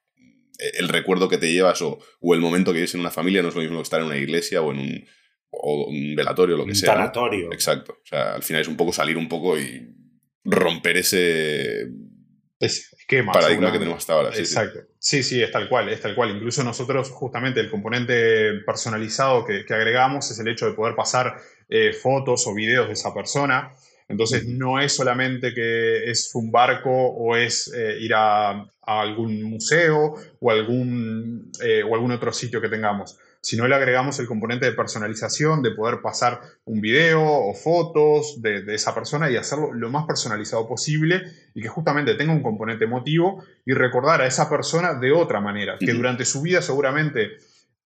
el 0.59 0.89
recuerdo 0.89 1.29
que 1.29 1.39
te 1.39 1.53
llevas 1.53 1.83
o, 1.83 1.99
o 2.21 2.35
el 2.35 2.41
momento 2.41 2.73
que 2.73 2.79
vives 2.79 2.95
en 2.95 3.01
una 3.01 3.11
familia 3.11 3.43
no 3.43 3.49
es 3.49 3.55
lo 3.55 3.63
mismo 3.63 3.79
que 3.79 3.83
estar 3.83 4.01
en 4.01 4.07
una 4.07 4.17
iglesia 4.17 4.63
o 4.63 4.73
en 4.73 4.79
un, 4.79 5.09
o 5.51 5.89
un 5.89 6.15
velatorio, 6.15 6.57
lo 6.57 6.67
que 6.67 6.75
sea. 6.75 6.93
Un 6.93 6.99
sanatorio. 6.99 7.53
Exacto. 7.53 7.99
O 8.03 8.07
sea, 8.07 8.35
al 8.35 8.43
final 8.43 8.63
es 8.63 8.69
un 8.69 8.77
poco 8.77 8.93
salir 8.93 9.17
un 9.17 9.29
poco 9.29 9.59
y 9.59 9.89
romper 10.45 10.99
ese 10.99 11.89
esquema. 12.61 13.33
Paradigma 13.33 13.73
que 13.73 13.79
tenemos 13.79 13.99
hasta 13.99 14.15
ahora. 14.15 14.31
Exacto. 14.37 14.81
Sí. 14.81 14.88
Sí, 14.99 15.43
es 15.43 15.51
tal 15.51 15.69
cual, 15.69 15.89
es 15.89 16.01
tal 16.01 16.15
cual. 16.15 16.31
Incluso 16.31 16.65
nosotros, 16.65 17.11
justamente, 17.11 17.61
el 17.61 17.71
componente 17.71 18.61
personalizado 18.67 19.45
que, 19.45 19.65
agregamos 19.69 20.31
es 20.31 20.39
el 20.39 20.49
hecho 20.49 20.67
de 20.67 20.73
poder 20.73 20.95
pasar 20.95 21.37
eh, 21.69 21.93
fotos 21.93 22.47
o 22.47 22.55
videos 22.55 22.87
de 22.87 22.95
esa 22.95 23.15
persona. 23.15 23.75
Entonces, 24.09 24.47
no 24.47 24.81
es 24.81 24.95
solamente 24.95 25.53
que 25.53 26.11
es 26.11 26.31
un 26.35 26.51
barco 26.51 26.91
o 26.91 27.37
es 27.37 27.71
eh, 27.75 27.99
ir 28.01 28.13
a, 28.15 28.65
algún 28.83 29.43
museo 29.43 30.15
o 30.41 30.51
algún, 30.51 31.53
eh, 31.63 31.83
o 31.83 31.95
algún 31.95 32.11
otro 32.13 32.33
sitio 32.33 32.59
que 32.59 32.71
tengamos 32.71 33.19
si 33.41 33.57
no 33.57 33.69
le 33.69 33.75
agregamos 33.75 34.19
el 34.19 34.27
componente 34.27 34.67
de 34.67 34.73
personalización, 34.73 35.63
de 35.63 35.71
poder 35.71 36.01
pasar 36.03 36.41
un 36.65 36.81
video 36.81 37.23
o 37.23 37.55
fotos 37.55 38.43
de, 38.43 38.65
esa 38.75 38.95
persona 38.95 39.31
y 39.31 39.37
hacerlo 39.37 39.73
lo 39.73 39.91
más 39.91 40.07
personalizado 40.07 40.67
posible 40.69 41.23
y 41.55 41.63
que 41.63 41.69
justamente 41.69 42.15
tenga 42.15 42.33
un 42.33 42.43
componente 42.43 42.85
emotivo 42.85 43.45
y 43.65 43.73
recordar 43.73 44.21
a 44.21 44.27
esa 44.27 44.51
persona 44.51 44.95
de 44.95 45.13
otra 45.13 45.41
manera, 45.41 45.77
que 45.79 45.93
durante 45.93 46.25
su 46.25 46.43
vida 46.43 46.61
seguramente 46.63 47.39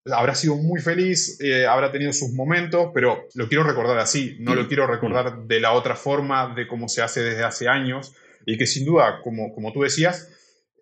habrá 0.06 0.34
sido 0.34 0.56
muy 0.56 0.80
feliz, 0.80 1.38
eh, 1.40 1.66
habrá 1.66 1.92
tenido 1.92 2.12
sus 2.12 2.32
momentos, 2.32 2.90
pero 2.92 3.28
lo 3.34 3.48
quiero 3.48 3.62
recordar 3.62 3.98
así, 3.98 4.36
no 4.40 4.54
lo 4.54 4.66
quiero 4.66 4.86
recordar 4.86 5.44
de 5.44 5.60
la 5.60 5.72
otra 5.72 5.94
forma, 5.94 6.54
de 6.54 6.66
cómo 6.66 6.88
se 6.88 7.02
hace 7.02 7.22
desde 7.22 7.44
hace 7.44 7.68
años, 7.68 8.14
y 8.44 8.58
que 8.58 8.66
sin 8.66 8.84
duda, 8.84 9.20
como, 9.22 9.54
como 9.54 9.72
tú 9.72 9.82
decías, 9.82 10.28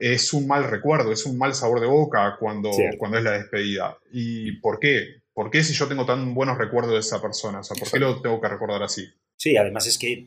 es 0.01 0.33
un 0.33 0.47
mal 0.47 0.65
recuerdo, 0.65 1.13
es 1.13 1.27
un 1.27 1.37
mal 1.37 1.55
sabor 1.55 1.79
de 1.79 1.87
boca 1.87 2.37
cuando, 2.41 2.71
cuando 2.99 3.19
es 3.19 3.25
la 3.25 3.33
despedida. 3.33 3.99
¿Y 4.11 4.53
por 4.61 4.81
qué? 4.81 5.21
¿Por 5.35 5.51
qué 5.51 5.63
si 5.63 5.75
yo 5.75 5.87
tengo 5.87 6.07
tan 6.07 6.35
buenos 6.35 6.57
recuerdos 6.57 6.95
de 6.95 7.01
esa 7.01 7.21
persona? 7.21 7.61
O 7.61 7.63
sea, 7.63 7.77
¿por 7.77 7.91
qué 7.91 7.99
lo 7.99 8.21
tengo 8.23 8.41
que 8.41 8.49
recordar 8.49 8.83
así? 8.83 9.07
Sí, 9.37 9.57
además 9.59 9.87
es 9.87 9.99
que 9.99 10.27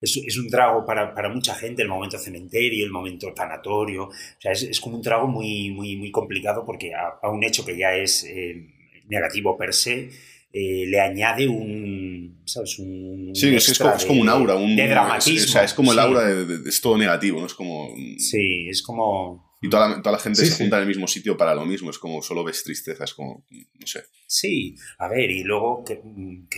es, 0.00 0.38
un 0.38 0.48
trago 0.48 0.84
para, 0.84 1.28
mucha 1.28 1.54
gente 1.54 1.82
el 1.82 1.88
momento 1.88 2.18
cementerio, 2.18 2.84
el 2.84 2.90
momento 2.90 3.32
tanatorio. 3.32 4.08
O 4.08 4.12
sea, 4.40 4.52
es, 4.52 4.80
como 4.80 4.96
un 4.96 5.02
trago 5.02 5.28
muy, 5.28 5.70
muy, 5.70 5.96
muy 5.96 6.10
complicado 6.10 6.64
porque 6.66 6.92
a, 6.92 7.30
un 7.30 7.44
hecho 7.44 7.64
que 7.64 7.78
ya 7.78 7.94
es 7.94 8.24
eh, 8.24 8.66
negativo 9.06 9.56
per 9.56 9.72
se, 9.72 10.10
eh, 10.58 10.86
le 10.86 10.98
añade 10.98 11.46
un, 11.46 12.40
¿sabes? 12.46 12.78
Un 12.78 13.30
sí, 13.34 13.54
es, 13.54 13.78
como, 13.78 14.22
un 14.22 14.28
aura, 14.30 14.56
un, 14.56 14.74
de 14.74 14.88
dramatismo. 14.88 15.38
Es, 15.38 15.50
o 15.50 15.52
sea, 15.52 15.64
es 15.64 15.74
como 15.74 15.92
el 15.92 15.98
aura 15.98 16.24
de, 16.24 16.66
es 16.66 16.80
todo 16.80 16.96
negativo, 16.96 17.40
¿no? 17.40 17.46
Es 17.46 17.52
como... 17.52 17.94
Sí, 18.16 18.66
es 18.70 18.80
como... 18.80 19.45
Y 19.60 19.70
toda 19.70 19.88
la, 19.88 20.02
toda 20.02 20.16
la 20.16 20.22
gente 20.22 20.44
se 20.44 20.54
junta 20.54 20.76
en 20.76 20.82
el 20.82 20.88
mismo 20.88 21.06
sitio 21.06 21.36
para 21.36 21.54
lo 21.54 21.64
mismo, 21.64 21.88
es 21.90 21.98
como 21.98 22.20
solo 22.20 22.44
ves 22.44 22.62
tristeza, 22.62 23.04
es 23.04 23.14
como, 23.14 23.46
no 23.50 23.86
sé. 23.86 24.04
Sí, 24.26 24.74
a 24.98 25.08
ver, 25.08 25.30
y 25.30 25.44
luego 25.44 25.82
que, 25.82 26.02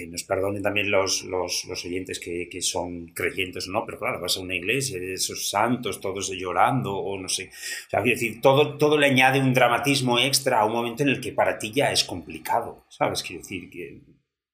nos 0.08 0.24
perdonen 0.24 0.62
también 0.62 0.90
los, 0.90 1.22
los, 1.22 1.64
los 1.68 1.84
oyentes 1.84 2.18
que, 2.18 2.48
que, 2.50 2.60
son 2.60 3.06
creyentes 3.08 3.68
o 3.68 3.72
no, 3.72 3.84
pero 3.86 4.00
claro, 4.00 4.20
vas 4.20 4.36
a 4.36 4.40
una 4.40 4.56
iglesia, 4.56 4.98
esos 5.00 5.48
santos, 5.48 6.00
todos 6.00 6.28
llorando, 6.30 6.96
o 6.96 7.20
no 7.20 7.28
sé. 7.28 7.50
O 7.50 7.90
sea, 7.90 8.02
quiero 8.02 8.18
decir, 8.18 8.40
todo, 8.40 8.76
todo 8.76 8.98
le 8.98 9.06
añade 9.06 9.38
un 9.38 9.54
dramatismo 9.54 10.18
extra 10.18 10.60
a 10.60 10.64
un 10.64 10.72
momento 10.72 11.04
en 11.04 11.10
el 11.10 11.20
que 11.20 11.32
para 11.32 11.58
ti 11.58 11.72
ya 11.72 11.92
es 11.92 12.02
complicado, 12.02 12.84
¿sabes? 12.90 13.22
Quiero 13.22 13.42
decir 13.42 13.70
que 13.70 14.02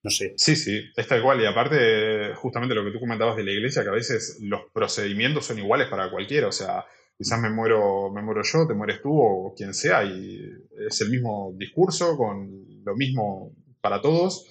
no 0.05 0.11
sé. 0.11 0.35
Sí, 0.37 0.55
sí, 0.55 0.83
está 0.95 1.17
igual. 1.17 1.41
Y 1.41 1.47
aparte, 1.47 2.35
justamente 2.35 2.75
lo 2.75 2.85
que 2.85 2.91
tú 2.91 3.01
comentabas 3.01 3.37
de 3.37 3.43
la 3.43 3.53
iglesia, 3.53 3.83
que 3.83 3.89
a 3.89 3.93
veces 3.93 4.37
los 4.43 4.61
procedimientos 4.71 5.47
son 5.47 5.59
iguales 5.59 5.89
para 5.89 6.11
cualquiera. 6.11 6.47
O 6.49 6.53
sea, 6.53 6.85
quizás 7.17 7.41
me 7.41 7.51
muero, 7.51 8.11
me 8.11 8.23
muero 8.23 8.43
yo, 8.43 8.67
te 8.67 8.75
mueres 8.75 9.01
tú 9.03 9.13
o 9.13 9.55
quien 9.57 9.75
sea, 9.75 10.05
y 10.05 10.41
es 10.89 11.01
el 11.01 11.11
mismo 11.11 11.53
discurso 11.57 12.17
con 12.17 12.83
lo 12.85 12.97
mismo 12.97 13.55
para 13.81 14.01
todos. 14.01 14.47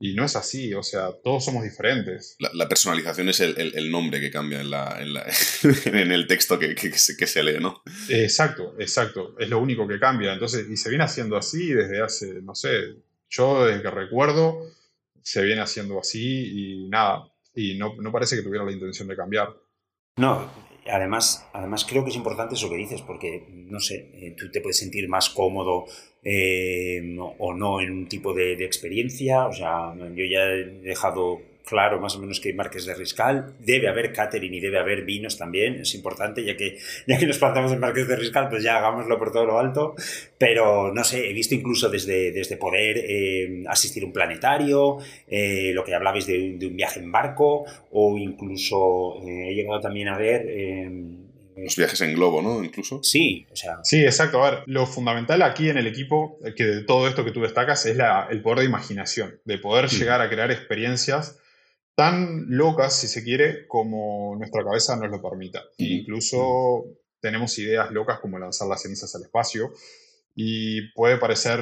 Y 0.00 0.14
no 0.14 0.24
es 0.24 0.36
así, 0.36 0.72
o 0.74 0.82
sea, 0.84 1.10
todos 1.24 1.44
somos 1.44 1.64
diferentes. 1.64 2.36
La, 2.38 2.68
personalización 2.68 3.30
es 3.30 3.40
el, 3.40 3.90
nombre 3.90 4.20
que 4.20 4.30
cambia 4.30 4.60
en, 4.60 4.70
la, 4.70 4.96
en, 5.00 5.12
el 6.12 6.28
texto 6.28 6.56
que, 6.56 6.76
que, 6.76 6.92
se, 6.96 7.42
lee, 7.42 7.58
¿no? 7.60 7.82
Exacto, 8.08 8.76
exacto. 8.78 9.34
Es 9.40 9.48
lo 9.48 9.58
único 9.58 9.88
que 9.88 9.98
cambia. 9.98 10.32
Entonces, 10.32 10.68
y 10.70 10.76
se 10.76 10.88
viene 10.88 11.02
haciendo 11.02 11.36
así 11.36 11.72
desde 11.72 12.00
hace, 12.00 12.40
no 12.42 12.54
sé, 12.54 12.94
yo 13.28 13.66
desde 13.66 13.82
que 13.82 13.90
recuerdo, 13.90 14.70
se 15.20 15.42
viene 15.42 15.62
haciendo 15.62 15.98
así 15.98 16.84
y 16.84 16.88
nada. 16.88 17.24
Y 17.52 17.76
no, 17.76 17.96
no 17.96 18.12
parece 18.12 18.36
que 18.36 18.42
tuviera 18.42 18.64
la 18.64 18.72
intención 18.72 19.08
de 19.08 19.16
cambiar. 19.16 19.52
No, 20.16 20.48
además, 20.90 21.48
además 21.52 21.84
creo 21.84 22.04
que 22.04 22.10
es 22.10 22.16
importante 22.16 22.54
eso 22.54 22.68
que 22.70 22.76
dices, 22.76 23.02
porque, 23.02 23.44
no 23.50 23.80
sé, 23.80 24.10
eh, 24.14 24.34
tú 24.36 24.50
te 24.50 24.60
puedes 24.60 24.78
sentir 24.78 25.08
más 25.08 25.30
cómodo 25.30 25.86
eh, 26.22 27.16
o 27.38 27.54
no 27.54 27.80
en 27.80 27.90
un 27.90 28.08
tipo 28.08 28.34
de, 28.34 28.56
de, 28.56 28.64
experiencia. 28.64 29.46
O 29.46 29.52
sea, 29.52 29.94
yo 29.96 30.24
ya 30.24 30.44
he 30.44 30.64
dejado 30.82 31.40
claro 31.68 32.00
más 32.00 32.16
o 32.16 32.20
menos 32.20 32.40
que 32.40 32.48
hay 32.48 32.54
Marques 32.54 32.86
de 32.86 32.94
Riscal. 32.94 33.54
Debe 33.58 33.88
haber 33.88 34.12
catering 34.12 34.54
y 34.54 34.60
debe 34.60 34.78
haber 34.78 35.04
vinos 35.04 35.36
también, 35.36 35.80
es 35.80 35.94
importante, 35.94 36.44
ya 36.44 36.56
que, 36.56 36.78
ya 37.06 37.18
que 37.18 37.26
nos 37.26 37.38
plantamos 37.38 37.72
en 37.72 37.80
Marques 37.80 38.08
de 38.08 38.16
Riscal, 38.16 38.48
pues 38.48 38.62
ya 38.62 38.78
hagámoslo 38.78 39.18
por 39.18 39.32
todo 39.32 39.44
lo 39.44 39.58
alto. 39.58 39.94
Pero 40.38 40.92
no 40.92 41.04
sé, 41.04 41.28
he 41.28 41.32
visto 41.32 41.54
incluso 41.54 41.88
desde, 41.88 42.32
desde 42.32 42.56
poder 42.56 42.98
eh, 42.98 43.64
asistir 43.68 44.02
a 44.02 44.06
un 44.06 44.12
planetario, 44.12 44.98
eh, 45.26 45.72
lo 45.74 45.84
que 45.84 45.94
hablabais 45.94 46.26
de, 46.26 46.56
de, 46.58 46.66
un 46.66 46.76
viaje 46.76 47.00
en 47.00 47.12
barco, 47.12 47.64
o 47.90 48.16
incluso 48.16 49.20
eh, 49.26 49.50
he 49.50 49.54
llegado 49.54 49.80
también 49.80 50.08
a 50.08 50.16
ver 50.16 50.46
los 51.56 51.76
viajes 51.76 52.00
en 52.02 52.14
globo, 52.14 52.40
¿no? 52.40 52.62
Incluso. 52.62 53.00
Sí, 53.02 53.46
o 53.50 53.56
sea. 53.56 53.78
Sí, 53.82 54.04
exacto. 54.04 54.42
A 54.42 54.50
ver, 54.50 54.62
lo 54.66 54.86
fundamental 54.86 55.42
aquí 55.42 55.68
en 55.68 55.76
el 55.76 55.86
equipo, 55.86 56.38
que 56.56 56.64
de 56.64 56.82
todo 56.82 57.08
esto 57.08 57.24
que 57.24 57.32
tú 57.32 57.40
destacas, 57.40 57.84
es 57.86 57.96
la, 57.96 58.28
el 58.30 58.42
poder 58.42 58.60
de 58.60 58.64
imaginación, 58.66 59.40
de 59.44 59.58
poder 59.58 59.88
llegar 59.88 60.20
a 60.20 60.30
crear 60.30 60.50
experiencias 60.50 61.38
tan 61.98 62.44
locas, 62.46 62.94
si 62.94 63.08
se 63.08 63.24
quiere, 63.24 63.66
como 63.66 64.36
nuestra 64.36 64.62
cabeza 64.62 64.94
nos 64.94 65.10
lo 65.10 65.20
permita. 65.20 65.64
incluso 65.78 66.84
tenemos 67.20 67.58
ideas 67.58 67.90
locas 67.90 68.20
como 68.20 68.38
lanzar 68.38 68.68
las 68.68 68.82
cenizas 68.82 69.12
al 69.16 69.22
espacio 69.22 69.72
y 70.32 70.92
puede 70.92 71.16
parecer 71.16 71.58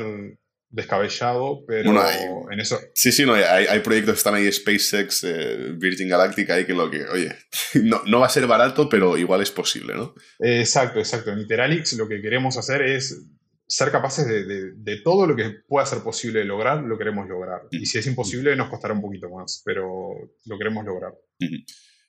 descabellado, 0.69 1.65
pero 1.67 2.53
en 2.53 2.61
eso... 2.61 2.79
Sí, 2.93 3.13
sí, 3.13 3.25
no, 3.25 3.33
hay, 3.33 3.81
proyectos 3.81 4.13
que 4.13 4.19
están 4.19 4.35
ahí, 4.35 4.53
SpaceX, 4.53 5.25
eh, 5.25 5.73
Virgin 5.79 6.11
Galactic, 6.11 6.51
ahí 6.51 6.67
que 6.67 6.75
lo 6.75 6.91
que, 6.91 7.05
oye, 7.05 7.35
no, 7.85 8.03
no, 8.05 8.21
va 8.21 8.27
a 8.27 8.29
ser 8.29 8.47
barato, 8.47 8.91
pero 8.91 9.17
igual 9.17 9.41
es 9.41 9.51
posible, 9.51 9.95
¿no? 9.95 10.15
Exacto, 10.39 10.99
exacto. 10.99 11.31
En 11.31 11.39
Literalix 11.39 11.95
lo 11.95 12.07
que 12.07 12.21
queremos 12.21 12.59
hacer 12.59 12.83
es 12.83 13.25
ser 13.67 13.91
capaces 13.91 14.27
de, 14.27 15.01
todo 15.03 15.27
lo 15.27 15.35
que 15.35 15.51
pueda 15.67 15.87
ser 15.87 16.01
posible 16.03 16.45
lograr, 16.45 16.83
lo 16.83 16.97
queremos 16.97 17.29
lograr. 17.29 17.63
Y 17.71 17.87
si 17.87 17.99
es 17.99 18.07
imposible, 18.07 18.55
nos 18.57 18.69
costará 18.69 18.95
un 18.95 19.03
poquito 19.03 19.29
más, 19.31 19.63
pero 19.65 20.15
lo 20.45 20.59
queremos 20.59 20.85
lograr. 20.85 21.13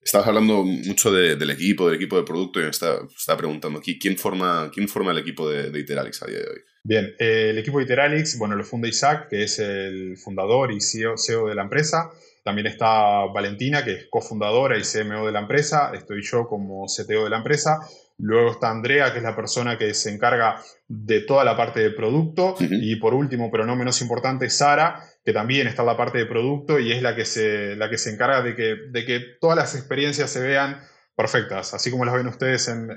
Estabas 0.01 0.27
hablando 0.27 0.63
mucho 0.63 1.11
del 1.11 1.49
equipo, 1.49 1.87
del 1.87 1.95
equipo 1.95 2.17
de 2.17 2.23
producto, 2.23 2.59
y 2.59 2.63
me 2.63 2.69
estaba, 2.69 3.07
preguntando 3.37 3.79
aquí, 3.79 3.97
¿quién 3.99 4.17
forma, 4.17 4.71
¿quién 4.73 4.87
forma 4.87 5.11
el 5.11 5.17
equipo 5.17 5.49
de, 5.49 5.69
de 5.71 5.79
Iteralix 5.79 6.21
a 6.23 6.27
día 6.27 6.39
de 6.39 6.49
hoy? 6.49 6.59
Bien, 6.83 7.13
eh, 7.19 7.49
el 7.49 7.57
equipo 7.57 7.79
de 7.79 7.83
Iteralix, 7.83 8.37
bueno, 8.37 8.55
lo 8.55 8.63
funda 8.63 8.87
Isaac, 8.87 9.27
que 9.29 9.43
es 9.43 9.59
el 9.59 10.15
fundador 10.17 10.71
y 10.71 10.79
CEO, 10.79 11.17
CEO 11.17 11.47
de 11.47 11.55
la 11.55 11.63
empresa. 11.63 12.11
También 12.45 12.67
está 12.67 13.25
Valentina, 13.25 13.83
que 13.83 13.91
es 13.91 14.07
cofundadora 14.09 14.77
y 14.77 14.83
CMO 14.83 15.25
de 15.25 15.33
la 15.33 15.41
empresa. 15.41 15.91
Estoy 15.93 16.21
yo 16.23 16.47
como 16.47 16.85
CTO 16.85 17.25
de 17.25 17.29
la 17.29 17.39
empresa. 17.39 17.79
Luego 18.19 18.51
está 18.51 18.71
Andrea, 18.71 19.11
que 19.11 19.19
es 19.19 19.23
la 19.23 19.35
persona 19.35 19.77
que 19.77 19.93
se 19.93 20.11
encarga 20.11 20.61
de 20.87 21.21
toda 21.21 21.43
la 21.43 21.55
parte 21.55 21.81
de 21.81 21.91
producto. 21.91 22.55
Y 22.59 22.95
por 22.97 23.13
último, 23.13 23.49
pero 23.51 23.65
no 23.65 23.75
menos 23.75 24.01
importante, 24.01 24.49
Sara, 24.49 25.01
que 25.23 25.33
también 25.33 25.67
está 25.67 25.83
en 25.83 25.87
la 25.87 25.97
parte 25.97 26.17
de 26.17 26.25
producto 26.25 26.79
y 26.79 26.91
es 26.91 27.01
la 27.01 27.15
que 27.15 27.25
se, 27.25 27.75
la 27.75 27.89
que 27.89 27.97
se 27.97 28.11
encarga 28.11 28.41
de 28.41 28.55
que, 28.55 28.75
de 28.89 29.05
que 29.05 29.19
todas 29.39 29.57
las 29.57 29.75
experiencias 29.75 30.31
se 30.31 30.41
vean 30.41 30.79
perfectas, 31.17 31.73
así 31.73 31.89
como 31.89 32.05
las 32.05 32.13
ven 32.13 32.27
ustedes 32.27 32.67
en, 32.67 32.91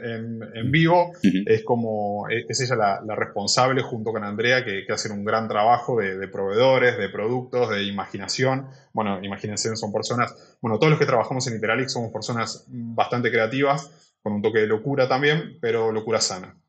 en, 0.54 0.70
vivo, 0.70 1.10
es 1.46 1.64
como, 1.64 2.28
e, 2.28 2.44
es 2.46 2.60
ella 2.60 2.76
la, 2.76 3.16
responsable 3.16 3.80
junto 3.80 4.12
con 4.12 4.22
Andrea 4.24 4.62
que, 4.62 4.84
que 4.86 4.92
hacen 4.92 5.12
un 5.12 5.24
gran 5.24 5.48
trabajo 5.48 5.98
de, 5.98 6.28
proveedores, 6.28 6.98
de 6.98 7.08
productos, 7.08 7.70
de 7.70 7.84
imaginación. 7.84 8.68
Bueno, 8.92 9.24
imagínense, 9.24 9.74
son 9.74 9.90
personas, 9.90 10.56
bueno, 10.60 10.78
todos 10.78 10.90
los 10.90 10.98
que 10.98 11.06
trabajamos 11.06 11.46
en 11.46 11.54
Interalix 11.54 11.94
somos 11.94 12.12
personas 12.12 12.66
bastante 12.68 13.30
creativas, 13.30 14.09
con 14.22 14.34
un 14.34 14.42
toque 14.42 14.60
de 14.60 14.66
locura 14.66 15.08
también, 15.08 15.58
pero 15.60 15.92
locura 15.92 16.20
sana. 16.20 16.60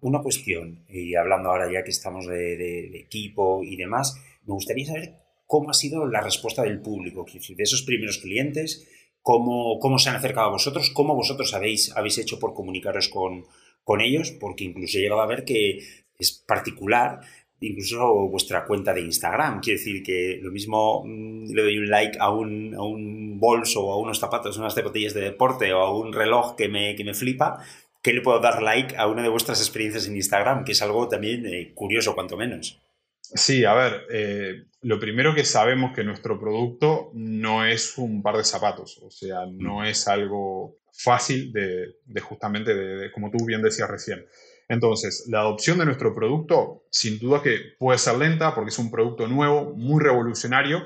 Una 0.00 0.20
cuestión, 0.20 0.84
y 0.88 1.14
hablando 1.14 1.50
ahora 1.50 1.70
ya 1.72 1.82
que 1.82 1.90
estamos 1.90 2.26
de, 2.26 2.98
equipo 2.98 3.62
y 3.62 3.76
demás, 3.76 4.14
me 4.44 4.54
gustaría 4.54 4.86
saber 4.86 5.14
cómo 5.46 5.70
ha 5.70 5.74
sido 5.74 6.06
la 6.06 6.20
respuesta 6.20 6.62
del 6.62 6.80
público, 6.80 7.24
de 7.24 7.62
esos 7.62 7.82
primeros 7.82 8.18
clientes, 8.18 8.88
cómo, 9.22 9.78
cómo 9.78 9.98
se 9.98 10.10
han 10.10 10.16
acercado 10.16 10.48
a 10.48 10.52
vosotros, 10.52 10.90
cómo 10.90 11.14
vosotros 11.14 11.54
habéis, 11.54 11.94
habéis 11.96 12.18
hecho 12.18 12.38
por 12.38 12.54
comunicaros 12.54 13.08
con, 13.08 13.44
con 13.82 14.00
ellos, 14.00 14.32
porque 14.32 14.64
incluso 14.64 14.98
he 14.98 15.02
llegado 15.02 15.20
a 15.20 15.26
ver 15.26 15.44
que 15.44 15.78
es 16.18 16.32
particular 16.32 17.20
incluso 17.60 18.28
vuestra 18.28 18.64
cuenta 18.64 18.92
de 18.92 19.02
Instagram. 19.02 19.60
Quiere 19.60 19.78
decir 19.78 20.02
que 20.02 20.38
lo 20.42 20.50
mismo 20.50 21.02
mm, 21.04 21.52
le 21.52 21.62
doy 21.62 21.78
un 21.78 21.88
like 21.88 22.18
a 22.20 22.30
un, 22.30 22.74
a 22.74 22.82
un 22.82 23.38
bolso 23.38 23.84
o 23.84 23.92
a 23.92 23.98
unos 23.98 24.18
zapatos, 24.18 24.58
unas 24.58 24.74
zapatillas 24.74 25.14
de 25.14 25.22
deporte 25.22 25.72
o 25.72 25.80
a 25.80 25.98
un 25.98 26.12
reloj 26.12 26.56
que 26.56 26.68
me, 26.68 26.94
que 26.94 27.04
me 27.04 27.14
flipa, 27.14 27.64
que 28.02 28.12
le 28.12 28.20
puedo 28.20 28.38
dar 28.40 28.62
like 28.62 28.96
a 28.96 29.06
una 29.06 29.22
de 29.22 29.30
vuestras 29.30 29.60
experiencias 29.60 30.06
en 30.06 30.16
Instagram, 30.16 30.64
que 30.64 30.72
es 30.72 30.82
algo 30.82 31.08
también 31.08 31.46
eh, 31.46 31.72
curioso, 31.74 32.14
cuanto 32.14 32.36
menos. 32.36 32.80
Sí, 33.20 33.64
a 33.64 33.72
ver, 33.72 34.02
eh, 34.10 34.64
lo 34.82 35.00
primero 35.00 35.34
que 35.34 35.44
sabemos 35.44 35.92
que 35.94 36.04
nuestro 36.04 36.38
producto 36.38 37.10
no 37.14 37.64
es 37.64 37.96
un 37.96 38.22
par 38.22 38.36
de 38.36 38.44
zapatos, 38.44 39.00
o 39.02 39.10
sea, 39.10 39.46
no 39.50 39.78
mm. 39.78 39.84
es 39.86 40.06
algo 40.06 40.76
fácil 40.92 41.52
de, 41.52 42.20
justamente, 42.20 42.74
de, 42.74 43.10
como 43.10 43.30
tú 43.30 43.44
bien 43.44 43.62
decías 43.62 43.90
recién. 43.90 44.26
Entonces, 44.68 45.26
la 45.28 45.40
adopción 45.40 45.78
de 45.78 45.84
nuestro 45.84 46.14
producto, 46.14 46.84
sin 46.90 47.18
duda 47.18 47.42
que 47.42 47.58
puede 47.78 47.98
ser 47.98 48.16
lenta 48.16 48.54
porque 48.54 48.70
es 48.70 48.78
un 48.78 48.90
producto 48.90 49.26
nuevo, 49.26 49.74
muy 49.74 50.02
revolucionario 50.02 50.84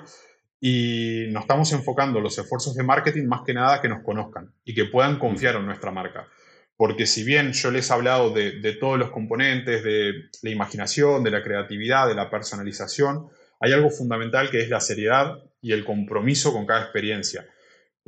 y 0.61 1.27
nos 1.31 1.43
estamos 1.43 1.73
enfocando 1.73 2.21
los 2.21 2.37
esfuerzos 2.39 2.75
de 2.75 2.83
marketing 2.83 3.27
más 3.27 3.43
que 3.47 3.55
nada 3.55 3.81
que 3.81 3.89
nos 3.89 4.03
conozcan 4.03 4.53
y 4.65 4.75
que 4.75 4.87
puedan 4.87 5.19
confiar 5.19 5.57
en 5.57 5.67
nuestra 5.67 5.93
marca. 5.93 6.27
Porque 6.77 7.07
si 7.07 7.25
bien 7.25 7.53
yo 7.53 7.71
les 7.71 7.91
he 7.91 7.93
hablado 7.93 8.31
de, 8.31 8.77
todos 8.79 8.99
los 8.99 9.11
componentes, 9.11 9.83
de 9.83 10.29
la 10.43 10.51
imaginación, 10.51 11.25
de 11.25 11.31
la 11.31 11.43
creatividad, 11.43 12.07
de 12.07 12.15
la 12.15 12.31
personalización, 12.31 13.29
hay 13.61 13.73
algo 13.73 13.91
fundamental 13.91 14.51
que 14.51 14.61
es 14.61 14.69
la 14.69 14.81
seriedad 14.81 15.43
y 15.61 15.73
el 15.73 15.85
compromiso 15.85 16.53
con 16.53 16.67
cada 16.67 16.83
experiencia, 16.83 17.47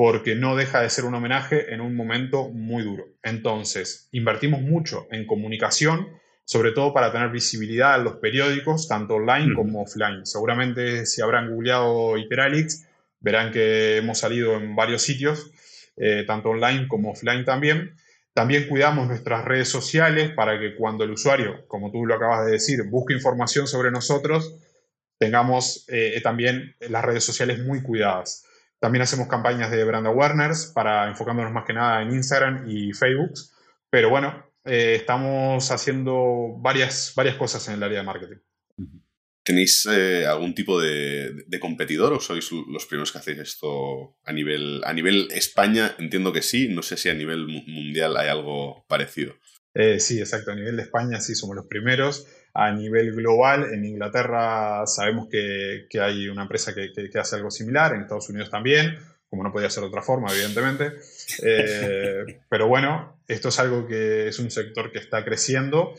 porque 0.01 0.35
no 0.35 0.57
deja 0.57 0.81
de 0.81 0.89
ser 0.89 1.05
un 1.05 1.15
homenaje 1.15 1.75
en 1.75 1.83
un 1.83 1.95
momento 1.95 2.49
muy 2.49 2.83
duro. 2.83 3.05
Entonces, 3.23 4.09
invertimos 4.13 4.63
mucho 4.63 5.07
en 5.11 5.27
comunicación, 5.27 6.09
sobre 6.47 6.73
todo 6.73 6.95
para 6.95 7.13
tener 7.13 7.29
visibilidad 7.29 7.99
en 7.99 8.05
los 8.05 8.15
periódicos, 8.15 8.89
tanto 8.89 9.17
online 9.17 9.55
como 9.55 9.83
offline. 9.83 10.25
Seguramente 10.25 11.05
si 11.05 11.21
habrán 11.21 11.51
googleado 11.51 12.17
Hyperalix, 12.17 12.89
verán 13.21 13.53
que 13.53 13.99
hemos 13.99 14.19
salido 14.19 14.57
en 14.57 14.75
varios 14.75 15.03
sitios, 15.03 15.51
eh, 15.99 16.25
tanto 16.27 16.49
online 16.49 16.89
como 16.89 17.11
offline 17.11 17.45
también. 17.45 17.95
También 18.33 18.69
cuidamos 18.69 19.07
nuestras 19.07 19.45
redes 19.45 19.69
sociales 19.69 20.31
para 20.35 20.59
que 20.59 20.77
cuando 20.77 21.05
el 21.05 21.11
usuario, 21.11 21.67
como 21.69 21.93
tú 21.93 22.07
lo 22.07 22.15
acabas 22.15 22.47
de 22.47 22.53
decir, 22.53 22.85
busque 22.85 23.13
información 23.13 23.67
sobre 23.67 23.91
nosotros, 23.91 24.57
tengamos 25.19 25.85
eh, 25.89 26.19
también 26.23 26.75
las 26.89 27.05
redes 27.05 27.23
sociales 27.23 27.59
muy 27.59 27.83
cuidadas. 27.83 28.47
También 28.81 29.03
hacemos 29.03 29.29
campañas 29.29 29.71
de 29.71 29.85
brand 29.85 30.07
awareness 30.07 30.73
para 30.75 31.09
enfocándonos 31.09 31.53
más 31.53 31.65
que 31.67 31.75
nada 31.75 32.03
en 32.03 32.13
Instagram 32.13 32.65
y 32.69 32.93
Facebook. 32.93 33.35
Pero 33.91 34.09
bueno, 34.09 34.51
eh, 34.65 34.95
estamos 34.97 35.71
haciendo 35.71 36.57
varias, 36.59 37.13
varias 37.15 37.37
cosas 37.37 37.67
en 37.69 37.75
el 37.75 37.83
área 37.83 37.99
de 37.99 38.07
marketing. 38.07 38.37
¿Tenéis 39.43 39.87
eh, 39.91 40.27
algún 40.27 40.55
tipo 40.55 40.81
de, 40.81 41.47
competidor 41.61 42.13
o 42.13 42.21
sois 42.21 42.51
los 42.53 42.87
primeros 42.87 43.11
que 43.11 43.19
hacéis 43.19 43.39
esto 43.39 44.17
a 44.25 44.33
nivel, 44.33 44.83
a 44.85 44.93
nivel 44.93 45.29
España? 45.33 45.95
Entiendo 45.99 46.33
que 46.33 46.43
sí, 46.43 46.69
no 46.69 46.83
sé 46.83 46.97
si 46.97 47.09
a 47.09 47.15
nivel 47.15 47.47
mundial 47.47 48.17
hay 48.17 48.29
algo 48.29 48.85
parecido. 48.87 49.35
Eh, 49.75 50.01
sí, 50.01 50.19
exacto, 50.19 50.53
a 50.53 50.55
nivel 50.55 50.77
de 50.77 50.83
España 50.83 51.21
sí 51.21 51.35
somos 51.35 51.57
los 51.57 51.67
primeros. 51.67 52.27
A 52.53 52.73
nivel 52.73 53.13
global, 53.13 53.73
en 53.73 53.85
Inglaterra 53.85 54.87
sabemos 54.87 55.29
que, 55.29 55.87
hay 56.01 56.29
una 56.29 56.43
empresa 56.43 56.75
que, 56.75 57.19
hace 57.19 57.37
algo 57.37 57.51
similar, 57.51 57.95
en 57.95 58.03
Estados 58.03 58.29
Unidos 58.29 58.51
también, 58.51 58.99
como 59.29 59.45
no 59.45 59.53
podía 59.53 59.71
ser 59.71 59.83
de 59.83 59.89
otra 59.89 60.03
forma, 60.03 60.33
evidentemente. 60.33 60.93
Eh, 61.43 62.41
pero 62.49 62.67
bueno, 62.67 63.23
esto 63.29 63.49
es 63.49 63.59
algo 63.61 63.87
que 63.87 64.29
es 64.29 64.39
un 64.41 64.51
sector 64.51 64.91
que 64.91 64.99
está 64.99 65.25
creciendo 65.25 65.95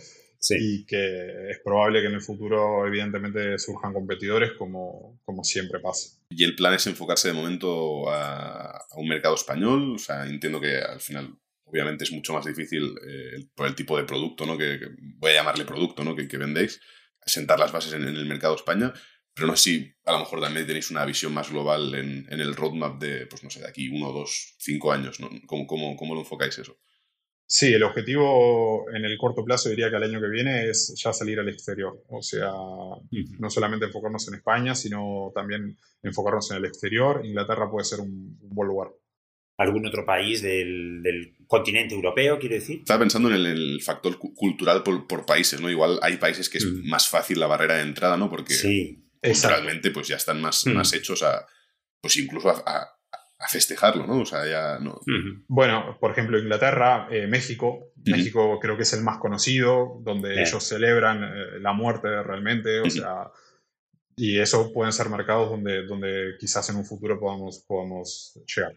y 0.49 0.85
que 0.85 1.51
es 1.51 1.59
probable 1.59 2.01
que 2.01 2.07
en 2.07 2.15
el 2.15 2.21
futuro, 2.21 2.85
evidentemente, 2.87 3.59
surjan 3.59 3.93
competidores 3.93 4.53
como, 4.53 5.19
como 5.23 5.43
siempre 5.43 5.79
pasa. 5.79 6.17
¿Y 6.29 6.43
el 6.43 6.55
plan 6.55 6.73
es 6.73 6.87
enfocarse 6.87 7.27
de 7.27 7.35
momento 7.35 8.09
a, 8.09 8.83
un 8.95 9.07
mercado 9.07 9.35
español? 9.35 9.95
O 9.95 9.99
sea, 9.99 10.25
entiendo 10.25 10.59
que 10.59 10.77
al 10.77 10.99
final, 10.99 11.35
obviamente, 11.71 12.03
es 12.03 12.11
mucho 12.11 12.33
más 12.33 12.45
difícil 12.45 12.95
eh, 13.07 13.47
por 13.55 13.67
el 13.67 13.75
tipo 13.75 13.97
de 13.97 14.03
producto, 14.03 14.45
¿no? 14.45 14.57
Que, 14.57 14.79
voy 15.17 15.31
a 15.31 15.35
llamarle 15.35 15.65
producto, 15.65 16.03
¿no? 16.03 16.15
Que, 16.15 16.27
que 16.27 16.37
vendéis, 16.37 16.79
sentar 17.25 17.59
las 17.59 17.71
bases 17.71 17.93
en, 17.93 18.03
el 18.03 18.25
mercado 18.25 18.55
España. 18.55 18.93
Pero 19.33 19.47
no 19.47 19.55
sé 19.55 19.63
si 19.63 19.95
a 20.05 20.11
lo 20.11 20.19
mejor 20.19 20.41
también 20.41 20.67
tenéis 20.67 20.91
una 20.91 21.05
visión 21.05 21.33
más 21.33 21.49
global 21.49 21.95
en, 21.95 22.27
en 22.29 22.41
el 22.41 22.55
roadmap 22.55 23.01
de, 23.01 23.27
pues 23.27 23.43
no 23.43 23.49
sé, 23.49 23.61
de 23.61 23.69
aquí 23.69 23.87
uno, 23.89 24.11
dos, 24.11 24.55
cinco 24.59 24.91
años, 24.91 25.19
¿no? 25.19 25.29
¿Cómo, 25.47 25.65
cómo, 25.67 25.95
cómo 25.95 26.13
lo 26.15 26.21
enfocáis 26.21 26.57
eso? 26.59 26.77
Sí, 27.53 27.73
el 27.73 27.83
objetivo 27.83 28.89
en 28.93 29.03
el 29.03 29.17
corto 29.17 29.43
plazo 29.43 29.67
diría 29.67 29.89
que 29.89 29.97
al 29.97 30.03
año 30.03 30.21
que 30.21 30.29
viene 30.29 30.69
es 30.69 30.93
ya 30.95 31.11
salir 31.11 31.37
al 31.37 31.49
exterior. 31.49 32.01
O 32.07 32.21
sea, 32.21 32.49
no 32.49 33.49
solamente 33.49 33.87
enfocarnos 33.87 34.25
en 34.29 34.35
España, 34.35 34.73
sino 34.73 35.33
también 35.35 35.77
enfocarnos 36.01 36.49
en 36.51 36.57
el 36.57 36.65
exterior. 36.65 37.25
Inglaterra 37.25 37.69
puede 37.69 37.83
ser 37.83 37.99
un, 37.99 38.37
buen 38.39 38.69
lugar. 38.69 38.91
¿Algún 39.61 39.85
otro 39.85 40.05
país 40.05 40.41
del, 40.41 41.33
continente 41.47 41.93
europeo, 41.93 42.39
quiero 42.39 42.55
decir? 42.55 42.79
Estaba 42.79 43.01
pensando 43.01 43.29
en 43.29 43.45
el, 43.45 43.81
factor 43.81 44.17
cultural 44.17 44.83
por, 44.83 45.25
países, 45.25 45.59
¿no? 45.59 45.69
Igual 45.69 45.99
hay 46.01 46.17
países 46.17 46.49
que 46.49 46.57
es 46.57 46.65
más 46.65 47.07
fácil 47.07 47.39
la 47.39 47.47
barrera 47.47 47.75
de 47.75 47.83
entrada, 47.83 48.17
¿no? 48.17 48.29
Porque 48.29 48.53
sí, 48.53 49.03
culturalmente 49.21 49.91
pues 49.91 50.07
ya 50.07 50.15
están 50.15 50.41
más, 50.41 50.65
más 50.67 50.93
hechos 50.93 51.23
a, 51.23 51.45
pues 52.01 52.17
incluso 52.17 52.49
a 52.49 53.01
a 53.41 53.47
festejarlo, 53.47 54.05
¿no? 54.05 54.21
O 54.21 54.25
sea, 54.25 54.45
ya 54.45 54.79
no. 54.79 55.01
Bueno, 55.47 55.97
por 55.99 56.11
ejemplo, 56.11 56.37
Inglaterra, 56.37 57.07
eh, 57.11 57.27
México. 57.27 57.91
México 58.05 58.59
creo 58.59 58.77
que 58.77 58.83
es 58.83 58.93
el 58.93 59.03
más 59.03 59.17
conocido, 59.17 59.99
donde 60.03 60.41
ellos 60.41 60.63
celebran 60.63 61.23
eh, 61.23 61.59
la 61.59 61.73
muerte 61.73 62.21
realmente, 62.23 62.79
o 62.79 62.89
sea. 62.89 63.31
Y 64.15 64.37
eso 64.39 64.71
pueden 64.73 64.93
ser 64.93 65.09
mercados 65.09 65.49
donde, 65.49 65.85
donde 65.87 66.35
quizás 66.39 66.69
en 66.69 66.75
un 66.75 66.85
futuro 66.85 67.19
podamos, 67.19 67.63
podamos 67.67 68.39
llegar. 68.55 68.73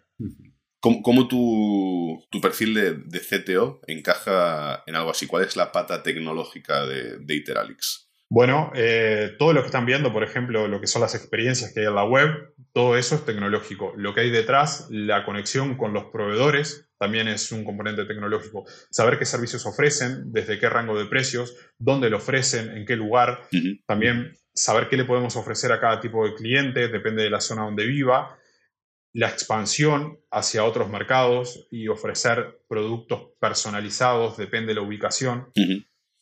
¿Cómo, 0.84 1.28
tu, 1.28 2.22
tu, 2.30 2.40
perfil 2.42 2.74
de, 2.74 2.94
de, 2.94 3.20
CTO 3.20 3.80
encaja 3.86 4.82
en 4.86 4.96
algo 4.96 5.10
así? 5.10 5.26
¿Cuál 5.26 5.44
es 5.44 5.56
la 5.56 5.72
pata 5.72 6.02
tecnológica 6.02 6.84
de, 6.84 7.16
de 7.20 7.34
Iteralix? 7.34 8.10
Bueno, 8.28 8.70
eh, 8.74 9.34
todo 9.38 9.54
lo 9.54 9.60
que 9.60 9.66
están 9.66 9.86
viendo, 9.86 10.12
por 10.12 10.24
ejemplo, 10.24 10.68
lo 10.68 10.80
que 10.80 10.86
son 10.86 11.00
las 11.00 11.14
experiencias 11.14 11.72
que 11.72 11.80
hay 11.80 11.86
en 11.86 11.94
la 11.94 12.04
web, 12.04 12.52
todo 12.74 12.98
eso 12.98 13.14
es 13.14 13.24
tecnológico. 13.24 13.94
Lo 13.96 14.12
que 14.12 14.22
hay 14.22 14.30
detrás, 14.30 14.88
la 14.90 15.24
conexión 15.24 15.76
con 15.76 15.94
los 15.94 16.06
proveedores, 16.06 16.90
también 16.98 17.28
es 17.28 17.50
un 17.52 17.64
componente 17.64 18.04
tecnológico. 18.04 18.64
Saber 18.90 19.18
qué 19.18 19.24
servicios 19.24 19.64
ofrecen, 19.66 20.32
desde 20.32 20.58
qué 20.58 20.68
rango 20.68 20.98
de 20.98 21.06
precios, 21.06 21.56
dónde 21.78 22.10
lo 22.10 22.18
ofrecen, 22.18 22.76
en 22.76 22.84
qué 22.84 22.96
lugar. 22.96 23.48
También 23.86 24.36
saber 24.52 24.88
qué 24.88 24.96
le 24.96 25.04
podemos 25.04 25.36
ofrecer 25.36 25.72
a 25.72 25.80
cada 25.80 26.00
tipo 26.00 26.26
de 26.26 26.34
cliente, 26.34 26.88
depende 26.88 27.22
de 27.22 27.30
la 27.30 27.40
zona 27.40 27.62
donde 27.62 27.86
viva. 27.86 28.36
La 29.14 29.28
expansión 29.28 30.18
hacia 30.32 30.64
otros 30.64 30.90
mercados 30.90 31.68
y 31.70 31.86
ofrecer 31.86 32.60
productos 32.68 33.30
personalizados, 33.38 34.36
depende 34.36 34.68
de 34.68 34.74
la 34.74 34.86
ubicación. 34.86 35.52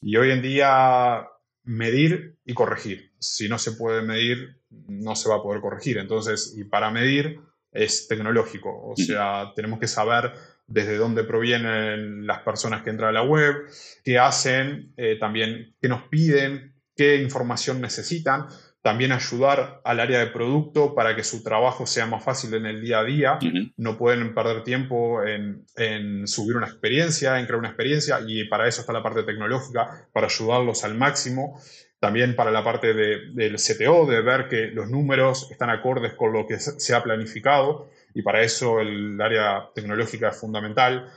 Y 0.03 0.17
hoy 0.17 0.31
en 0.31 0.43
día 0.43 1.27
medir 1.65 2.37
y 2.45 2.53
corregir. 2.53 3.13
Si 3.19 3.49
no 3.49 3.59
se 3.59 3.73
puede 3.73 4.03
medir, 4.03 4.61
no 4.69 5.17
se 5.17 5.31
va 5.31 5.37
a 5.37 5.43
poder 5.43 5.63
corregir. 5.63 5.97
Entonces, 5.97 6.55
y 6.55 6.65
para 6.65 6.91
medir 6.91 7.41
es 7.71 8.09
tecnológico. 8.09 8.69
O 8.85 8.95
sea, 8.95 9.53
tenemos 9.57 9.81
que 9.81 9.89
saber 9.89 10.33
desde 10.67 10.97
dónde 10.97 11.25
provienen 11.25 12.27
las 12.27 12.41
personas 12.41 12.83
que 12.83 12.91
entran 12.91 13.09
a 13.09 13.13
la 13.13 13.23
web, 13.23 13.57
qué 14.05 14.19
hacen, 14.19 14.93
eh, 14.99 15.17
también 15.19 15.75
qué 15.81 15.89
nos 15.89 16.03
piden, 16.09 16.75
qué 16.95 17.17
información 17.17 17.81
necesitan 17.81 18.49
también 18.83 19.13
ayudar 19.13 19.81
al 19.85 20.01
área 20.01 20.19
de 20.19 20.27
producto 20.27 20.95
para 20.95 21.15
que 21.15 21.23
su 21.23 21.45
trabajo 21.45 21.87
sea 21.87 22.07
más 22.07 22.25
fácil 22.25 22.53
en 22.55 22.67
el 22.67 22.83
día 22.83 22.99
a 22.99 23.05
día. 23.05 23.39
No 23.77 23.97
pueden 23.97 24.35
perder 24.35 24.65
tiempo 24.65 25.23
en, 25.23 26.27
subir 26.27 26.57
una 26.57 26.67
experiencia, 26.67 27.39
en 27.39 27.47
crear 27.47 27.61
una 27.61 27.69
experiencia, 27.69 28.19
y 28.27 28.45
para 28.45 28.67
eso 28.67 28.81
está 28.81 28.93
la 28.93 29.03
parte 29.03 29.23
tecnológica, 29.23 30.09
para 30.13 30.27
ayudarlos 30.27 30.85
al 30.85 30.97
máximo. 30.97 31.61
también 32.01 32.35
para 32.35 32.51
la 32.51 32.65
parte 32.65 32.95
del 32.95 33.57
CTO, 33.57 34.07
de 34.07 34.21
ver 34.23 34.49
que 34.49 34.67
los 34.73 34.91
números 34.91 35.49
están 35.53 35.71
acordes 35.71 36.15
con 36.15 36.33
lo 36.33 36.49
que 36.49 36.59
se 36.59 36.95
ha 36.97 37.01
planificado 37.05 37.89
y 38.13 38.23
para 38.23 38.43
eso 38.43 38.81
el 38.81 39.21
área 39.21 39.69
tecnológica 39.73 40.31
es 40.31 40.37
fundamental. 40.37 41.09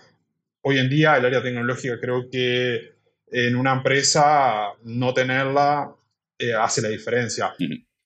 Hoy 0.61 0.77
en 0.77 0.87
día 0.87 1.17
el 1.17 1.25
área 1.25 1.41
tecnológica 1.41 1.99
creo 1.99 2.29
que 2.29 2.93
en 3.31 3.55
una 3.55 3.73
empresa 3.73 4.73
no 4.83 5.13
tenerla 5.15 5.94
eh, 6.39 6.53
hace 6.53 6.81
la 6.81 6.89
diferencia. 6.89 7.53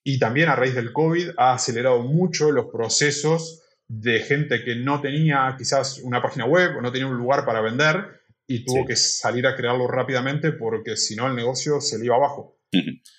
Y 0.04 0.18
también 0.18 0.48
a 0.48 0.56
raíz 0.56 0.74
del 0.74 0.92
COVID 0.92 1.30
ha 1.36 1.54
acelerado 1.54 2.02
mucho 2.02 2.50
los 2.50 2.66
procesos 2.72 3.62
de 3.88 4.20
gente 4.20 4.62
que 4.64 4.76
no 4.76 5.00
tenía 5.00 5.54
quizás 5.58 5.98
una 5.98 6.22
página 6.22 6.44
web 6.44 6.76
o 6.76 6.80
no 6.80 6.92
tenía 6.92 7.08
un 7.08 7.16
lugar 7.16 7.44
para 7.44 7.60
vender 7.60 8.20
y 8.46 8.64
tuvo 8.64 8.86
que 8.86 8.96
salir 8.96 9.46
a 9.46 9.56
crearlo 9.56 9.86
rápidamente 9.88 10.52
porque 10.52 10.96
si 10.96 11.16
no 11.16 11.26
el 11.26 11.34
negocio 11.34 11.80
se 11.80 11.98
le 11.98 12.06
iba 12.06 12.16
abajo. 12.16 12.56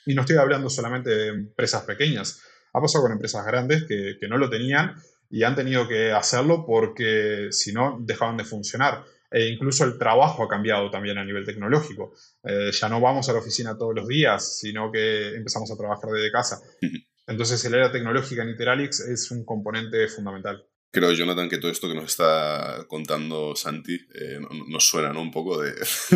Y 0.06 0.16
no 0.16 0.22
estoy 0.22 0.38
hablando 0.38 0.70
solamente 0.70 1.10
de 1.10 1.28
empresas 1.28 1.84
pequeñas, 1.84 2.42
ha 2.74 2.82
pasado 2.82 3.04
con 3.04 3.12
empresas 3.12 3.46
grandes 3.46 3.84
que, 3.86 4.16
que 4.20 4.28
no 4.28 4.38
lo 4.38 4.50
tenían 4.50 4.96
y 5.30 5.44
han 5.44 5.56
tenido 5.56 5.88
que 5.88 6.12
hacerlo 6.12 6.66
porque 6.66 7.48
si 7.52 7.74
no 7.74 7.98
dejaban 8.02 8.38
de 8.38 8.46
funcionar. 8.46 9.04
E 9.32 9.48
incluso 9.48 9.86
el 9.86 9.98
trabajo 9.98 10.44
ha 10.44 10.50
cambiado 10.50 10.92
también 10.92 11.18
a 11.18 11.24
nivel 11.24 11.46
tecnológico. 11.46 12.14
Eh, 12.44 12.72
ya 12.72 12.90
no 12.90 13.00
vamos 13.00 13.30
a 13.30 13.34
la 13.34 13.40
oficina 13.40 13.78
todos 13.78 13.96
los 13.96 14.08
días, 14.08 14.60
sino 14.60 14.92
que 14.92 15.36
empezamos 15.36 15.72
a 15.72 15.78
trabajar 15.78 16.10
desde 16.12 16.32
casa. 16.32 16.62
Entonces 17.26 17.64
el 17.64 17.76
área 17.76 17.92
tecnológica 17.92 18.44
en 18.44 18.50
Iteralix 18.50 19.00
es 19.00 19.32
un 19.32 19.46
componente 19.46 20.08
fundamental. 20.10 20.66
Creo, 20.94 21.14
Jonathan, 21.14 21.48
que 21.48 21.58
todo 21.58 21.72
esto 21.72 21.88
que 21.88 21.96
nos 21.96 22.12
está 22.12 22.86
contando 22.90 23.56
Santi 23.56 23.96
eh, 24.14 24.40
nos 24.68 24.86
suena, 24.86 25.14
¿no? 25.14 25.22
Un 25.22 25.32
poco 25.32 25.62
de... 25.62 25.72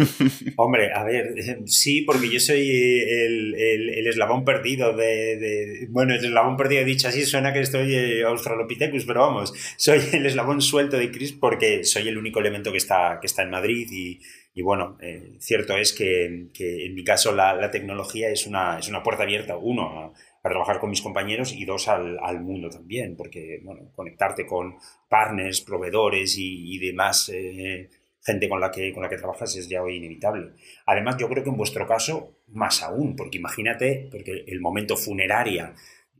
Hombre, 0.57 0.91
a 0.93 1.05
ver, 1.05 1.33
sí, 1.65 2.01
porque 2.01 2.29
yo 2.29 2.41
soy 2.41 2.69
el, 2.69 3.55
el, 3.55 4.07
eslabón 4.07 4.43
perdido 4.43 4.93
de, 4.93 5.87
Bueno, 5.89 6.13
el 6.13 6.25
eslabón 6.25 6.57
perdido 6.57 6.83
dicho 6.83 7.07
así 7.07 7.25
suena 7.25 7.53
que 7.53 7.61
estoy 7.61 7.95
eh, 7.95 8.23
Australopithecus, 8.23 9.05
pero 9.05 9.21
vamos, 9.21 9.53
soy 9.77 10.01
el 10.11 10.25
eslabón 10.25 10.61
suelto 10.61 10.97
de 10.97 11.09
Chris 11.09 11.31
porque 11.31 11.85
soy 11.85 12.09
el 12.09 12.17
único 12.17 12.41
elemento 12.41 12.73
que 12.73 12.77
está, 12.77 13.19
que 13.21 13.27
está 13.27 13.43
en 13.43 13.51
Madrid 13.51 13.87
y, 13.89 14.19
y 14.53 14.61
bueno, 14.61 14.97
eh, 15.01 15.35
cierto 15.39 15.77
es 15.77 15.93
que, 15.93 16.47
que, 16.53 16.85
en 16.85 16.95
mi 16.95 17.03
caso 17.05 17.33
la, 17.33 17.53
la, 17.55 17.71
tecnología 17.71 18.29
es 18.29 18.45
una, 18.45 18.79
es 18.79 18.89
una 18.89 19.03
puerta 19.03 19.23
abierta, 19.23 19.55
uno, 19.57 20.13
para 20.45 20.53
trabajar 20.53 20.79
con 20.79 20.91
mis 20.91 21.01
compañeros 21.01 21.53
y 21.53 21.65
dos 21.65 21.87
al, 21.87 22.19
al 22.21 22.39
mundo 22.39 22.69
también, 22.69 23.15
porque 23.15 23.61
bueno, 23.63 23.89
conectarte 23.95 24.45
con 24.45 24.75
partners, 25.09 25.61
proveedores 25.61 26.35
y, 26.37 26.77
demás 26.77 27.31
eh, 27.33 27.89
gente 28.23 28.47
con 28.47 28.59
la, 28.59 28.69
que, 28.69 28.93
con 28.93 29.01
la 29.01 29.09
que 29.09 29.17
trabajas 29.17 29.55
es 29.55 29.67
ya 29.67 29.81
hoy 29.81 29.95
inevitable. 29.95 30.51
Además, 30.85 31.17
yo 31.17 31.27
creo 31.29 31.43
que 31.43 31.49
en 31.49 31.57
vuestro 31.57 31.87
caso, 31.87 32.41
más 32.49 32.83
aún, 32.83 33.15
porque 33.15 33.39
imagínate, 33.39 34.07
porque 34.11 34.43
el 34.45 34.61
momento 34.61 34.95
funeraria 34.95 35.73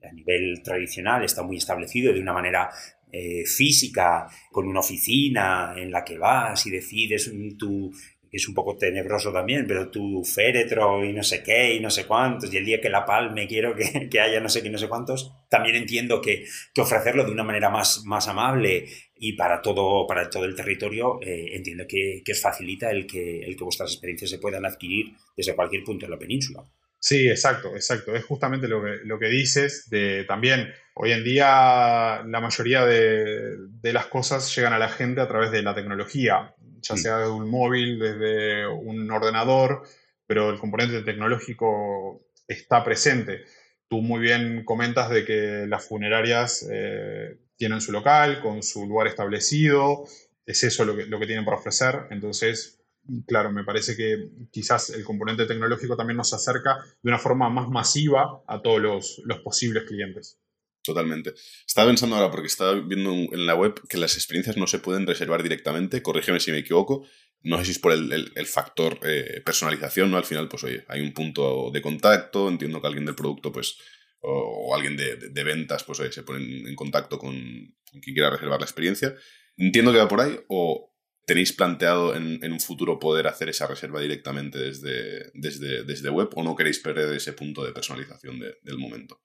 a 0.04 0.12
nivel 0.12 0.64
tradicional 0.64 1.24
está 1.24 1.44
muy 1.44 1.58
establecido 1.58 2.12
de 2.12 2.20
una 2.20 2.34
manera 2.34 2.72
eh, 3.12 3.46
física, 3.46 4.28
con 4.52 4.68
una 4.68 4.80
oficina 4.80 5.76
en 5.78 5.92
la 5.92 6.04
que 6.04 6.18
vas 6.18 6.66
y 6.66 6.72
decides 6.72 7.32
tu, 7.60 7.92
es 8.36 8.48
un 8.48 8.54
poco 8.54 8.76
tenebroso 8.76 9.32
también, 9.32 9.65
pero 9.67 9.89
tu 9.89 10.24
féretro 10.24 11.04
y 11.06 11.13
no 11.13 11.24
sé 11.24 11.43
qué 11.43 11.76
y 11.76 11.80
no 11.80 11.89
sé 11.89 12.06
cuántos, 12.06 12.54
y 12.54 12.58
el 12.58 12.65
día 12.65 12.82
que 12.82 12.89
la 12.89 13.06
palme 13.06 13.48
quiero 13.48 13.76
que, 13.76 14.10
que 14.12 14.19
haya 14.19 14.39
no 14.39 14.50
sé 14.50 14.62
qué 14.62 14.69
no 14.69 14.78
sé 14.78 14.88
cuántos, 14.88 15.32
también 15.50 15.76
entiendo 15.76 16.21
que, 16.21 16.45
que, 16.74 16.82
ofrecerlo 16.82 17.26
de 17.26 17.32
una 17.32 17.43
manera 17.43 17.69
más, 17.69 18.04
más 18.06 18.28
amable 18.28 18.86
y 19.15 19.34
para 19.34 19.62
todo, 19.62 20.06
para 20.08 20.30
todo 20.30 20.45
el 20.45 20.56
territorio, 20.56 21.19
eh, 21.21 21.56
entiendo 21.56 21.86
que, 21.88 22.21
que, 22.24 22.36
facilita 22.36 22.91
el 22.91 23.08
que, 23.08 23.39
el 23.43 23.56
que 23.56 23.63
vuestras 23.63 23.91
experiencias 23.91 24.32
se 24.32 24.39
puedan 24.39 24.65
adquirir 24.65 25.13
desde 25.36 25.56
cualquier 25.56 25.84
punto 25.84 26.06
de 26.06 26.12
la 26.12 26.19
península. 26.19 26.63
Sí, 27.00 27.30
exacto, 27.30 27.76
exacto. 27.76 28.15
Es 28.15 28.26
justamente 28.26 28.67
lo 28.67 28.84
que, 28.84 28.98
lo 29.04 29.19
que 29.19 29.28
dices 29.28 29.89
de 29.89 30.24
también 30.24 30.74
hoy 30.95 31.12
en 31.12 31.24
día 31.24 32.24
la 32.26 32.41
mayoría 32.41 32.84
de, 32.84 33.58
de, 33.82 33.93
las 33.93 34.08
cosas 34.08 34.54
llegan 34.56 34.74
a 34.74 34.80
la 34.80 34.89
gente 34.89 35.21
a 35.21 35.28
través 35.28 35.52
de 35.52 35.62
la 35.62 35.76
tecnología 35.76 36.56
ya 36.88 36.98
sea 36.98 37.17
de 37.19 37.30
un 37.30 37.50
móvil, 37.50 38.00
desde 38.00 38.67
un 38.67 39.10
ordenador, 39.10 39.84
pero 40.28 40.52
el 40.52 40.60
componente 40.60 41.02
tecnológico 41.02 42.28
está 42.48 42.84
presente. 42.84 43.43
Tú 43.88 44.02
muy 44.02 44.19
bien 44.19 44.63
comentas 44.65 45.10
de 45.10 45.26
que 45.26 45.65
las 45.67 45.88
funerarias 45.88 46.67
eh, 46.71 47.38
tienen 47.58 47.82
su 47.82 47.91
local, 47.91 48.41
con 48.41 48.63
su 48.63 48.86
lugar 48.86 49.08
establecido, 49.08 50.06
es 50.45 50.63
eso 50.63 50.86
lo 50.86 50.95
que, 50.95 51.06
lo 51.06 51.19
que 51.19 51.26
tienen 51.26 51.45
para 51.45 51.58
ofrecer, 51.58 52.08
entonces, 52.12 52.80
claro, 53.28 53.52
me 53.52 53.63
parece 53.63 53.95
que 53.95 54.30
quizás 54.52 54.91
el 54.91 55.04
componente 55.04 55.45
tecnológico 55.45 55.95
también 55.95 56.17
nos 56.17 56.34
acerca 56.34 56.78
de 57.02 57.10
una 57.10 57.19
forma 57.19 57.50
más 57.50 57.67
masiva 57.69 58.43
a 58.48 58.62
todos 58.62 58.82
los, 58.82 59.21
los 59.26 59.39
posibles 59.39 59.84
clientes. 59.84 60.39
Totalmente. 60.86 61.34
Estaba 61.65 61.88
pensando 61.88 62.15
ahora, 62.15 62.30
porque 62.30 62.48
estaba 62.48 62.74
viendo 62.74 63.12
en 63.12 63.45
la 63.48 63.56
web 63.56 63.82
que 63.89 63.98
las 63.98 64.15
experiencias 64.15 64.56
no 64.56 64.67
se 64.67 64.80
pueden 64.80 65.08
reservar 65.08 65.41
directamente, 65.41 66.04
corrígeme 66.04 66.39
si 66.39 66.52
me 66.52 66.60
equivoco, 66.60 67.08
no 67.41 67.58
sé 67.58 67.65
si 67.65 67.71
es 67.71 67.80
por 67.80 67.91
el, 67.91 68.45
factor 68.45 69.00
eh, 69.04 69.41
personalización, 69.43 70.12
¿no? 70.12 70.17
Al 70.17 70.26
final, 70.26 70.48
pues 70.48 70.63
oye, 70.63 70.86
hay 70.88 71.02
un 71.02 71.13
punto 71.13 71.71
de 71.71 71.82
contacto, 71.82 72.50
entiendo 72.50 72.80
que 72.80 72.88
alguien 72.88 73.06
del 73.06 73.15
producto, 73.15 73.52
pues, 73.52 73.78
o, 74.19 74.76
alguien 74.76 74.95
de, 74.95 75.43
ventas, 75.43 75.84
pues 75.84 76.00
oye, 76.00 76.12
se 76.12 76.24
pone 76.24 76.69
en 76.69 76.76
contacto 76.76 77.17
con, 77.17 77.34
quien 77.34 78.13
quiera 78.13 78.30
reservar 78.30 78.60
la 78.60 78.65
experiencia. 78.65 79.15
Entiendo 79.58 79.91
que 79.91 80.00
va 80.00 80.08
por 80.08 80.21
ahí, 80.21 80.38
o 80.50 80.93
tenéis 81.26 81.54
planteado 81.54 82.15
en, 82.15 82.52
un 82.52 82.60
futuro 82.60 83.00
poder 83.00 83.28
hacer 83.28 83.50
esa 83.50 83.65
reserva 83.65 84.02
directamente 84.02 84.60
desde, 84.60 85.32
desde, 85.34 85.84
desde 85.84 86.10
web, 86.10 86.30
o 86.36 86.43
no 86.43 86.56
queréis 86.56 86.80
perder 86.80 87.12
ese 87.15 87.34
punto 87.34 87.63
de 87.63 87.71
personalización 87.71 88.39
del 88.39 88.78
momento. 88.78 89.19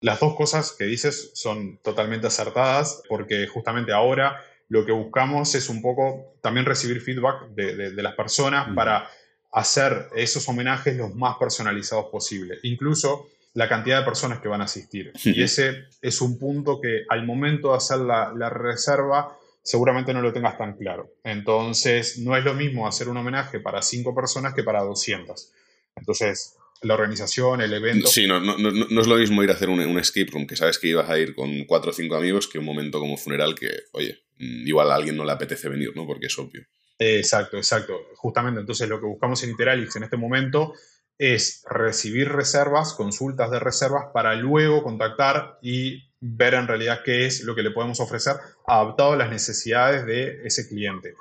Las 0.00 0.20
dos 0.20 0.34
cosas 0.34 0.72
que 0.72 0.84
dices 0.84 1.30
son 1.34 1.78
totalmente 1.78 2.26
acertadas 2.26 3.02
porque 3.08 3.46
justamente 3.46 3.92
ahora 3.92 4.42
lo 4.68 4.84
que 4.84 4.92
buscamos 4.92 5.54
es 5.54 5.68
un 5.68 5.80
poco 5.80 6.34
también 6.42 6.66
recibir 6.66 7.00
feedback 7.00 7.48
de, 7.50 7.90
las 8.02 8.14
personas 8.14 8.68
para 8.74 9.08
hacer 9.52 10.08
esos 10.14 10.48
homenajes 10.48 10.96
los 10.96 11.14
más 11.14 11.36
personalizados 11.36 12.06
posible, 12.06 12.58
incluso 12.62 13.28
la 13.54 13.68
cantidad 13.68 14.00
de 14.00 14.04
personas 14.04 14.40
que 14.40 14.48
van 14.48 14.60
a 14.60 14.64
asistir. 14.64 15.12
Y 15.24 15.42
ese 15.42 15.84
es 16.02 16.20
un 16.20 16.38
punto 16.38 16.78
que 16.80 17.04
al 17.08 17.24
momento 17.24 17.70
de 17.70 17.76
hacer 17.76 17.98
la, 17.98 18.32
la 18.36 18.50
reserva 18.50 19.38
seguramente 19.66 20.12
no 20.12 20.20
lo 20.20 20.32
tengas 20.32 20.58
tan 20.58 20.76
claro. 20.76 21.10
Entonces, 21.24 22.18
no 22.18 22.36
es 22.36 22.44
lo 22.44 22.54
mismo 22.54 22.86
hacer 22.86 23.08
un 23.08 23.16
homenaje 23.16 23.58
para 23.58 23.82
cinco 23.82 24.14
personas 24.14 24.54
que 24.54 24.62
para 24.62 24.82
200. 24.82 25.52
Entonces, 25.96 26.56
la 26.82 26.94
organización, 26.94 27.60
el 27.60 27.72
evento. 27.72 28.08
Sí, 28.08 28.26
no, 28.26 28.40
no, 28.40 28.56
no, 28.56 29.00
es 29.00 29.06
lo 29.06 29.16
mismo 29.16 29.42
ir 29.42 29.50
a 29.50 29.54
hacer 29.54 29.68
un, 29.68 29.80
un, 29.80 29.98
escape 29.98 30.30
room 30.30 30.46
que 30.46 30.56
sabes 30.56 30.78
que 30.78 30.88
ibas 30.88 31.08
a 31.08 31.18
ir 31.18 31.34
con 31.34 31.64
cuatro 31.64 31.90
o 31.90 31.94
cinco 31.94 32.16
amigos 32.16 32.48
que 32.48 32.58
un 32.58 32.64
momento 32.64 33.00
como 33.00 33.16
funeral 33.16 33.54
que, 33.54 33.70
oye, 33.92 34.18
mm, 34.38 34.66
igual 34.66 34.90
a 34.90 34.94
alguien 34.94 35.16
no 35.16 35.24
le 35.24 35.32
apetece 35.32 35.68
venir, 35.68 35.92
¿no? 35.94 36.06
Porque 36.06 36.26
es 36.26 36.38
obvio. 36.38 36.66
Exacto, 36.98 37.56
exacto. 37.56 37.94
Justamente 38.14 38.60
entonces 38.60 38.88
lo 38.88 39.00
que 39.00 39.06
buscamos 39.06 39.42
en 39.42 39.50
Interalix 39.50 39.96
en 39.96 40.04
este 40.04 40.16
momento 40.16 40.72
es 41.18 41.62
recibir 41.68 42.28
reservas, 42.28 42.92
consultas 42.94 43.50
de 43.50 43.58
reservas 43.58 44.06
para 44.12 44.34
luego 44.34 44.82
contactar 44.82 45.58
y 45.62 46.10
ver 46.20 46.54
en 46.54 46.66
realidad 46.66 47.00
qué 47.04 47.26
es 47.26 47.42
lo 47.42 47.54
que 47.54 47.62
le 47.62 47.70
podemos 47.70 48.00
ofrecer 48.00 48.36
adaptado 48.66 49.12
a 49.12 49.16
las 49.16 49.30
necesidades 49.30 50.06
de 50.06 50.40
ese 50.44 50.68
cliente. 50.68 51.14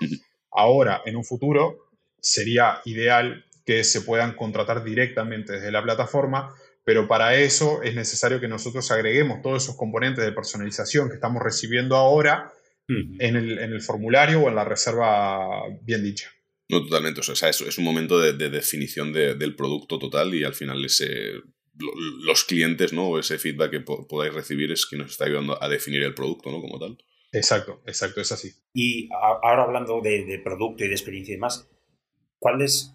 Ahora, 0.51 1.01
en 1.05 1.15
un 1.15 1.23
futuro, 1.23 1.89
sería 2.19 2.81
ideal 2.85 3.45
que 3.65 3.83
se 3.83 4.01
puedan 4.01 4.35
contratar 4.35 4.83
directamente 4.83 5.53
desde 5.53 5.71
la 5.71 5.83
plataforma, 5.83 6.53
pero 6.83 7.07
para 7.07 7.35
eso 7.35 7.81
es 7.81 7.95
necesario 7.95 8.39
que 8.39 8.47
nosotros 8.47 8.89
agreguemos 8.91 9.41
todos 9.41 9.63
esos 9.63 9.75
componentes 9.75 10.23
de 10.23 10.31
personalización 10.31 11.09
que 11.09 11.15
estamos 11.15 11.41
recibiendo 11.41 11.95
ahora 11.95 12.53
en, 12.87 13.35
el, 13.35 13.81
formulario 13.81 14.41
o 14.41 14.49
en 14.49 14.55
la 14.55 14.63
reserva 14.63 15.63
bien 15.81 16.03
dicha. 16.03 16.29
No, 16.69 16.83
totalmente. 16.83 17.21
O 17.21 17.23
sea, 17.23 17.49
es, 17.49 17.61
es 17.61 17.77
un 17.79 17.83
momento 17.83 18.19
de, 18.19 18.33
definición 18.49 19.11
del 19.11 19.55
producto 19.55 19.97
total 19.97 20.35
y 20.35 20.43
al 20.43 20.53
final 20.53 20.85
ese, 20.85 21.41
los 22.23 22.43
clientes, 22.43 22.93
¿no? 22.93 23.07
O 23.07 23.19
ese 23.19 23.39
feedback 23.39 23.71
que 23.71 23.79
podáis 23.79 24.33
recibir 24.33 24.71
es 24.71 24.85
que 24.85 24.97
nos 24.97 25.11
está 25.11 25.25
ayudando 25.25 25.61
a 25.61 25.67
definir 25.67 26.03
el 26.03 26.13
producto, 26.13 26.51
¿no? 26.51 26.61
Como 26.61 26.77
tal. 26.79 26.97
Exacto, 27.31 27.81
exacto, 27.87 28.21
es 28.21 28.31
así. 28.31 28.51
Y 28.73 29.09
ahora 29.11 29.63
hablando 29.63 30.01
de, 30.01 30.23
de 30.25 30.39
producto 30.39 30.85
y 30.85 30.87
de 30.87 30.93
experiencia 30.93 31.33
y 31.33 31.37
demás, 31.37 31.67
¿cuál 32.39 32.61
es 32.61 32.93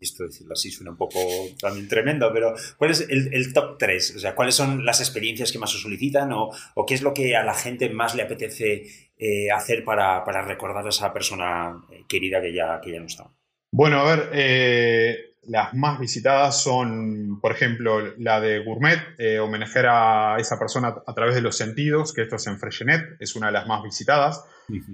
esto 0.00 0.24
decirlo 0.24 0.52
así 0.52 0.70
suena 0.70 0.90
un 0.90 0.96
poco 0.96 1.18
también 1.60 1.88
tremendo, 1.88 2.30
pero 2.32 2.54
¿cuál 2.76 2.90
es 2.90 3.06
el, 3.08 3.52
top 3.52 3.78
3? 3.78 4.16
O 4.16 4.18
sea, 4.18 4.34
¿cuáles 4.34 4.54
son 4.54 4.84
las 4.84 5.00
experiencias 5.00 5.52
que 5.52 5.58
más 5.58 5.72
se 5.72 5.78
solicitan 5.78 6.30
o, 6.32 6.50
qué 6.86 6.94
es 6.94 7.02
lo 7.02 7.14
que 7.14 7.36
a 7.36 7.44
la 7.44 7.54
gente 7.54 7.88
más 7.88 8.14
le 8.14 8.22
apetece 8.22 8.84
eh, 9.18 9.50
hacer 9.50 9.84
para, 9.84 10.22
recordar 10.42 10.84
a 10.84 10.90
esa 10.90 11.12
persona 11.12 11.82
eh, 11.90 12.04
querida 12.08 12.40
que 12.40 12.52
ya, 12.52 12.80
que 12.82 12.92
ya 12.92 13.00
no 13.00 13.06
está? 13.06 13.30
Bueno, 13.72 14.00
a 14.00 14.16
ver, 14.16 14.30
eh, 14.32 15.16
las 15.44 15.74
más 15.74 15.98
visitadas 15.98 16.62
son, 16.62 17.40
por 17.40 17.52
ejemplo, 17.52 18.14
la 18.18 18.40
de 18.40 18.64
Gourmet, 18.64 18.98
homenajear 19.40 19.86
a 19.86 20.36
esa 20.38 20.58
persona 20.58 20.94
a 21.06 21.14
través 21.14 21.34
de 21.34 21.40
los 21.40 21.56
sentidos, 21.56 22.12
que 22.12 22.22
esto 22.22 22.36
es 22.36 22.46
en 22.46 22.58
Freshenet, 22.58 23.16
es 23.20 23.36
una 23.36 23.48
de 23.48 23.52
las 23.52 23.66
más 23.66 23.82
visitadas. 23.82 24.44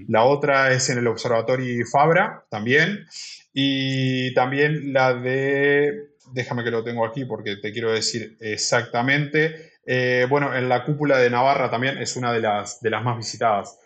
La 0.09 0.25
otra 0.25 0.73
es 0.73 0.91
en 0.91 0.99
el 0.99 1.07
Observatorio 1.07 1.85
Fabra, 1.91 2.45
también. 2.51 3.07
Y 3.53 4.33
también 4.35 4.93
la 4.93 5.15
de 5.15 6.13
déjame 6.33 6.65
que 6.65 6.71
lo 6.71 6.85
tengo 6.85 7.05
aquí 7.05 7.25
porque 7.25 7.57
te 7.57 7.73
quiero 7.73 7.93
decir 7.93 8.37
exactamente. 8.41 9.73
Eh, 9.85 10.27
bueno, 10.29 10.55
en 10.55 10.69
la 10.69 10.85
cúpula 10.85 11.19
de 11.19 11.29
Navarra 11.29 11.71
también 11.71 11.99
es 11.99 12.17
una 12.17 12.33
de 12.33 12.41
las, 12.41 12.81
de 12.81 12.91
las 12.91 13.03
más 13.03 13.17
visitadas. 13.17 13.79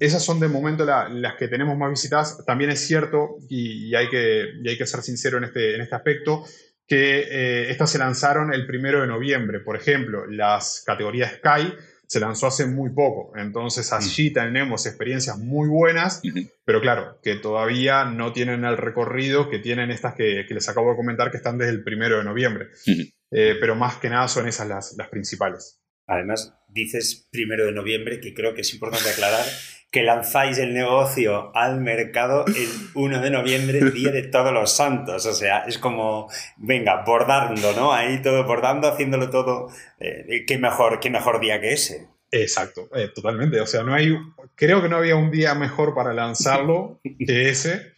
Esas 0.00 0.24
son 0.24 0.40
de 0.40 0.48
momento 0.48 0.84
las 0.84 1.34
que 1.36 1.48
tenemos 1.48 1.76
más 1.76 1.90
visitadas. 1.90 2.44
También 2.46 2.70
es 2.70 2.86
cierto, 2.86 3.36
y, 3.48 3.94
hay, 3.94 4.08
que, 4.08 4.46
hay 4.66 4.78
que 4.78 4.86
ser 4.86 5.02
sincero 5.02 5.38
en 5.38 5.44
este, 5.44 5.74
en 5.74 5.82
este 5.82 5.94
aspecto, 5.94 6.44
que 6.86 7.20
eh, 7.30 7.70
estas 7.70 7.90
se 7.90 7.98
lanzaron 7.98 8.52
el 8.52 8.66
primero 8.66 9.02
de 9.02 9.06
noviembre. 9.06 9.60
Por 9.60 9.76
ejemplo, 9.76 10.26
las 10.26 10.82
categorías 10.86 11.34
Sky 11.34 11.74
se 12.12 12.20
lanzó 12.20 12.46
hace 12.46 12.66
muy 12.66 12.90
poco. 12.90 13.32
Entonces 13.38 13.90
mm. 13.90 13.94
allí 13.94 14.30
tenemos 14.34 14.84
experiencias 14.84 15.38
muy 15.38 15.66
buenas, 15.66 16.20
pero 16.66 16.82
claro, 16.82 17.18
que 17.22 17.36
todavía 17.36 18.04
no 18.04 18.34
tienen 18.34 18.66
el 18.66 18.76
recorrido 18.76 19.48
que 19.48 19.58
tienen 19.58 19.90
estas 19.90 20.14
que, 20.14 20.44
les 20.46 20.68
acabo 20.68 20.90
de 20.90 20.96
comentar 20.96 21.30
que 21.30 21.38
están 21.38 21.56
desde 21.56 21.72
el 21.72 21.82
primero 21.82 22.18
de 22.18 22.24
noviembre. 22.24 22.66
Eh, 23.30 23.56
pero 23.58 23.74
más 23.76 23.96
que 23.96 24.10
nada 24.10 24.28
son 24.28 24.46
esas 24.46 24.68
las, 24.68 24.94
las 24.98 25.08
principales. 25.08 25.80
Además, 26.06 26.54
dices 26.68 27.28
primero 27.32 27.64
de 27.64 27.72
noviembre, 27.72 28.20
que 28.20 28.34
creo 28.34 28.52
que 28.52 28.60
es 28.60 28.74
importante 28.74 29.08
aclarar 29.08 29.46
que 29.92 30.02
lanzáis 30.02 30.56
el 30.56 30.72
negocio 30.72 31.54
al 31.54 31.78
mercado 31.82 32.46
el 32.46 32.68
1 32.94 33.20
de 33.20 33.30
noviembre, 33.30 33.90
día 33.90 34.10
de 34.10 34.22
todos 34.22 34.50
los 34.50 34.74
santos. 34.74 35.26
O 35.26 35.34
sea, 35.34 35.64
es 35.68 35.76
como, 35.76 36.30
venga, 36.56 37.04
bordando, 37.04 37.74
¿no? 37.74 37.92
Ahí 37.92 38.22
todo 38.22 38.42
bordando, 38.44 38.88
haciéndolo 38.88 39.28
todo. 39.28 39.68
Eh, 40.00 40.46
¿qué, 40.46 40.56
mejor, 40.56 40.98
¿Qué 40.98 41.10
mejor 41.10 41.40
día 41.40 41.60
que 41.60 41.74
ese? 41.74 42.08
Exacto, 42.30 42.88
eh, 42.96 43.10
totalmente. 43.14 43.60
O 43.60 43.66
sea, 43.66 43.82
no 43.82 43.92
hay, 43.92 44.16
creo 44.54 44.80
que 44.80 44.88
no 44.88 44.96
había 44.96 45.14
un 45.14 45.30
día 45.30 45.54
mejor 45.54 45.94
para 45.94 46.14
lanzarlo 46.14 46.98
que 47.26 47.50
ese. 47.50 47.92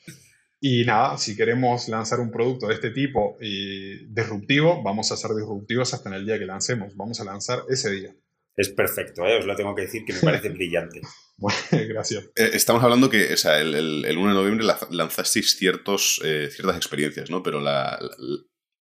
Y 0.61 0.85
nada, 0.85 1.17
si 1.17 1.37
queremos 1.37 1.89
lanzar 1.89 2.19
un 2.19 2.33
producto 2.33 2.67
de 2.67 2.75
este 2.75 2.91
tipo 2.91 3.37
y 3.41 4.07
disruptivo, 4.07 4.83
vamos 4.83 5.13
a 5.13 5.17
ser 5.17 5.31
disruptivos 5.31 5.95
hasta 5.95 6.09
en 6.09 6.17
el 6.17 6.27
día 6.27 6.41
que 6.41 6.47
lancemos. 6.47 6.97
Vamos 6.97 7.21
a 7.21 7.25
lanzar 7.25 7.61
ese 7.69 7.93
día. 7.93 8.15
Es 8.57 8.69
perfecto, 8.69 9.27
¿eh? 9.27 9.39
os 9.39 9.47
lo 9.47 9.57
tengo 9.57 9.75
que 9.75 9.83
decir 9.83 10.05
que 10.05 10.13
me 10.13 10.21
parece 10.23 10.49
brillante. 10.51 11.01
Bueno, 11.37 11.59
gracias. 11.89 12.25
Eh, 12.37 12.51
estamos 12.55 12.83
hablando 12.83 13.11
que 13.11 13.33
o 13.33 13.37
sea, 13.37 13.61
el, 13.61 13.75
el, 14.05 14.17
1 14.17 14.29
de 14.29 14.35
noviembre 14.35 14.67
lanzasteis 14.91 15.57
ciertos, 15.57 16.21
eh, 16.25 16.49
ciertas 16.51 16.77
experiencias, 16.77 17.31
¿no? 17.31 17.43
Pero 17.43 17.61
la, 17.61 17.99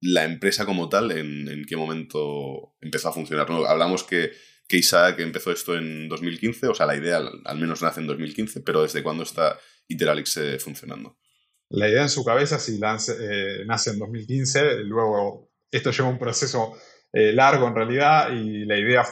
la, 0.01 0.25
empresa 0.25 0.65
como 0.65 0.89
tal, 0.89 1.11
¿en, 1.11 1.47
¿en, 1.47 1.65
qué 1.65 1.77
momento 1.77 2.75
empezó 2.81 3.09
a 3.09 3.13
funcionar? 3.13 3.49
¿no? 3.49 3.65
Hablamos 3.65 4.03
que, 4.03 4.31
que 4.67 4.77
Isaac 4.77 5.19
empezó 5.19 5.51
esto 5.51 5.77
en 5.77 6.09
2015, 6.09 6.67
o 6.67 6.75
sea, 6.75 6.85
la 6.85 6.97
idea 6.97 7.21
al, 7.45 7.59
menos 7.59 7.81
nace 7.81 8.01
en 8.01 8.07
2015, 8.07 8.61
pero 8.61 8.81
¿desde 8.81 9.03
cuándo 9.03 9.23
está 9.23 9.57
Iteralix 9.87 10.37
eh, 10.37 10.59
funcionando? 10.59 11.17
La 11.69 11.89
idea 11.89 12.03
en 12.03 12.09
su 12.09 12.23
cabeza 12.23 12.59
sí 12.59 12.77
nace 12.79 13.13
en 13.89 13.99
2015, 13.99 14.83
luego 14.83 15.49
esto 15.71 15.91
lleva 15.91 16.09
un 16.09 16.19
proceso 16.19 16.77
largo 17.13 17.67
en 17.67 17.75
realidad 17.75 18.31
y 18.31 18.65
la 18.65 18.77
idea, 18.77 19.05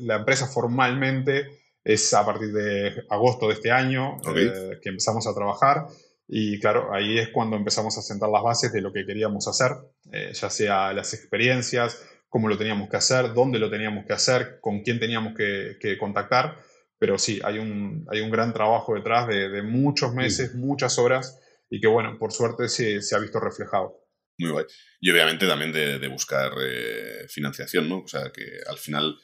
la 0.00 0.16
empresa 0.16 0.46
formalmente 0.46 1.58
es 1.88 2.12
a 2.12 2.24
partir 2.24 2.52
de 2.52 3.04
agosto 3.08 3.48
de 3.48 3.54
este 3.54 3.70
año 3.70 4.18
eh, 4.36 4.78
que 4.82 4.90
empezamos 4.90 5.26
a 5.26 5.34
trabajar. 5.34 5.86
Y 6.26 6.60
claro, 6.60 6.92
ahí 6.92 7.18
es 7.18 7.30
cuando 7.30 7.56
empezamos 7.56 7.96
a 7.96 8.02
sentar 8.02 8.28
las 8.28 8.42
bases 8.42 8.70
de 8.72 8.82
lo 8.82 8.92
que 8.92 9.06
queríamos 9.06 9.48
hacer, 9.48 9.72
eh, 10.12 10.32
ya 10.34 10.50
sea 10.50 10.92
las 10.92 11.14
experiencias, 11.14 12.04
cómo 12.28 12.48
lo 12.48 12.58
teníamos 12.58 12.90
que 12.90 12.98
hacer, 12.98 13.32
dónde 13.32 13.58
lo 13.58 13.70
teníamos 13.70 14.04
que 14.04 14.12
hacer, 14.12 14.58
con 14.60 14.82
quién 14.82 15.00
teníamos 15.00 15.32
que, 15.34 15.96
contactar, 15.98 16.56
pero 16.98 17.16
sí, 17.16 17.40
hay 17.42 17.58
un, 17.58 18.04
hay 18.10 18.20
un 18.20 18.30
gran 18.30 18.52
trabajo 18.52 18.94
detrás 18.94 19.26
de, 19.26 19.62
muchos 19.62 20.12
meses, 20.12 20.54
muchas 20.54 20.98
horas 20.98 21.40
y 21.70 21.80
que 21.80 21.86
bueno, 21.86 22.18
por 22.18 22.32
suerte 22.32 22.68
se, 22.68 23.00
se 23.00 23.16
ha 23.16 23.18
visto 23.18 23.40
reflejado. 23.40 23.98
Muy 24.38 24.50
guay. 24.50 24.64
Y 25.00 25.10
obviamente 25.10 25.46
también 25.46 25.72
de, 25.72 25.98
de 25.98 26.08
buscar 26.08 26.52
eh, 26.62 27.26
financiación, 27.28 27.88
¿no? 27.88 27.98
O 27.98 28.08
sea, 28.08 28.30
que 28.32 28.44
al 28.68 28.78
final 28.78 29.18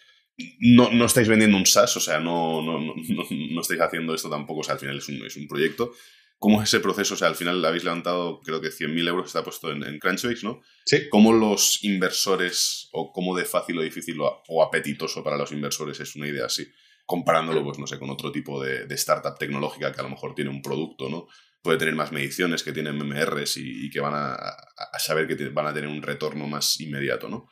no, 0.59 0.91
no, 0.91 1.05
estáis 1.05 1.29
vendiendo 1.29 1.57
un 1.57 1.67
SaaS, 1.67 1.97
o 1.97 2.01
sea, 2.01 2.19
no, 2.19 2.61
no, 2.63 2.81
no, 2.81 3.61
estáis 3.61 3.81
haciendo 3.81 4.15
esto 4.15 4.29
tampoco, 4.29 4.61
o 4.61 4.65
sea, 4.65 4.75
al 4.75 4.81
final 4.81 4.99
es 4.99 5.09
un, 5.09 5.25
es 5.25 5.37
un 5.37 5.47
proyecto. 5.47 5.93
¿Cómo 6.39 6.61
es 6.61 6.69
ese 6.69 6.81
proceso? 6.81 7.15
O 7.15 7.17
sea, 7.17 7.29
al 7.29 7.37
final 7.37 7.65
habéis 7.65 7.85
levantado, 7.85 8.41
creo 8.41 8.61
que 8.61 8.69
100.000 8.69 9.09
euros 9.09 9.27
está 9.27 9.45
puesto 9.45 9.71
en, 9.71 9.83
en, 9.85 9.99
Crunchbase, 9.99 10.45
¿no? 10.45 10.61
Sí. 10.85 11.09
¿Cómo 11.09 11.33
los 11.33 11.83
inversores, 11.85 12.89
o 12.93 13.13
cómo 13.13 13.37
de 13.37 13.45
fácil 13.45 13.79
o 13.79 13.83
difícil 13.83 14.19
o, 14.21 14.63
apetitoso 14.63 15.23
para 15.23 15.39
los 15.39 15.53
inversores 15.53 16.01
es 16.01 16.17
una 16.17 16.29
idea 16.29 16.47
así? 16.47 16.67
Comparándolo, 17.07 17.63
pues 17.63 17.79
no 17.79 17.87
sé, 17.87 17.99
con 17.99 18.11
otro 18.11 18.33
tipo 18.33 18.63
de, 18.63 18.87
de, 18.87 18.95
startup 18.97 19.39
tecnológica 19.39 19.93
que 19.93 20.01
a 20.01 20.05
lo 20.05 20.11
mejor 20.11 20.35
tiene 20.35 20.51
un 20.51 20.61
producto, 20.61 21.09
¿no? 21.09 21.29
Puede 21.65 21.79
tener 21.79 21.97
más 21.97 22.13
mediciones, 22.13 22.63
que 22.63 22.73
tienen 22.73 22.97
MMRs 22.97 23.57
y, 23.57 23.89
que 23.89 23.99
van 23.99 24.13
a, 24.15 24.35
a, 24.35 24.99
saber 24.99 25.27
que 25.27 25.49
van 25.49 25.67
a 25.67 25.73
tener 25.73 25.89
un 25.89 26.03
retorno 26.03 26.47
más 26.47 26.79
inmediato, 26.79 27.29
¿no? 27.29 27.49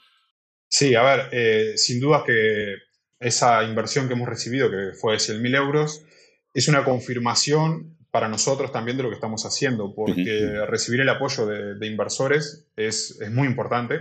Sí, 0.68 0.94
a 0.94 1.02
ver, 1.02 1.28
eh, 1.32 1.72
sin 1.76 1.98
duda 1.98 2.22
que 2.24 2.76
esa 3.18 3.64
inversión 3.64 4.08
que 4.08 4.14
hemos 4.14 4.28
recibido, 4.28 4.70
que 4.70 4.92
fue 5.00 5.14
de 5.14 5.18
100.000 5.18 5.56
euros, 5.56 6.04
es 6.52 6.68
una 6.68 6.84
confirmación 6.84 7.96
para 8.10 8.28
nosotros 8.28 8.70
también 8.70 8.98
de 8.98 9.02
lo 9.02 9.08
que 9.08 9.14
estamos 9.14 9.46
haciendo, 9.46 9.94
porque 9.94 10.64
recibir 10.66 11.00
el 11.00 11.08
apoyo 11.08 11.46
de, 11.46 11.86
inversores 11.86 12.66
es, 12.76 13.18
es, 13.20 13.30
muy 13.30 13.48
importante, 13.48 14.00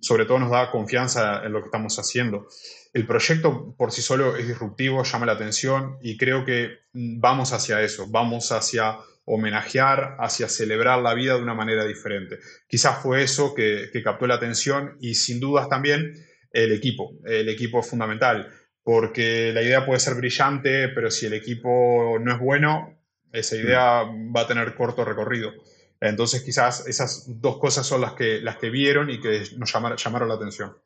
sobre 0.00 0.24
todo 0.24 0.38
nos 0.38 0.50
da 0.50 0.70
confianza 0.70 1.44
en 1.44 1.52
lo 1.52 1.60
que 1.60 1.66
estamos 1.66 1.98
haciendo. 1.98 2.46
El 2.94 3.06
proyecto 3.06 3.74
por 3.76 3.92
sí 3.92 4.00
solo 4.00 4.36
es 4.36 4.48
disruptivo, 4.48 5.04
llama 5.04 5.26
la 5.26 5.32
atención 5.32 5.98
y 6.00 6.16
creo 6.16 6.46
que 6.46 6.78
vamos 6.92 7.52
hacia 7.52 7.82
eso, 7.82 8.06
vamos 8.08 8.52
hacia 8.52 8.96
homenajear, 9.24 10.16
hacia 10.18 10.48
celebrar 10.48 11.00
la 11.00 11.14
vida 11.14 11.36
de 11.36 11.42
una 11.42 11.54
manera 11.54 11.84
diferente. 11.84 12.38
Quizás 12.66 13.02
fue 13.02 13.22
eso 13.22 13.54
que, 13.54 13.90
captó 14.02 14.26
la 14.26 14.34
atención 14.34 14.96
y 15.00 15.14
sin 15.14 15.40
dudas 15.40 15.68
también 15.68 16.12
el 16.52 16.72
equipo. 16.72 17.12
El 17.24 17.48
equipo 17.48 17.80
es 17.80 17.88
fundamental, 17.88 18.52
porque 18.82 19.52
la 19.52 19.62
idea 19.62 19.86
puede 19.86 20.00
ser 20.00 20.14
brillante, 20.14 20.88
pero 20.88 21.10
si 21.10 21.26
el 21.26 21.34
equipo 21.34 22.18
no 22.20 22.32
es 22.32 22.38
bueno, 22.40 22.98
esa 23.32 23.56
idea 23.56 24.02
va 24.04 24.42
a 24.42 24.46
tener 24.46 24.74
corto 24.74 25.04
recorrido. 25.04 25.52
Entonces 26.00 26.42
quizás 26.42 26.86
esas 26.88 27.24
dos 27.40 27.58
cosas 27.58 27.86
son 27.86 28.00
las 28.00 28.14
que, 28.14 28.40
las 28.40 28.56
que 28.56 28.70
vieron 28.70 29.08
y 29.08 29.20
que 29.20 29.44
nos 29.56 29.72
llamaron, 29.72 29.96
llamaron 29.96 30.28
la 30.28 30.34
atención. 30.34 30.76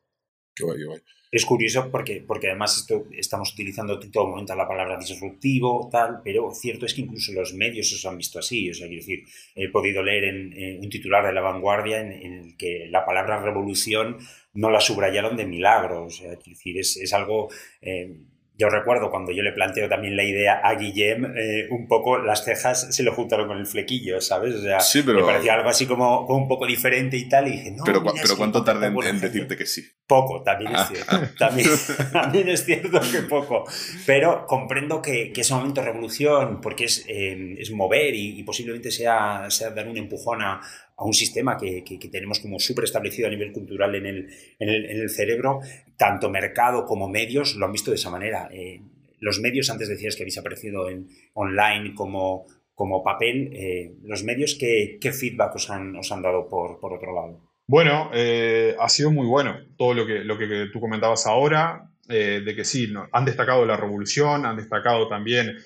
Es 1.29 1.45
curioso 1.45 1.89
porque, 1.91 2.23
porque 2.25 2.47
además 2.47 2.77
esto, 2.77 3.05
estamos 3.11 3.51
utilizando 3.51 4.01
en 4.01 4.11
todo 4.11 4.27
momento 4.27 4.55
la 4.55 4.67
palabra 4.67 4.97
disruptivo, 4.97 5.89
tal, 5.91 6.21
pero 6.23 6.53
cierto 6.53 6.85
es 6.85 6.93
que 6.93 7.01
incluso 7.01 7.33
los 7.33 7.53
medios 7.53 7.89
se 7.89 8.07
han 8.07 8.17
visto 8.17 8.39
así. 8.39 8.71
O 8.71 8.73
sea, 8.73 8.87
quiero 8.87 9.01
decir, 9.01 9.25
he 9.53 9.67
podido 9.69 10.01
leer 10.01 10.23
en, 10.23 10.79
un 10.79 10.89
titular 10.89 11.25
de 11.25 11.33
La 11.33 11.41
Vanguardia 11.41 11.99
en, 11.99 12.11
el 12.11 12.57
que 12.57 12.87
la 12.89 13.05
palabra 13.05 13.41
revolución 13.41 14.17
no 14.53 14.69
la 14.69 14.79
subrayaron 14.79 15.35
de 15.35 15.45
milagro. 15.45 16.05
O 16.05 16.09
sea, 16.09 16.37
quiero 16.37 16.57
decir, 16.57 16.79
es, 16.79 16.95
es 16.97 17.13
algo... 17.13 17.49
Eh, 17.81 18.15
yo 18.57 18.69
recuerdo 18.69 19.11
cuando 19.11 19.31
yo 19.31 19.43
le 19.43 19.51
planteo 19.51 19.87
también 19.87 20.17
la 20.17 20.23
idea 20.23 20.61
a 20.63 20.73
Guillem, 20.73 21.25
eh, 21.37 21.67
un 21.69 21.87
poco 21.87 22.17
las 22.17 22.43
cejas 22.43 22.87
se 22.89 23.03
lo 23.03 23.13
juntaron 23.13 23.47
con 23.47 23.57
el 23.57 23.67
flequillo, 23.67 24.19
¿sabes? 24.19 24.55
O 24.55 24.61
sea, 24.61 24.79
me 25.05 25.23
parecía 25.23 25.53
algo 25.53 25.69
así 25.69 25.85
como, 25.85 26.25
un 26.25 26.47
poco 26.47 26.65
diferente 26.65 27.17
y 27.17 27.29
tal, 27.29 27.47
y 27.47 27.51
dije, 27.51 27.71
no. 27.71 27.83
Pero, 27.83 28.03
pero 28.03 28.35
¿cuánto 28.35 28.63
tardé 28.63 28.87
en, 28.87 29.19
decirte 29.19 29.55
que 29.55 29.67
sí? 29.67 29.83
Poco, 30.07 30.41
también 30.41 30.71
es 30.71 30.79
ah. 30.79 30.89
cierto. 30.91 31.17
También, 32.13 32.49
es 32.49 32.65
cierto 32.65 32.99
que 33.11 33.19
poco. 33.23 33.65
Pero 34.05 34.45
comprendo 34.47 35.01
que, 35.01 35.31
que 35.31 35.41
ese 35.41 35.53
momento 35.53 35.81
de 35.81 35.87
revolución, 35.87 36.59
porque 36.61 36.85
es, 36.85 37.05
eh, 37.07 37.55
es 37.59 37.69
mover 37.71 38.15
y, 38.15 38.41
posiblemente 38.43 38.89
sea, 38.89 39.45
sea 39.49 39.69
dar 39.69 39.87
un 39.87 39.97
empujón 39.97 40.41
a, 40.41 40.61
a 40.97 41.05
un 41.05 41.13
sistema 41.13 41.57
que, 41.57 41.83
que, 41.83 42.09
tenemos 42.09 42.39
como 42.39 42.59
súper 42.59 42.85
establecido 42.85 43.27
a 43.27 43.31
nivel 43.31 43.51
cultural 43.51 43.93
en 43.95 44.05
el, 44.07 44.29
en, 44.57 44.69
el, 44.69 44.85
en 44.89 44.99
el, 44.99 45.09
cerebro, 45.09 45.59
tanto 45.95 46.29
mercado 46.29 46.85
como 46.85 47.07
medios 47.07 47.55
lo 47.55 47.67
han 47.67 47.71
visto 47.71 47.91
de 47.91 47.97
esa 47.97 48.09
manera. 48.09 48.49
Eh, 48.51 48.81
los 49.19 49.39
medios, 49.39 49.69
antes 49.69 49.89
decías 49.89 50.15
que 50.15 50.23
habéis 50.23 50.39
aparecido 50.39 50.89
en 50.89 51.07
online 51.33 51.93
como, 51.93 52.47
como 52.73 53.03
papel, 53.03 53.51
eh, 53.53 53.93
los 54.03 54.23
medios, 54.23 54.57
¿qué, 54.59 54.97
¿qué, 54.99 55.11
feedback 55.11 55.55
os 55.55 55.69
han, 55.69 55.95
os 55.95 56.11
han 56.11 56.23
dado 56.23 56.49
por, 56.49 56.79
por 56.79 56.93
otro 56.93 57.13
lado? 57.13 57.41
Bueno, 57.67 58.09
eh, 58.13 58.75
ha 58.79 58.89
sido 58.89 59.11
muy 59.11 59.27
bueno 59.27 59.55
todo 59.77 59.93
lo 59.93 60.07
que, 60.07 60.19
lo 60.23 60.37
que 60.37 60.67
tú 60.73 60.79
comentabas 60.79 61.27
ahora, 61.27 61.91
de 62.07 62.53
que 62.55 62.63
sí, 62.63 62.87
han 63.11 63.25
destacado 63.25 63.65
la 63.65 63.75
revolución, 63.75 64.45
han 64.45 64.55
destacado 64.55 65.09
también 65.09 65.57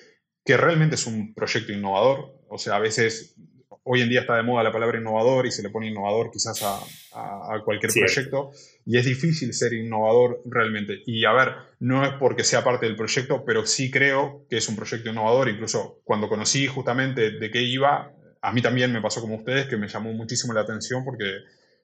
que 0.44 0.56
realmente 0.56 0.96
es 0.96 1.06
un 1.06 1.34
proyecto 1.34 1.72
innovador. 1.72 2.34
O 2.48 2.58
sea, 2.58 2.74
a 2.74 2.80
veces 2.80 3.36
hoy 3.84 4.00
en 4.00 4.08
día 4.08 4.20
está 4.20 4.36
de 4.36 4.42
moda 4.42 4.62
la 4.62 4.72
palabra 4.72 4.98
innovador 4.98 5.46
y 5.46 5.50
se 5.50 5.62
le 5.62 5.70
pone 5.70 5.88
innovador 5.88 6.30
quizás 6.30 6.62
a, 6.62 6.80
cualquier 7.64 7.92
proyecto 7.92 8.50
y 8.86 8.96
es 8.96 9.04
difícil 9.04 9.52
ser 9.52 9.72
innovador 9.74 10.40
realmente. 10.46 11.02
Y 11.06 11.24
a 11.24 11.32
ver, 11.32 11.54
no 11.80 12.04
es 12.04 12.12
porque 12.14 12.44
sea 12.44 12.64
parte 12.64 12.86
del 12.86 12.96
proyecto, 12.96 13.44
pero 13.44 13.66
sí 13.66 13.90
creo 13.90 14.46
que 14.48 14.56
es 14.56 14.68
un 14.68 14.76
proyecto 14.76 15.10
innovador. 15.10 15.48
Incluso 15.48 16.00
cuando 16.04 16.28
conocí 16.28 16.66
justamente 16.66 17.32
de 17.32 17.50
qué 17.50 17.62
iba, 17.62 18.12
a 18.40 18.52
mí 18.52 18.62
también 18.62 18.92
me 18.92 19.00
pasó 19.00 19.20
como 19.20 19.36
ustedes 19.36 19.66
que 19.66 19.76
me 19.76 19.88
llamó 19.88 20.12
muchísimo 20.12 20.52
la 20.52 20.62
atención 20.62 21.04
porque 21.04 21.40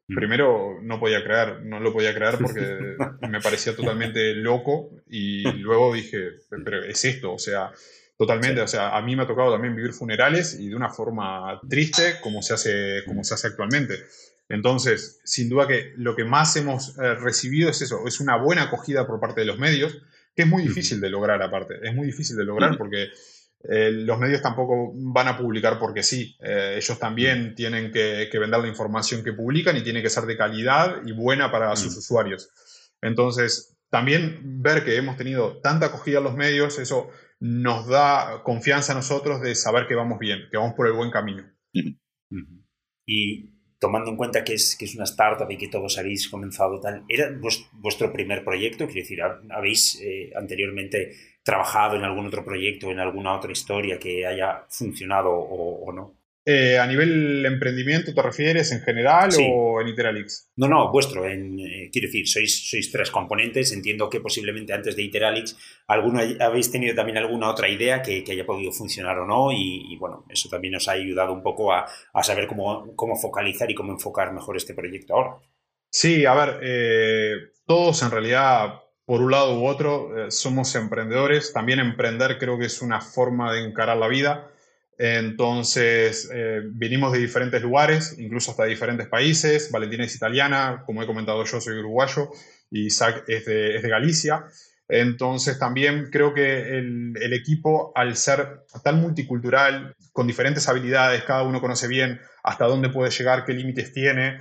mm. 0.09 0.15
primero 0.15 0.81
no 0.83 0.99
podía 0.99 1.23
creer, 1.23 1.63
no 1.65 1.81
lo 1.81 1.93
podía 1.93 2.15
creer 2.15 2.37
porque 2.39 2.97
me 3.29 3.41
parecía 3.41 3.77
totalmente 3.77 4.35
loco 4.35 4.91
y 5.09 5.43
luego 5.61 5.95
dije, 5.95 6.31
pero 6.65 6.83
es 6.85 7.05
esto, 7.05 7.33
o 7.33 7.39
sea, 7.39 7.71
Totalmente, 8.19 8.61
o 8.61 8.67
sea, 8.67 8.97
a 8.97 9.01
mí 9.01 9.15
me 9.15 9.23
ha 9.23 9.27
tocado 9.29 9.53
también 9.53 9.77
vivir 9.77 9.93
funerales 9.93 10.59
y 10.59 10.69
de 10.69 10.75
una 10.75 10.91
forma 10.91 11.61
triste 11.69 12.17
como 12.21 12.43
se 12.43 12.53
hace, 12.53 13.05
como 13.07 13.23
se 13.23 13.35
hace 13.35 13.47
actualmente. 13.47 13.95
Entonces, 14.49 15.21
sin 15.23 15.49
duda 15.49 15.69
que 15.69 15.93
lo 15.97 16.17
que 16.17 16.25
más 16.25 16.57
hemos 16.57 16.99
eh, 16.99 17.15
recibido 17.15 17.71
es 17.71 17.81
eso, 17.81 18.09
es 18.09 18.19
una 18.19 18.37
buena 18.37 18.65
acogida 18.65 19.07
por 19.07 19.21
parte 19.21 19.43
de 19.43 19.47
los 19.47 19.61
medios, 19.61 19.99
que 20.35 20.43
es 20.43 20.49
muy 20.49 20.65
difícil 20.65 21.01
de 21.01 21.11
lograr 21.11 21.41
aparte, 21.41 21.75
es 21.81 21.95
muy 21.95 22.07
difícil 22.07 22.37
de 22.37 22.45
lograr 22.45 22.77
porque 22.77 23.09
eh, 23.63 23.91
los 23.93 24.19
medios 24.19 24.43
tampoco 24.43 24.91
van 24.95 25.29
a 25.29 25.39
publicar 25.39 25.79
porque 25.79 26.03
sí, 26.03 26.37
eh, 26.41 26.75
ellos 26.77 26.99
también 26.99 27.55
tienen 27.55 27.93
que, 27.93 28.29
vender 28.33 28.61
la 28.61 28.69
información 28.69 29.23
que 29.23 29.33
publican 29.33 29.77
y 29.77 29.83
tiene 29.83 30.03
que 30.03 30.11
ser 30.11 30.25
de 30.25 30.37
calidad 30.37 31.03
y 31.07 31.13
buena 31.13 31.53
para 31.53 31.77
sus 31.77 31.97
usuarios. 31.97 32.51
Entonces, 33.01 33.77
también 33.91 34.41
ver 34.61 34.85
que 34.85 34.97
hemos 34.97 35.17
tenido 35.17 35.61
tanta 35.61 35.87
acogida 35.87 36.19
en 36.19 36.25
los 36.25 36.35
medios, 36.35 36.81
eso 36.81 37.11
nos 37.41 37.87
da 37.87 38.43
confianza 38.43 38.93
a 38.93 38.97
nosotros 38.97 39.41
de 39.41 39.55
saber 39.55 39.87
que 39.87 39.95
vamos 39.95 40.19
bien, 40.19 40.49
que 40.51 40.57
vamos 40.57 40.75
por 40.75 40.87
el 40.87 40.93
buen 40.93 41.11
camino. 41.11 41.45
Y 43.07 43.55
tomando 43.79 44.11
en 44.11 44.17
cuenta 44.17 44.45
que 44.45 44.55
es, 44.55 44.77
que 44.77 44.85
es 44.85 44.95
una 44.95 45.05
startup 45.05 45.51
y 45.51 45.57
que 45.57 45.69
todos 45.69 45.99
habéis 45.99 46.29
comenzado 46.29 46.81
tal, 46.81 47.05
¿era 47.09 47.31
vuestro 47.73 48.13
primer 48.13 48.45
proyecto? 48.45 48.87
Quiero 48.87 49.01
decir, 49.01 49.21
¿habéis 49.51 50.01
eh, 50.03 50.33
anteriormente 50.37 51.15
trabajado 51.43 51.97
en 51.97 52.05
algún 52.05 52.27
otro 52.27 52.45
proyecto, 52.45 52.91
en 52.91 52.99
alguna 52.99 53.37
otra 53.37 53.53
historia 53.53 53.99
que 53.99 54.27
haya 54.27 54.67
funcionado 54.69 55.31
o 55.31 55.93
no? 55.93 56.18
Eh, 56.51 56.79
¿A 56.79 56.87
nivel 56.87 57.45
emprendimiento 57.45 58.15
te 58.15 58.23
refieres 58.23 58.73
en 58.73 58.81
general 58.81 59.29
o 59.39 59.83
en 59.83 59.89
Iteralix? 59.89 60.49
No, 60.57 60.67
no, 60.67 60.91
vuestro. 60.91 61.29
En, 61.29 61.61
eh, 61.61 61.91
quiero 61.93 62.09
decir, 62.09 62.27
sois, 62.27 62.71
sois 62.71 62.91
tres 62.91 63.11
componentes. 63.11 63.71
Entiendo 63.73 64.09
que 64.09 64.21
posiblemente 64.21 64.73
antes 64.73 64.97
de 64.97 65.03
Iteralix 65.03 65.59
alguno, 65.89 66.23
habéis 66.41 66.73
tenido 66.73 66.95
también 66.95 67.19
alguna 67.19 67.51
otra 67.51 67.69
idea 67.69 68.01
que, 68.01 68.25
haya 68.27 68.47
podido 68.47 68.73
funcionar 68.73 69.19
o 69.19 69.27
no. 69.27 69.53
Y, 69.53 69.95
bueno, 69.99 70.25
eso 70.31 70.49
también 70.49 70.73
nos 70.73 70.89
ha 70.89 70.93
ayudado 70.93 71.35
un 71.35 71.43
poco 71.43 71.71
a, 71.71 71.85
saber 72.23 72.47
cómo, 72.47 72.97
cómo, 72.97 73.15
focalizar 73.15 73.71
y 73.71 73.75
cómo 73.75 73.93
enfocar 73.93 74.33
mejor 74.33 74.57
este 74.57 74.73
proyecto 74.73 75.17
ahora. 75.17 75.37
Sí, 75.91 76.25
a 76.25 76.33
ver, 76.33 76.61
eh, 76.63 77.35
todos 77.67 78.03
en 78.03 78.11
realidad, 78.11 78.85
por 79.05 79.21
un 79.21 79.33
lado 79.33 79.61
u 79.61 79.67
otro, 79.67 80.31
somos 80.31 80.75
emprendedores. 80.77 81.53
También 81.53 81.79
emprender 81.79 82.39
creo 82.39 82.59
que 82.59 82.65
es 82.65 82.81
una 82.81 83.03
forma 83.03 83.53
de 83.53 83.67
encarar 83.67 83.99
la 83.99 84.09
vida 84.09 84.51
entonces, 84.99 86.29
eh, 86.35 86.61
vinimos 86.73 87.13
de 87.13 87.21
diferentes 87.21 87.63
lugares, 87.63 88.17
incluso 88.19 88.51
hasta 88.51 88.65
diferentes 88.65 89.07
países. 89.07 89.71
Valentina 89.71 90.03
es 90.03 90.17
italiana, 90.17 90.83
como 90.85 91.03
he 91.03 91.07
comentado 91.07 91.45
yo, 91.45 91.61
soy 91.61 91.79
uruguayo, 91.79 92.31
y 92.69 92.87
Isaac 92.87 93.23
es 93.29 93.47
de, 93.47 93.81
Galicia. 93.89 94.47
Entonces, 94.89 95.57
también 95.59 96.11
creo 96.11 96.35
que 96.35 96.79
el, 96.79 97.33
equipo, 97.33 97.93
al 97.95 98.17
ser 98.17 98.65
tan 98.83 99.01
multicultural, 99.01 99.95
con 100.13 100.27
diferentes 100.27 100.69
habilidades, 100.69 101.23
cada 101.23 101.45
uno 101.45 101.61
conoce 101.61 101.87
bien 101.87 102.21
hasta 102.43 102.65
dónde 102.65 102.89
puede 102.89 103.13
llegar, 103.13 103.45
qué 103.45 103.53
límites 103.53 103.93
tiene, 103.93 104.41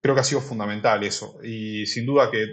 creo 0.00 0.16
que 0.16 0.22
ha 0.22 0.24
sido 0.24 0.40
fundamental 0.40 1.04
eso. 1.04 1.38
Y 1.44 1.86
sin 1.86 2.06
duda 2.06 2.28
que 2.28 2.46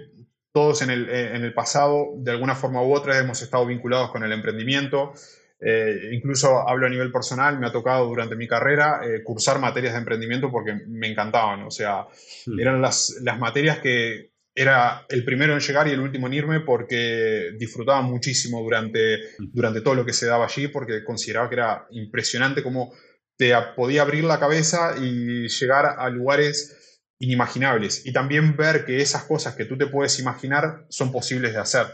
todos 0.51 0.81
en 0.83 0.91
el 0.91 1.53
pasado, 1.53 2.09
de 2.17 2.31
alguna 2.31 2.53
forma 2.53 2.83
u 2.83 2.93
otra, 2.93 3.17
hemos 3.17 3.41
estado 3.41 3.65
vinculados 3.65 4.11
con 4.11 4.23
el 4.23 4.31
emprendimiento 4.33 5.13
eh, 5.61 6.11
incluso 6.13 6.67
hablo 6.67 6.87
a 6.87 6.89
nivel 6.89 7.11
personal, 7.11 7.59
me 7.59 7.67
ha 7.67 7.71
tocado 7.71 8.07
durante 8.07 8.37
mi 8.37 8.47
carrera 8.47 9.01
eh, 9.03 9.23
cursar 9.23 9.59
materias 9.59 9.93
de 9.93 9.99
emprendimiento 9.99 10.49
porque 10.49 10.73
me 10.87 11.07
encantaban, 11.07 11.63
o 11.63 11.71
sea, 11.71 12.07
hmm. 12.45 12.59
eran 12.59 12.81
las, 12.81 13.17
las, 13.21 13.37
materias 13.37 13.79
que 13.79 14.31
era 14.55 15.05
el 15.09 15.25
primero 15.25 15.53
en 15.53 15.59
llegar 15.59 15.87
y 15.87 15.91
el 15.91 15.99
último 15.99 16.27
en 16.27 16.33
irme 16.33 16.59
porque 16.61 17.51
disfrutaba 17.57 18.01
muchísimo 18.01 18.61
durante, 18.61 19.17
hmm. 19.37 19.51
durante 19.51 19.81
todo 19.81 19.95
lo 19.95 20.05
que 20.05 20.13
se 20.13 20.27
daba 20.27 20.45
allí 20.45 20.69
porque 20.69 21.03
consideraba 21.03 21.49
que 21.49 21.55
era 21.55 21.87
impresionante 21.91 22.63
cómo 22.63 22.93
te 23.35 23.53
podía 23.75 24.03
abrir 24.03 24.23
la 24.23 24.39
cabeza 24.39 24.95
y 24.97 25.47
llegar 25.47 25.95
a 25.97 26.09
lugares 26.09 27.03
inimaginables 27.19 28.05
y 28.05 28.13
también 28.13 28.55
ver 28.55 28.85
que 28.85 29.01
esas 29.01 29.25
cosas 29.25 29.55
que 29.55 29.65
tú 29.65 29.77
te 29.77 29.87
puedes 29.87 30.19
imaginar 30.19 30.85
son 30.89 31.11
posibles 31.11 31.53
de 31.53 31.59
hacer 31.59 31.85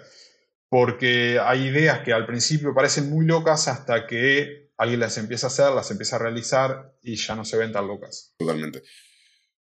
porque 0.76 1.40
hay 1.42 1.68
ideas 1.68 2.02
que 2.02 2.12
al 2.12 2.26
principio 2.26 2.74
parecen 2.74 3.10
muy 3.10 3.26
locas 3.26 3.70
hasta 3.70 4.06
que 4.06 4.72
alguien 4.76 5.00
las 5.00 5.18
empieza 5.18 5.48
a 5.48 5.50
hacer, 5.50 5.72
las 5.72 5.90
empieza 5.90 6.18
a 6.18 6.20
realizar 6.20 6.98
y 7.02 7.16
ya 7.16 7.34
no 7.34 7.46
se 7.46 7.56
ven 7.56 7.72
tan 7.72 7.88
locas. 7.88 8.36
Totalmente. 8.38 8.84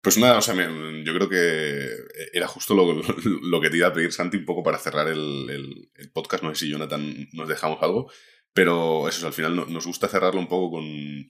Pues 0.00 0.16
nada, 0.16 0.38
o 0.38 0.40
sea, 0.40 0.54
yo 0.54 1.14
creo 1.14 1.28
que 1.28 1.86
era 2.32 2.48
justo 2.48 2.74
lo, 2.74 3.60
que 3.60 3.68
te 3.68 3.76
iba 3.76 3.88
a 3.88 3.92
pedir, 3.92 4.10
Santi, 4.10 4.38
un 4.38 4.46
poco 4.46 4.62
para 4.62 4.78
cerrar 4.78 5.06
el, 5.06 5.90
podcast. 6.14 6.44
No 6.44 6.54
sé 6.54 6.64
si 6.64 6.72
Jonathan 6.72 7.28
nos 7.34 7.46
dejamos 7.46 7.82
algo, 7.82 8.10
pero 8.54 9.06
eso, 9.06 9.26
al 9.26 9.34
final 9.34 9.54
nos 9.54 9.86
gusta 9.86 10.08
cerrarlo 10.08 10.40
un 10.40 10.48
poco 10.48 10.78
con, 10.78 11.28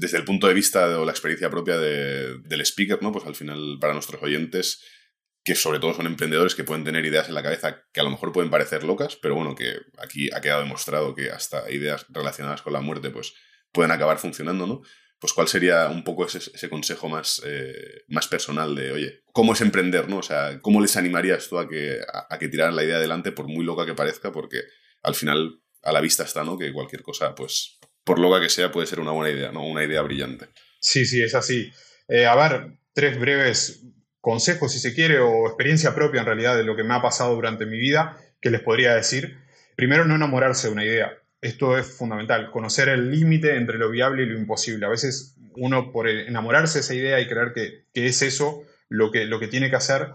desde 0.00 0.18
el 0.18 0.24
punto 0.24 0.48
de 0.48 0.54
vista 0.54 0.98
o 0.98 1.04
la 1.04 1.12
experiencia 1.12 1.48
propia 1.50 1.78
del 1.78 2.60
speaker, 2.62 3.00
¿no? 3.00 3.12
Pues 3.12 3.26
al 3.26 3.36
final, 3.36 3.78
para 3.80 3.92
nuestros 3.92 4.20
oyentes, 4.24 4.82
que 5.50 5.56
sobre 5.56 5.80
todo 5.80 5.94
son 5.94 6.06
emprendedores 6.06 6.54
que 6.54 6.62
pueden 6.62 6.84
tener 6.84 7.04
ideas 7.04 7.28
en 7.28 7.34
la 7.34 7.42
cabeza 7.42 7.82
que 7.92 7.98
a 7.98 8.04
lo 8.04 8.10
mejor 8.10 8.30
pueden 8.30 8.50
parecer 8.50 8.84
locas, 8.84 9.16
pero 9.16 9.34
bueno, 9.34 9.56
que 9.56 9.78
aquí 9.98 10.30
ha 10.32 10.40
quedado 10.40 10.62
demostrado 10.62 11.12
que 11.12 11.30
hasta 11.30 11.68
ideas 11.72 12.06
relacionadas 12.08 12.62
con 12.62 12.72
la 12.72 12.80
muerte 12.80 13.10
pues 13.10 13.34
pueden 13.72 13.90
acabar 13.90 14.18
funcionando, 14.18 14.68
¿no? 14.68 14.82
Pues 15.18 15.32
cuál 15.32 15.48
sería 15.48 15.88
un 15.88 16.04
poco 16.04 16.24
ese, 16.24 16.70
consejo 16.70 17.08
más, 17.08 17.42
eh, 17.44 18.04
más 18.06 18.28
personal 18.28 18.76
de, 18.76 18.92
oye, 18.92 19.24
¿cómo 19.32 19.54
es 19.54 19.60
emprender, 19.60 20.08
no? 20.08 20.18
O 20.18 20.22
sea, 20.22 20.60
¿cómo 20.62 20.80
les 20.80 20.96
animarías 20.96 21.48
tú 21.48 21.58
a 21.58 21.68
que, 21.68 21.98
a, 22.28 22.38
que 22.38 22.46
tiraran 22.46 22.76
la 22.76 22.84
idea 22.84 22.98
adelante 22.98 23.32
por 23.32 23.48
muy 23.48 23.64
loca 23.64 23.84
que 23.84 23.94
parezca? 23.94 24.30
Porque 24.30 24.60
al 25.02 25.16
final 25.16 25.60
a 25.82 25.90
la 25.90 26.00
vista 26.00 26.22
está, 26.22 26.44
¿no? 26.44 26.58
Que 26.58 26.72
cualquier 26.72 27.02
cosa, 27.02 27.34
pues, 27.34 27.80
por 28.04 28.20
loca 28.20 28.40
que 28.40 28.50
sea, 28.50 28.70
puede 28.70 28.86
ser 28.86 29.00
una 29.00 29.10
buena 29.10 29.36
idea, 29.36 29.50
¿no? 29.50 29.66
Una 29.66 29.82
idea 29.82 30.00
brillante. 30.02 30.46
Sí, 30.80 31.04
sí, 31.04 31.20
es 31.20 31.34
así. 31.34 31.72
Eh, 32.06 32.26
a 32.26 32.36
ver, 32.36 32.78
tres 32.94 33.18
breves 33.18 33.84
consejo, 34.20 34.68
si 34.68 34.78
se 34.78 34.94
quiere, 34.94 35.18
o 35.18 35.46
experiencia 35.46 35.94
propia 35.94 36.20
en 36.20 36.26
realidad 36.26 36.56
de 36.56 36.64
lo 36.64 36.76
que 36.76 36.84
me 36.84 36.94
ha 36.94 37.02
pasado 37.02 37.34
durante 37.34 37.66
mi 37.66 37.78
vida, 37.78 38.18
que 38.40 38.50
les 38.50 38.60
podría 38.60 38.94
decir. 38.94 39.38
Primero, 39.76 40.04
no 40.04 40.14
enamorarse 40.14 40.68
de 40.68 40.72
una 40.72 40.84
idea. 40.84 41.12
Esto 41.40 41.78
es 41.78 41.86
fundamental, 41.86 42.50
conocer 42.50 42.88
el 42.88 43.10
límite 43.10 43.56
entre 43.56 43.78
lo 43.78 43.90
viable 43.90 44.22
y 44.22 44.26
lo 44.26 44.38
imposible. 44.38 44.86
A 44.86 44.90
veces 44.90 45.36
uno 45.56 45.90
por 45.90 46.08
enamorarse 46.08 46.78
de 46.78 46.80
esa 46.80 46.94
idea 46.94 47.20
y 47.20 47.28
creer 47.28 47.52
que, 47.54 47.84
es 47.94 48.22
eso 48.22 48.62
lo 48.88 49.10
que, 49.10 49.24
lo 49.24 49.40
que 49.40 49.48
tiene 49.48 49.70
que 49.70 49.76
hacer, 49.76 50.12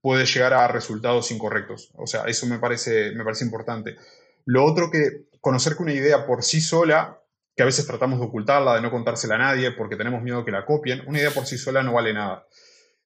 puede 0.00 0.24
llegar 0.24 0.54
a 0.54 0.68
resultados 0.68 1.30
incorrectos. 1.30 1.90
O 1.94 2.06
sea, 2.06 2.24
eso 2.24 2.46
me 2.46 2.58
parece, 2.58 3.12
me 3.12 3.24
parece 3.24 3.44
importante. 3.44 3.96
Lo 4.44 4.64
otro 4.64 4.90
que 4.90 5.26
conocer 5.40 5.76
que 5.76 5.82
una 5.82 5.92
idea 5.92 6.26
por 6.26 6.42
sí 6.42 6.60
sola, 6.60 7.20
que 7.54 7.62
a 7.62 7.66
veces 7.66 7.86
tratamos 7.86 8.18
de 8.18 8.26
ocultarla, 8.26 8.74
de 8.74 8.80
no 8.80 8.90
contársela 8.90 9.34
a 9.34 9.38
nadie 9.38 9.72
porque 9.72 9.96
tenemos 9.96 10.22
miedo 10.22 10.44
que 10.44 10.50
la 10.50 10.64
copien, 10.64 11.02
una 11.06 11.18
idea 11.18 11.30
por 11.30 11.46
sí 11.46 11.58
sola 11.58 11.82
no 11.82 11.92
vale 11.92 12.14
nada. 12.14 12.46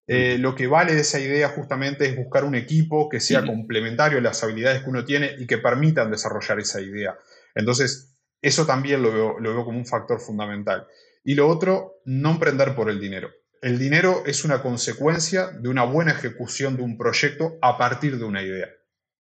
Eh, 0.08 0.38
lo 0.38 0.54
que 0.54 0.68
vale 0.68 0.94
de 0.94 1.00
esa 1.00 1.18
idea 1.18 1.48
justamente 1.48 2.06
es 2.06 2.16
buscar 2.16 2.44
un 2.44 2.54
equipo 2.54 3.08
que 3.08 3.18
sea 3.18 3.44
complementario 3.44 4.18
a 4.18 4.22
las 4.22 4.42
habilidades 4.44 4.82
que 4.82 4.90
uno 4.90 5.04
tiene 5.04 5.34
y 5.38 5.46
que 5.46 5.58
permitan 5.58 6.10
desarrollar 6.10 6.60
esa 6.60 6.80
idea. 6.80 7.18
Entonces, 7.54 8.16
eso 8.40 8.66
también 8.66 9.02
lo 9.02 9.12
veo, 9.12 9.40
lo 9.40 9.54
veo 9.54 9.64
como 9.64 9.78
un 9.78 9.86
factor 9.86 10.20
fundamental. 10.20 10.86
Y 11.24 11.34
lo 11.34 11.48
otro, 11.48 12.00
no 12.04 12.30
emprender 12.30 12.76
por 12.76 12.88
el 12.88 13.00
dinero. 13.00 13.30
El 13.62 13.78
dinero 13.78 14.22
es 14.26 14.44
una 14.44 14.62
consecuencia 14.62 15.48
de 15.48 15.68
una 15.68 15.82
buena 15.82 16.12
ejecución 16.12 16.76
de 16.76 16.82
un 16.82 16.96
proyecto 16.96 17.58
a 17.62 17.76
partir 17.76 18.18
de 18.18 18.24
una 18.24 18.42
idea, 18.42 18.68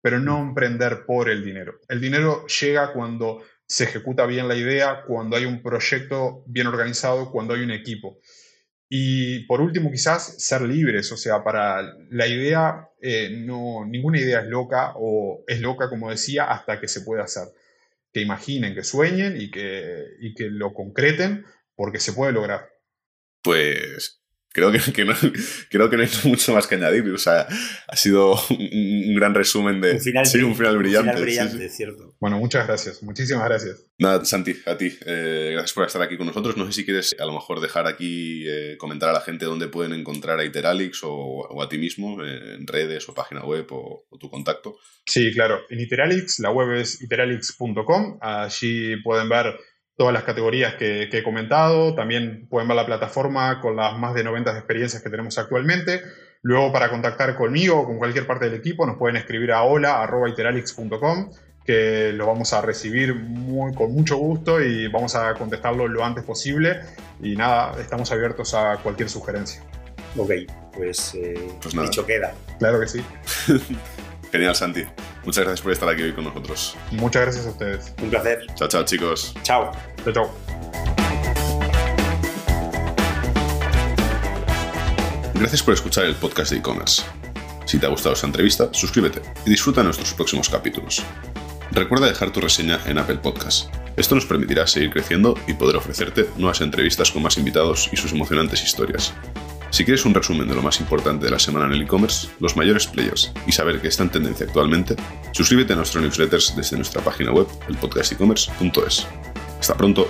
pero 0.02 0.20
no 0.20 0.42
emprender 0.42 1.06
por 1.06 1.30
el 1.30 1.42
dinero. 1.42 1.80
El 1.88 2.00
dinero 2.00 2.46
llega 2.46 2.92
cuando 2.92 3.42
se 3.66 3.84
ejecuta 3.84 4.26
bien 4.26 4.48
la 4.48 4.56
idea, 4.56 5.04
cuando 5.06 5.36
hay 5.36 5.46
un 5.46 5.62
proyecto 5.62 6.44
bien 6.46 6.66
organizado, 6.66 7.30
cuando 7.30 7.54
hay 7.54 7.62
un 7.62 7.70
equipo. 7.70 8.18
Y 8.88 9.40
por 9.46 9.60
último, 9.60 9.90
quizás 9.90 10.42
ser 10.42 10.62
libres, 10.62 11.10
o 11.10 11.16
sea, 11.16 11.42
para 11.42 11.82
la 12.10 12.26
idea, 12.28 12.88
eh, 13.00 13.30
no, 13.30 13.84
ninguna 13.84 14.20
idea 14.20 14.40
es 14.40 14.46
loca 14.46 14.92
o 14.96 15.44
es 15.48 15.60
loca, 15.60 15.88
como 15.88 16.10
decía, 16.10 16.44
hasta 16.44 16.80
que 16.80 16.86
se 16.86 17.00
pueda 17.00 17.24
hacer. 17.24 17.48
Que 18.12 18.20
imaginen, 18.20 18.74
que 18.74 18.84
sueñen 18.84 19.40
y 19.40 19.50
que, 19.50 20.04
y 20.20 20.34
que 20.34 20.44
lo 20.50 20.72
concreten, 20.72 21.44
porque 21.74 21.98
se 21.98 22.12
puede 22.12 22.32
lograr. 22.32 22.70
Pues 23.42 24.20
creo 24.56 24.72
que, 24.72 25.04
no, 25.04 25.12
creo 25.70 25.90
que 25.90 25.96
no 25.96 26.02
hay 26.02 26.08
mucho 26.24 26.54
más 26.54 26.66
que 26.66 26.76
añadir. 26.76 27.08
O 27.10 27.18
sea, 27.18 27.46
ha 27.86 27.96
sido 27.96 28.34
un, 28.50 29.14
gran 29.14 29.34
resumen 29.34 29.80
de. 29.80 29.92
Un 29.92 30.00
final, 30.00 30.26
sí, 30.26 30.42
un 30.42 30.56
final 30.56 30.78
brillante. 30.78 31.10
Un 31.10 31.16
final 31.16 31.22
brillante, 31.22 31.68
cierto. 31.68 32.16
Bueno, 32.18 32.38
muchas 32.38 32.66
gracias. 32.66 33.02
Muchísimas 33.02 33.44
gracias. 33.44 33.84
Nada, 33.98 34.24
Santi, 34.24 34.54
a 34.64 34.76
ti. 34.76 34.90
Eh, 35.04 35.50
gracias 35.52 35.74
por 35.74 35.86
estar 35.86 36.00
aquí 36.00 36.16
con 36.16 36.26
nosotros. 36.26 36.56
No 36.56 36.66
sé 36.66 36.72
si 36.72 36.84
quieres 36.84 37.14
a 37.18 37.26
lo 37.26 37.32
mejor 37.32 37.60
dejar 37.60 37.86
aquí, 37.86 38.44
eh, 38.48 38.76
comentar 38.78 39.10
a 39.10 39.12
la 39.12 39.20
gente 39.20 39.44
dónde 39.44 39.68
pueden 39.68 39.92
encontrar 39.92 40.40
a 40.40 40.44
Iteralix 40.44 41.00
o, 41.02 41.62
a 41.62 41.68
ti 41.68 41.76
mismo, 41.76 42.24
eh, 42.24 42.54
en 42.54 42.66
redes 42.66 43.08
o 43.08 43.14
página 43.14 43.44
web 43.44 43.66
o, 43.70 44.06
o, 44.08 44.18
tu 44.18 44.30
contacto. 44.30 44.78
Sí, 45.04 45.32
claro. 45.32 45.60
En 45.68 45.80
Iteralix, 45.80 46.38
la 46.40 46.50
web 46.50 46.72
es 46.72 47.02
iteralix.com. 47.02 48.18
Allí 48.22 48.96
pueden 49.02 49.28
ver 49.28 49.54
todas 49.96 50.12
las 50.12 50.24
categorías 50.24 50.74
que, 50.74 51.08
he 51.10 51.22
comentado. 51.22 51.94
También 51.94 52.46
pueden 52.48 52.68
ver 52.68 52.76
la 52.76 52.86
plataforma 52.86 53.60
con 53.60 53.76
las 53.76 53.98
más 53.98 54.14
de 54.14 54.24
90 54.24 54.52
experiencias 54.52 55.02
que 55.02 55.10
tenemos 55.10 55.38
actualmente. 55.38 56.02
Luego, 56.42 56.72
para 56.72 56.90
contactar 56.90 57.34
conmigo 57.36 57.80
o 57.80 57.86
con 57.86 57.98
cualquier 57.98 58.26
parte 58.26 58.44
del 58.44 58.54
equipo, 58.54 58.86
nos 58.86 58.96
pueden 58.98 59.16
escribir 59.16 59.52
a 59.52 59.62
hola.iteralix.com, 59.62 61.30
que 61.64 62.12
lo 62.12 62.26
vamos 62.26 62.52
a 62.52 62.60
recibir 62.60 63.14
muy, 63.14 63.74
con 63.74 63.92
mucho 63.92 64.16
gusto 64.16 64.60
y 64.60 64.86
vamos 64.88 65.16
a 65.16 65.34
contestarlo 65.34 65.88
lo 65.88 66.04
antes 66.04 66.24
posible. 66.24 66.80
Y 67.20 67.34
nada, 67.34 67.74
estamos 67.80 68.12
abiertos 68.12 68.54
a 68.54 68.76
cualquier 68.82 69.08
sugerencia. 69.08 69.62
Ok, 70.16 70.30
pues, 70.74 71.14
eh, 71.14 71.50
Pues 71.60 71.74
dicho 71.74 72.06
queda. 72.06 72.34
Claro 72.58 72.80
que 72.80 72.86
sí. 72.86 73.02
Genial, 74.36 74.54
Santi. 74.54 74.84
Muchas 75.24 75.44
gracias 75.44 75.62
por 75.62 75.72
estar 75.72 75.88
aquí 75.88 76.02
hoy 76.02 76.12
con 76.12 76.24
nosotros. 76.24 76.76
Muchas 76.90 77.22
gracias 77.22 77.46
a 77.46 77.48
ustedes. 77.48 77.94
Un 78.02 78.10
placer. 78.10 78.46
Chao, 78.54 78.68
chao, 78.68 78.84
chicos. 78.84 79.34
Chao. 79.42 79.72
Chao, 80.04 80.12
chao. 80.12 80.30
Gracias 85.32 85.62
por 85.62 85.72
escuchar 85.72 86.04
el 86.04 86.16
podcast 86.16 86.50
de 86.50 86.58
e-commerce. 86.58 87.02
Si 87.64 87.78
te 87.78 87.86
ha 87.86 87.88
gustado 87.88 88.14
esta 88.14 88.26
entrevista, 88.26 88.68
suscríbete 88.72 89.22
y 89.46 89.48
disfruta 89.48 89.82
nuestros 89.82 90.12
próximos 90.12 90.50
capítulos. 90.50 91.02
Recuerda 91.70 92.06
dejar 92.06 92.30
tu 92.30 92.42
reseña 92.42 92.78
en 92.84 92.98
Apple 92.98 93.16
Podcast. 93.16 93.74
Esto 93.96 94.16
nos 94.16 94.26
permitirá 94.26 94.66
seguir 94.66 94.90
creciendo 94.90 95.34
y 95.46 95.54
poder 95.54 95.76
ofrecerte 95.76 96.28
nuevas 96.36 96.60
entrevistas 96.60 97.10
con 97.10 97.22
más 97.22 97.38
invitados 97.38 97.88
y 97.90 97.96
sus 97.96 98.12
emocionantes 98.12 98.62
historias. 98.62 99.14
Si 99.70 99.84
quieres 99.84 100.04
un 100.04 100.14
resumen 100.14 100.48
de 100.48 100.54
lo 100.54 100.62
más 100.62 100.80
importante 100.80 101.26
de 101.26 101.30
la 101.30 101.38
semana 101.38 101.66
en 101.66 101.72
el 101.72 101.82
e-commerce, 101.82 102.28
los 102.40 102.56
mayores 102.56 102.86
players 102.86 103.32
y 103.46 103.52
saber 103.52 103.80
qué 103.80 103.88
está 103.88 104.04
en 104.04 104.10
tendencia 104.10 104.46
actualmente, 104.46 104.96
suscríbete 105.32 105.72
a 105.72 105.76
nuestro 105.76 106.00
newsletters 106.00 106.54
desde 106.56 106.76
nuestra 106.76 107.02
página 107.02 107.32
web, 107.32 107.46
elpodcastecommerce.es. 107.68 109.06
Hasta 109.60 109.76
pronto. 109.76 110.08